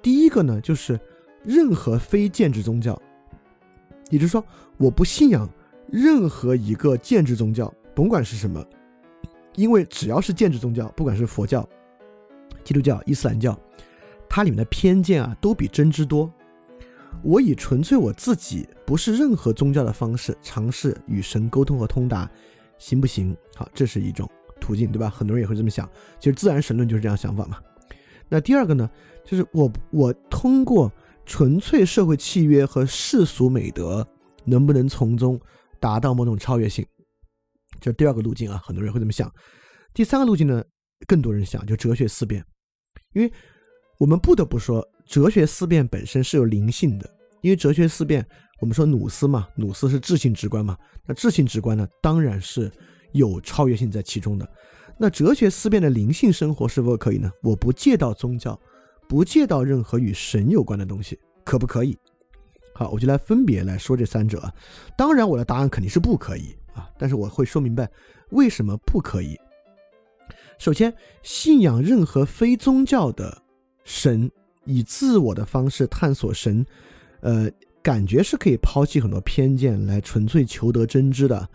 [0.00, 0.98] 第一个呢，就是
[1.44, 2.98] 任何非建制宗教，
[4.08, 4.42] 也就是说，
[4.78, 5.46] 我不信仰
[5.92, 8.64] 任何一个建制宗教，甭管是什么，
[9.56, 11.68] 因为只要是建制宗教，不管是佛教、
[12.64, 13.54] 基督教、伊斯兰教，
[14.26, 16.32] 它里面的偏见啊，都比真知多。
[17.22, 22.30] 我以纯粹我自己，不是任何宗教的方式尝试与神沟通和通达，
[22.78, 23.36] 行不行？
[23.54, 24.26] 好，这是一种
[24.60, 25.10] 途径，对吧？
[25.10, 25.88] 很多人也会这么想。
[26.18, 27.58] 其实自然神论就是这样想法嘛。
[28.28, 28.88] 那第二个呢，
[29.24, 30.92] 就是我我通过
[31.26, 34.06] 纯粹社会契约和世俗美德，
[34.44, 35.40] 能不能从中
[35.80, 36.86] 达到某种超越性？
[37.80, 39.32] 这是第二个路径啊，很多人会这么想。
[39.94, 40.62] 第三个路径呢，
[41.06, 42.44] 更多人想就哲学思辨，
[43.14, 43.32] 因为
[43.98, 44.86] 我们不得不说。
[45.06, 47.10] 哲学思辨本身是有灵性的，
[47.40, 48.24] 因为哲学思辨，
[48.60, 52.70] 我们说努斯嘛，努斯是智性直观嘛，那智性直观呢，当然是
[53.12, 54.48] 有超越性在其中的。
[54.98, 57.30] 那哲学思辨的灵性生活是否可以呢？
[57.42, 58.58] 我不借到宗教，
[59.08, 61.96] 不借到任何与神有关的东西，可不可以？
[62.74, 64.52] 好，我就来分别来说这三者啊。
[64.96, 67.90] 当然，我的答案肯定是不可以啊，但是我会说明白
[68.30, 69.38] 为什么不可以。
[70.58, 73.42] 首先，信仰任何非宗教的
[73.84, 74.30] 神。
[74.66, 76.64] 以自我的方式探索神，
[77.22, 77.50] 呃，
[77.82, 81.48] 感觉是可以抛弃很多偏见来纯粹求得真知的。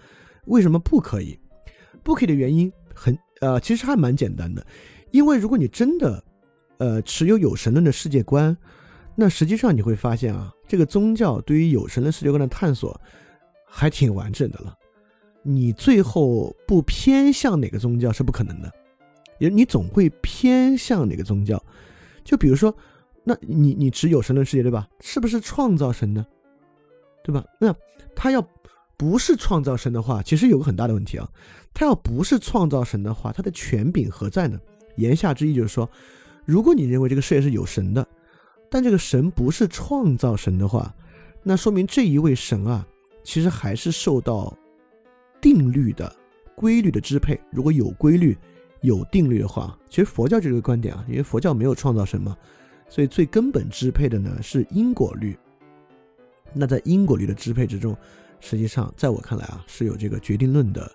[0.45, 1.39] 为什么不可以？
[2.05, 4.65] 不可以的原因很呃，其实还蛮简单的。
[5.11, 6.23] 因为如果你真的
[6.77, 8.55] 呃持有有神论的世界观，
[9.15, 12.97] 那实际上你会发现啊，这个宗教对于有神论世界观的探索
[13.65, 14.73] 还挺完整的了。
[15.41, 18.71] 你最后不偏向哪个宗教是不可能的，
[19.39, 21.61] 也你总会偏向哪个宗教。
[22.23, 22.73] 就比如说。
[23.27, 24.87] 那你你持有神论世界对吧？
[24.99, 26.23] 是不是创造神呢？
[27.23, 27.43] 对吧？
[27.59, 27.75] 那
[28.15, 28.39] 他要
[28.97, 31.29] 不是创造神的话，其实有个很大的问题啊。
[31.73, 34.57] 他要不是创造神的话，他的权柄何在呢？
[34.95, 35.89] 言下之意就是说，
[36.45, 38.07] 如果你认为这个世界是有神的，
[38.69, 40.93] 但这个神不是创造神的话，
[41.43, 42.87] 那说明这一位神啊，
[43.23, 44.55] 其实还是受到
[45.41, 46.15] 定律的
[46.55, 47.37] 规律的支配。
[47.51, 48.37] 如果有规律、
[48.79, 52.37] 有定律的话，其实佛教这个观点啊，因为佛教没有创造神嘛。
[52.87, 55.37] 所以最根本支配的呢是因果律。
[56.53, 57.97] 那在因果律的支配之中，
[58.47, 60.89] 实际上在我看来啊是有这个决定论的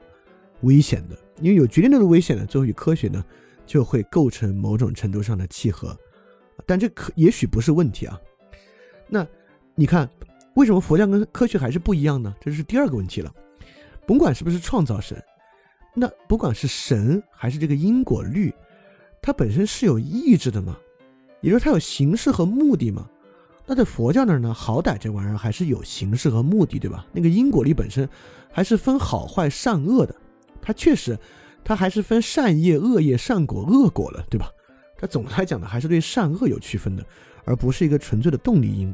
[0.60, 3.24] 危险的，因为有决定论的危险呢，最后与科学呢
[3.66, 5.98] 就会构成某种程度上的契合，
[6.64, 8.16] 但这可也许不是问题啊。
[9.08, 9.26] 那
[9.74, 10.08] 你看，
[10.54, 12.32] 为什么佛教跟科学还是不一样呢？
[12.40, 13.34] 这是第二个问题了。
[14.06, 15.20] 甭管是不是创造神，
[15.92, 18.54] 那不管是神还是这个因果律，
[19.20, 20.78] 它本身是有意志的嘛？
[21.40, 23.10] 也就是它有形式和目的嘛？
[23.70, 27.06] 那在佛教那儿呢，好歹这玩意儿还是有形式和目的，对吧？
[27.12, 28.08] 那个因果力本身
[28.50, 30.12] 还是分好坏善恶的，
[30.60, 31.16] 它确实，
[31.62, 34.50] 它还是分善业、恶业、善果、恶果的，对吧？
[34.98, 37.06] 它总的来讲呢，还是对善恶有区分的，
[37.44, 38.92] 而不是一个纯粹的动力因。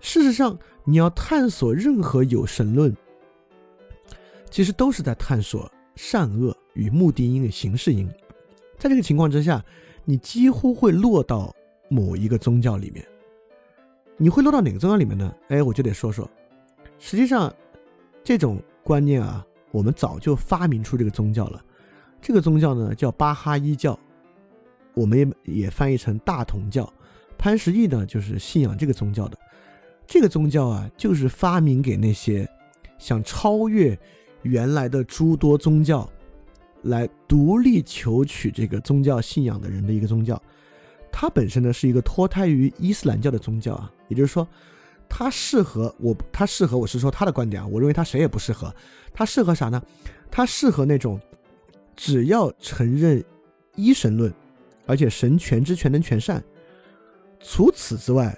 [0.00, 2.96] 事实上，你要探索任何有神论，
[4.52, 8.08] 其实都是在探索善恶与目的因与形式因。
[8.78, 9.60] 在这个情况之下，
[10.04, 11.52] 你几乎会落到
[11.88, 13.04] 某一个宗教里面。
[14.22, 15.34] 你会落到哪个宗教里面呢？
[15.48, 16.28] 哎，我就得说说。
[16.98, 17.50] 实际上，
[18.22, 21.64] 这种观念啊，我们早就发明出这个宗教了。
[22.20, 23.98] 这个宗教呢，叫巴哈伊教，
[24.92, 26.86] 我们也也翻译成大同教。
[27.38, 29.38] 潘石屹呢，就是信仰这个宗教的。
[30.06, 32.46] 这个宗教啊，就是发明给那些
[32.98, 33.98] 想超越
[34.42, 36.06] 原来的诸多宗教，
[36.82, 40.38] 来独立求取这个宗教信仰的人的一个宗教。
[41.10, 44.46] 它本身呢是一个脱胎于伊斯兰教的宗教啊，也就是说，
[45.08, 48.70] 他适合我，他适合我是说他的观点啊，我认为他谁也不适合。
[49.14, 49.82] 他适合啥呢？
[50.30, 51.18] 他适合那种
[51.96, 53.24] 只要承认
[53.74, 54.30] 一神论，
[54.84, 56.44] 而且神全知全能全善，
[57.40, 58.36] 除此之外。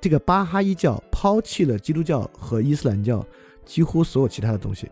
[0.00, 3.26] 这个巴哈伊教抛弃了基督教和伊斯兰教
[3.64, 4.86] 几乎所有其他的东西，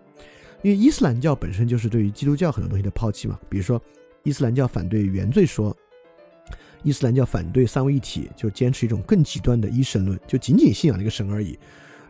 [0.62, 3.38] 因为伊斯兰教本身就是对于基督教很多东西的抛弃嘛。
[3.46, 3.78] 比如说，
[4.22, 5.76] 伊斯兰教反对原罪说，
[6.82, 11.58] 伊斯兰教反对三位一体，就坚持一种更极端的一神论，就仅仅信仰一个神而已，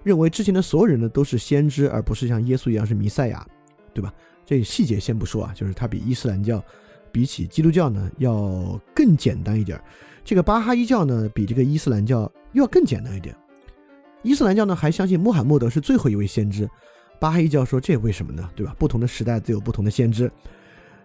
[0.02, 3.46] 认为之前的所有人呢都是先知，而不是像耶稣一样是弥赛亚，
[3.92, 4.12] 对吧？
[4.44, 6.62] 这细节先不说啊，就是它比伊斯兰教
[7.12, 9.80] 比起基督教呢要更简单一点。
[10.24, 13.34] 这个巴哈伊教呢，比这个伊斯兰教又要更简单一点。
[14.22, 16.68] 伊斯兰教呢，还相信穆罕默德是最后一位先知。
[17.18, 18.48] 巴哈伊教说，这为什么呢？
[18.54, 18.74] 对吧？
[18.78, 20.30] 不同的时代自有不同的先知。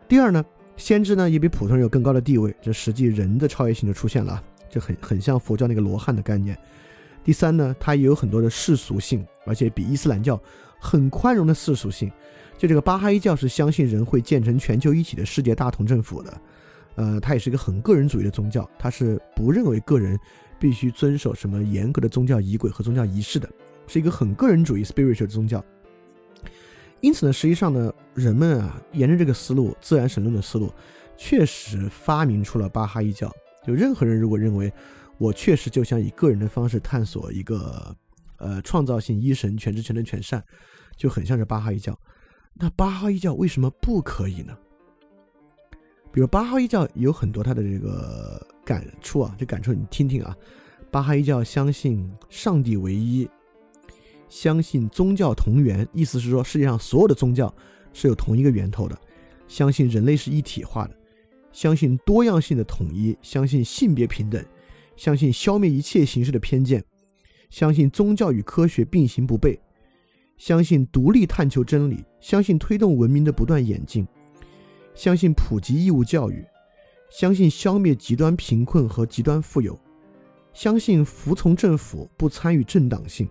[0.07, 0.44] 第二呢，
[0.77, 6.57] 先知呢也比普通人有更高的地位，这实际人的超越性就出现了，这很很像佛教那个罗汉的概念。
[7.23, 10.41] 第三呢，它也有很多的世俗性，而且比伊斯兰教
[10.79, 12.09] 很宽容的世俗性。
[12.57, 16.41] 就这个巴哈伊教是相信人会建成全球一体的世界大同政府的。
[16.95, 20.17] 呃，它也是一个很个人主义的宗教，它是不认为个人
[20.59, 23.49] 必须遵守什么严格的宗教仪轨和宗教仪式的，
[23.87, 25.63] 是一个很个人主义 spiritual 的宗教。
[27.01, 30.71] 因此呢，实际上呢，人们啊，沿着这个思路，自然神论的思路，
[31.15, 33.31] 确实发明出了巴哈伊教。
[33.65, 34.71] 就任何人如果认为
[35.17, 37.95] 我确实就想以个人的方式探索一个
[38.37, 40.43] 呃创造性一神全知全能全善，
[40.95, 41.97] 就很像是巴哈伊教。
[42.53, 44.57] 那巴哈伊教为什么不可以呢？
[46.11, 50.35] 比如巴哈伊教有很多他的这个感触啊，这感触你听听啊。
[50.89, 53.29] 巴哈伊教相信上帝唯一，
[54.29, 57.53] 相信宗教同源，意思是说世界上所有的宗教
[57.93, 58.99] 是有同一个源头的，
[59.47, 60.95] 相信人类是一体化的，
[61.51, 64.43] 相信多样性的统一，相信性别平等，
[64.95, 66.83] 相信消灭一切形式的偏见，
[67.49, 69.57] 相信宗教与科学并行不悖，
[70.37, 74.05] 相信独立探求真理，相信推动文明的不断演进。
[74.93, 76.43] 相信普及义务教育，
[77.09, 79.79] 相信消灭极端贫困和极端富有，
[80.53, 83.29] 相信服从政府不参与政党性，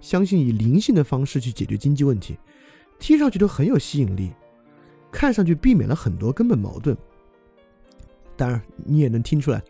[0.00, 2.38] 相信以灵性的方式去解决经济问题，
[2.98, 4.32] 听上去都很有吸引力，
[5.10, 6.96] 看上去避免了很多根本矛盾。
[8.36, 9.62] 当然，你也能听出来，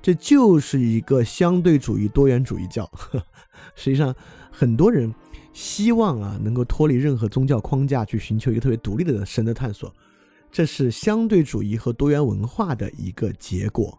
[0.00, 2.90] 这就是一个相对主义多元主义教。
[3.74, 4.14] 实际上，
[4.50, 5.12] 很多人
[5.52, 9.92] 希望啊能够脱离任何宗教框架，去寻求一个特别独立的神的探索。
[10.50, 13.98] 这是相对主义和多元文化的一个结果。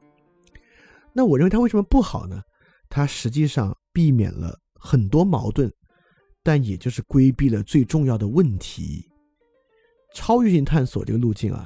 [1.11, 2.41] 那我认为它为什么不好呢？
[2.89, 5.71] 它实际上避免了很多矛盾，
[6.43, 9.09] 但也就是规避了最重要的问题。
[10.13, 11.65] 超越性探索这个路径啊，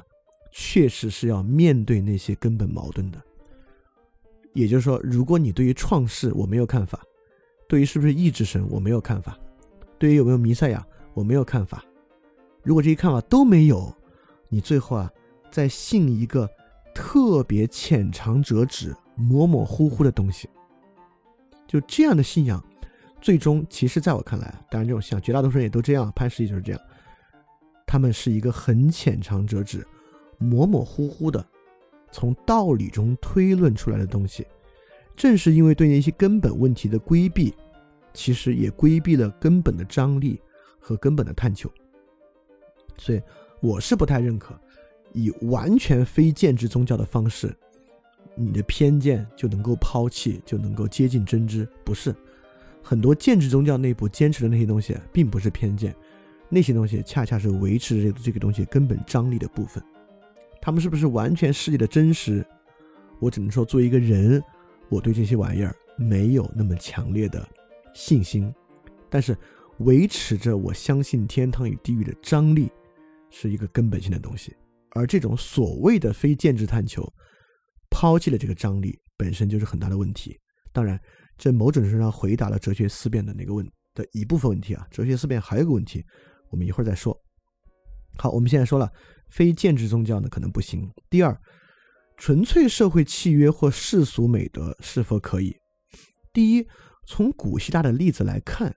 [0.52, 3.20] 确实是要面对那些根本矛盾的。
[4.54, 7.02] 也就是说，如果你对于创世我没有看法，
[7.68, 9.36] 对于是不是意志神我没有看法，
[9.98, 11.84] 对于有没有弥赛亚我没有看法，
[12.62, 13.92] 如果这些看法都没有。
[14.48, 15.12] 你最后啊，
[15.50, 16.48] 再信一个
[16.94, 20.48] 特别浅尝辄止、模模糊糊的东西，
[21.66, 22.64] 就这样的信仰，
[23.20, 26.80] 最终其实在我看来，当然这种像绝大多数人也都这样，潘石屹就是这样，
[27.86, 29.86] 他们是一个很浅尝辄止、
[30.38, 31.44] 模模糊糊的，
[32.10, 34.46] 从道理中推论出来的东西。
[35.16, 37.54] 正是因为对那些根本问题的规避，
[38.14, 40.40] 其实也规避了根本的张力
[40.78, 41.70] 和根本的探求，
[42.96, 43.20] 所以。
[43.60, 44.56] 我是不太认可
[45.12, 47.52] 以完全非建制宗教的方式，
[48.36, 52.14] 你的偏见就能够抛弃，就能够接近真知，不是。
[52.82, 55.94] 很多建制宗教内部坚持的那些东西，并不是偏见，
[56.48, 59.82] 那些东西恰恰是维持这这个东西根本张力的部分。
[60.60, 62.44] 他们是不是完全世界的真实？
[63.20, 64.42] 我只能说，作为一个人，
[64.88, 67.46] 我对这些玩意儿没有那么强烈的
[67.94, 68.52] 信心。
[69.10, 69.36] 但是，
[69.78, 72.70] 维持着我相信天堂与地狱的张力，
[73.28, 74.56] 是一个根本性的东西。
[74.90, 77.06] 而这种所谓的非建制探求，
[77.90, 80.38] 抛弃了这个张力，本身就是很大的问题。
[80.72, 80.98] 当然。
[81.38, 84.86] 这某种程度上回答了哲学思辨的那个问的一部分问题啊。
[84.90, 86.04] 哲学思辨还有个问题，
[86.50, 87.18] 我们一会儿再说。
[88.16, 88.92] 好，我们现在说了，
[89.30, 90.90] 非建制宗教呢可能不行。
[91.08, 91.40] 第二，
[92.16, 95.56] 纯粹社会契约或世俗美德是否可以？
[96.32, 96.66] 第一，
[97.06, 98.74] 从古希腊的例子来看，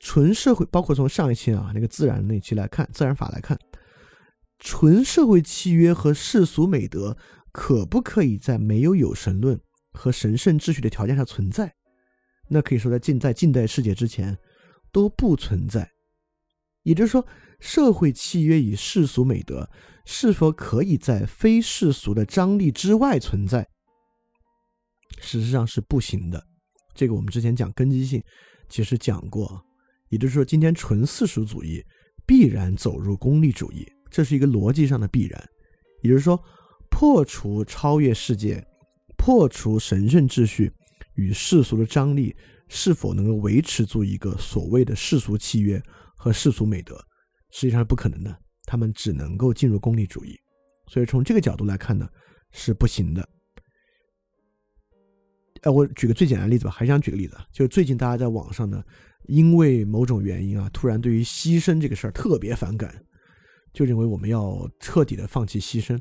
[0.00, 3.58] 纯社会，包括从上一期啊那个自然那期来看，自然法来看，
[4.58, 7.16] 纯社会契约和世俗美德
[7.52, 9.60] 可不可以在没有有神论
[9.92, 11.74] 和神圣秩序的条件下存在？
[12.48, 14.36] 那可以说，在近在近代世界之前
[14.92, 15.90] 都不存在。
[16.82, 17.26] 也就是说，
[17.60, 19.70] 社会契约与世俗美德
[20.04, 23.66] 是否可以在非世俗的张力之外存在？
[25.20, 26.44] 事实上是不行的。
[26.94, 28.22] 这个我们之前讲根基性，
[28.68, 29.62] 其实讲过。
[30.08, 31.82] 也就是说，今天纯世俗主义
[32.26, 35.48] 必然走入功利主义，这是一个逻辑上的必然。
[36.02, 36.38] 也就是说，
[36.90, 38.62] 破除超越世界，
[39.16, 40.70] 破除神圣秩序。
[41.22, 42.34] 与世俗的张力
[42.68, 45.80] 是否能够维持住一个所谓的世俗契约
[46.16, 46.96] 和世俗美德，
[47.50, 48.36] 实际上是不可能的。
[48.64, 50.38] 他们只能够进入功利主义，
[50.86, 52.08] 所以从这个角度来看呢，
[52.52, 53.28] 是不行的。
[55.62, 58.82] 哎，我举个最简单的例子吧，还想举个例子，就是最近大家在网上呢，
[59.26, 63.04] 因为某种原因啊，突然对于牺牲这个事儿特别反感，
[63.72, 65.98] 就认为我们要彻底的放弃牺牲。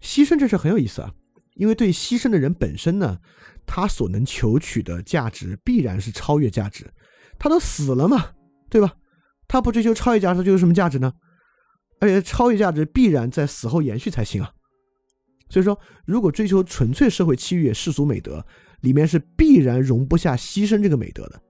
[0.00, 1.12] 牺牲这事很有意思啊，
[1.54, 3.20] 因为对牺牲的人本身呢。
[3.66, 6.90] 他所能求取的价值必然是超越价值，
[7.38, 8.32] 他都死了嘛，
[8.70, 8.94] 对吧？
[9.48, 11.12] 他不追求超越价值，就有什么价值呢？
[12.00, 14.52] 而且超越价值必然在死后延续才行啊。
[15.48, 18.44] 所以说，如果追求纯粹社会契约、世俗美德，
[18.80, 21.40] 里面是必然容不下牺牲这个美德的，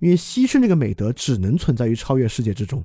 [0.00, 2.84] 因为牺牲这个美德只能存在于超越世界之中。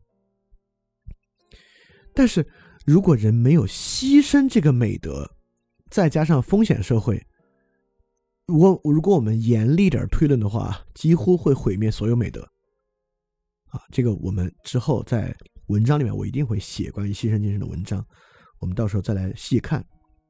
[2.14, 2.48] 但是
[2.86, 5.36] 如果人没有牺牲这个美德，
[5.90, 7.26] 再加上风险社会。
[8.52, 12.42] 如果如果我们严厉点推论的话，几乎会毁灭所有美德。
[13.70, 15.34] 啊，这个我们之后在
[15.68, 18.06] 文章里面我一定会写关于牺牲精神的文章，
[18.60, 19.82] 我们到时候再来细看。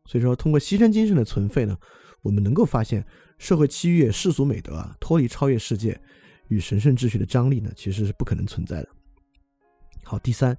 [0.06, 1.76] 所以说，通过牺牲精神的存废呢，
[2.22, 3.04] 我们能够发现
[3.40, 6.00] 社会契约、世俗美德啊，脱离超越世界
[6.50, 8.90] 与神圣秩序的张力呢，其实是不可能存在的。
[10.04, 10.56] 好，第三，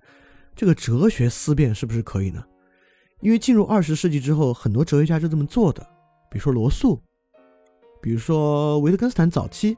[0.56, 2.44] 这个哲学思辨是不是可以呢？
[3.20, 5.80] 因为进入二十世纪之后，很多哲学家就这么做的，
[6.28, 7.00] 比如说罗素。
[8.02, 9.76] 比如说维特根斯坦早期，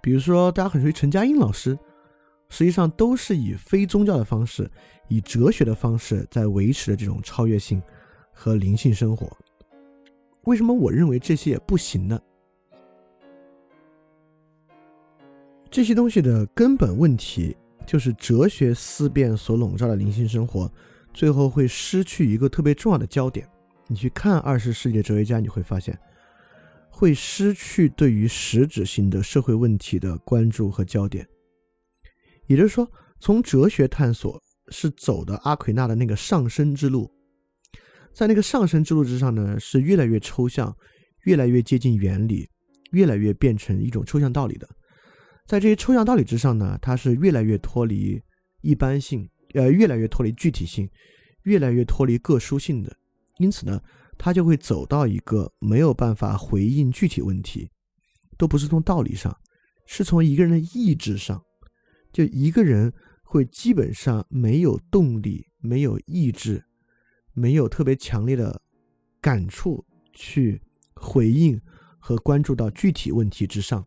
[0.00, 1.78] 比如说大家很熟悉陈嘉映老师，
[2.48, 4.68] 实际上都是以非宗教的方式，
[5.08, 7.82] 以哲学的方式在维持的这种超越性
[8.32, 9.30] 和灵性生活。
[10.44, 12.18] 为什么我认为这些也不行呢？
[15.70, 20.72] 这些东西的根本问题就是哲学思辨所笼罩的灵性生活，
[21.12, 23.46] 最后会失去一个特别重要的焦点。
[23.86, 25.98] 你去看二十世纪的哲学家，你会发现。
[26.98, 31.24] 会失去对于实质性的社会问题的关注和焦点，
[32.48, 34.42] 也就是说，从哲学探索
[34.72, 37.08] 是走的阿奎那的那个上升之路，
[38.12, 40.76] 在那个上升之路之上呢，是越来越抽象，
[41.22, 42.48] 越来越接近原理，
[42.90, 44.68] 越来越变成一种抽象道理的。
[45.46, 48.20] 在这些抽象道理之上呢，它是越来越脱离
[48.60, 50.90] 一般性，呃，越来越脱离具体性，
[51.44, 52.96] 越来越脱离个殊性的。
[53.36, 53.80] 因此呢。
[54.18, 57.70] 他就会走到一个没有办法回应具体问题，
[58.36, 59.34] 都不是从道理上，
[59.86, 61.40] 是从一个人的意志上。
[62.12, 62.92] 就一个人
[63.22, 66.64] 会基本上没有动力、没有意志、
[67.32, 68.60] 没有特别强烈的
[69.20, 70.60] 感触去
[70.94, 71.60] 回应
[72.00, 73.86] 和关注到具体问题之上。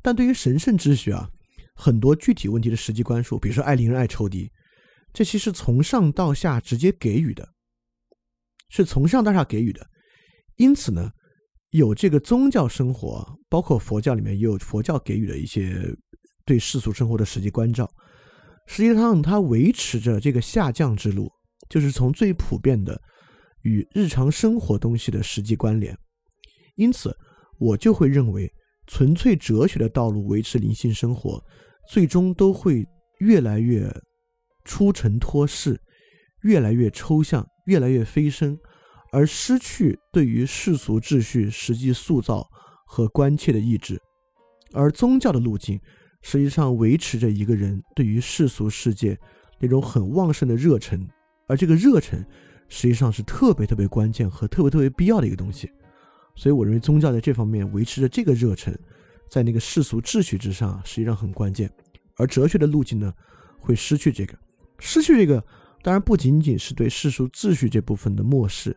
[0.00, 1.30] 但对于神圣秩序啊，
[1.74, 4.50] 很多具体问题的实际关注，比如说爱邻人、爱仇敌，
[5.12, 7.51] 这其实从上到下直接给予的。
[8.72, 9.86] 是从上到下给予的，
[10.56, 11.12] 因此呢，
[11.70, 15.94] 有这个宗教生活，包括佛教里面也有佛教给予的一些
[16.46, 17.88] 对世俗生活的实际关照。
[18.66, 21.30] 实际上，它维持着这个下降之路，
[21.68, 22.98] 就是从最普遍的
[23.60, 25.94] 与日常生活东西的实际关联。
[26.76, 27.14] 因此，
[27.58, 28.50] 我就会认为，
[28.86, 31.44] 纯粹哲学的道路维持灵性生活，
[31.90, 32.86] 最终都会
[33.18, 33.92] 越来越
[34.64, 35.78] 出尘脱世，
[36.42, 38.58] 越来越抽象，越来越飞升，
[39.10, 42.48] 而失去对于世俗秩序实际塑造
[42.86, 44.00] 和关切的意志。
[44.72, 45.80] 而宗教的路径，
[46.22, 49.18] 实际上维持着一个人对于世俗世界
[49.58, 51.06] 那种很旺盛的热忱，
[51.46, 52.24] 而这个热忱，
[52.68, 55.70] 实际上是特别特别关键和特别特别必要的一个东西。
[56.34, 58.74] 所以，我认为宗教在这方面维持着这个热忱，
[59.28, 61.70] 在那个世俗秩序之上，实际上很关键。
[62.16, 63.12] 而哲学的路径呢，
[63.58, 64.34] 会失去这个，
[64.78, 65.44] 失去这个，
[65.82, 68.76] 当然不仅仅是对世俗秩序这部分的漠视，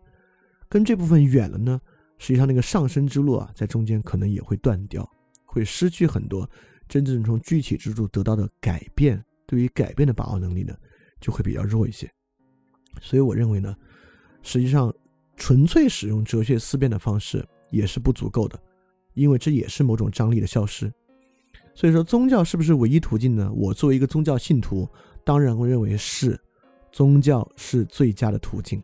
[0.67, 1.79] 跟这部分远了呢，
[2.17, 5.07] 实际上那个上升之路啊，在中间可能也会断掉，
[5.45, 6.49] 会失去很多
[6.89, 10.75] 真正从具体之处得到的改变，对于改变的把握能力呢，
[11.21, 12.09] 就会比较弱一些。
[13.01, 13.75] 所以我认为呢，
[14.41, 14.93] 实际上
[15.35, 18.59] 纯粹使用哲学思辨的方式也是不足够的，
[19.13, 20.91] 因为这也是某种张力的消失。
[21.75, 23.51] 所以说，宗教是不是唯一途径呢？
[23.53, 24.89] 我作为一个宗教信徒，
[25.25, 26.39] 当然会认为是，
[26.95, 28.81] 宗教是最佳的途径。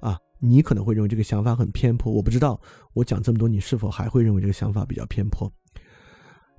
[0.00, 2.60] 啊，你可能会认为这个想法很偏颇，我不知道。
[2.92, 5.48] 我讲这么多，你是否还会认为这个想法比较偏颇？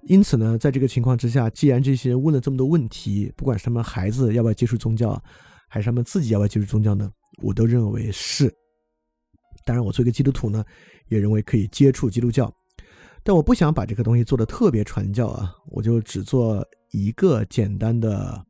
[0.03, 5.21] 因此呢，在这个情况之下，既然这些人问了这么多问题，不管是他们孩子要不要接触宗教，
[5.67, 7.11] 还是他们自己要不要接触宗教呢？
[7.43, 8.49] 我都认为是。
[9.65, 10.63] 当然，我作为一个基督徒呢，
[11.09, 12.49] 也认为可以接触基督教。
[13.23, 18.41] 但我不想把这个东西做的特别传教啊，我就只做一个简单的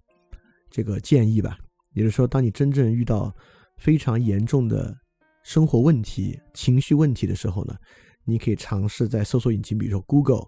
[0.69, 1.57] 这个建议吧。
[1.93, 3.33] 也就是说，当你真正遇到
[3.77, 4.95] 非常严重的
[5.43, 7.75] 生活问题、情绪问题的时候呢，
[8.23, 10.47] 你可以尝试在搜索引擎，比如说 Google，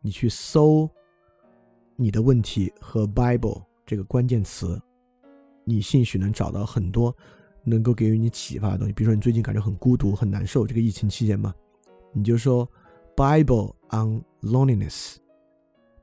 [0.00, 0.88] 你去搜
[1.96, 4.80] 你的问题和 Bible 这个关键词，
[5.64, 7.14] 你兴许能找到很多
[7.64, 8.92] 能够给予你启发的东西。
[8.92, 11.54] 比如说，你最近感觉很孤独、很难受，这个疫情期间嘛，
[12.12, 12.68] 你就说。
[13.16, 15.16] Bible on loneliness，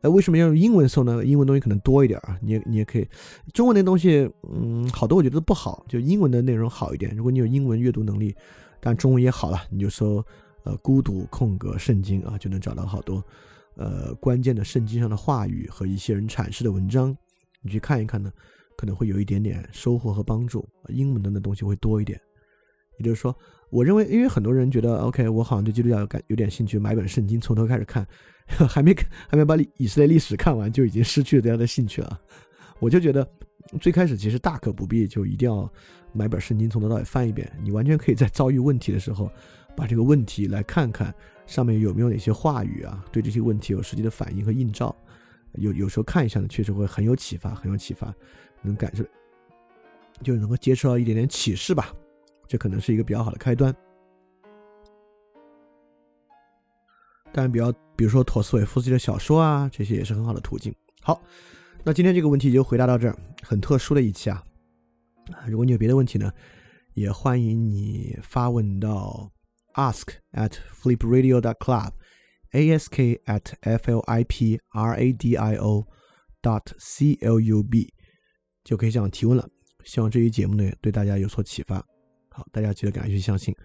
[0.02, 1.26] 那为什么要用英文搜呢？
[1.26, 3.08] 英文东西可能多一点啊，你也你也可以，
[3.54, 7.16] 中文那东西，嗯，好多我觉得都不好，就英文的内容好一点。
[7.16, 8.36] 如果你有英文阅读能力，
[8.80, 10.24] 但中文也好了，你就搜
[10.64, 13.24] 呃孤独空格圣经啊，就能找到好多
[13.76, 17.16] 呃关键的圣经上的话语和一些人阐释的文章，
[17.62, 18.32] 你去看一看呢，
[18.78, 20.68] 可能会有一点点收获和帮助。
[20.90, 22.20] 英文的那东西会多一点，
[23.00, 23.36] 也就是说。
[23.70, 28.08] 我认为，因为很多人觉得，OK，我好像对基督教感有点兴趣，买本圣经从头开始看，
[28.68, 28.96] 还没
[29.28, 32.20] 还没把以色列历史看完，就已经失去了这样的兴趣了。
[32.80, 33.28] 我就觉得，
[33.82, 35.72] 最开始其实大可不必，就一定要
[36.14, 37.52] 买本圣经从头到尾翻一遍。
[37.62, 39.30] 你完全可以在遭遇问题的时候，
[39.76, 41.14] 把这个问题来看看
[41.46, 44.96] 上面有没有哪些话语啊，对这些问题有实际的反应和映照。
[45.54, 48.14] 有有时候看一下呢，确实会很有启发，很有启发，
[48.62, 49.04] 能感受，
[50.24, 51.92] 就能够接触到一点点启示吧。
[52.48, 53.76] 这可能是一个比较好的开端，
[57.38, 60.74] 当然，比较比如说陀思妥耶夫斯基的小说啊，这些也是很好的途径。
[61.04, 61.22] 好，
[61.84, 64.44] 那今天这个问题就回答到这儿，很特殊的一期啊。
[65.48, 66.32] 如果你有别的问题呢，
[66.96, 69.32] 也欢迎你发问到
[69.76, 70.50] ask at
[70.82, 75.86] flipradio dot club，ask at f l i p r a d i o
[76.42, 77.94] dot c l u b，
[78.64, 79.48] 就可以向我提问了。
[79.84, 81.76] 希望这期节目呢对大家有所启发。
[82.32, 83.56] 好，大家记得赶快去相信。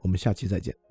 [0.00, 0.81] 我们下期再见。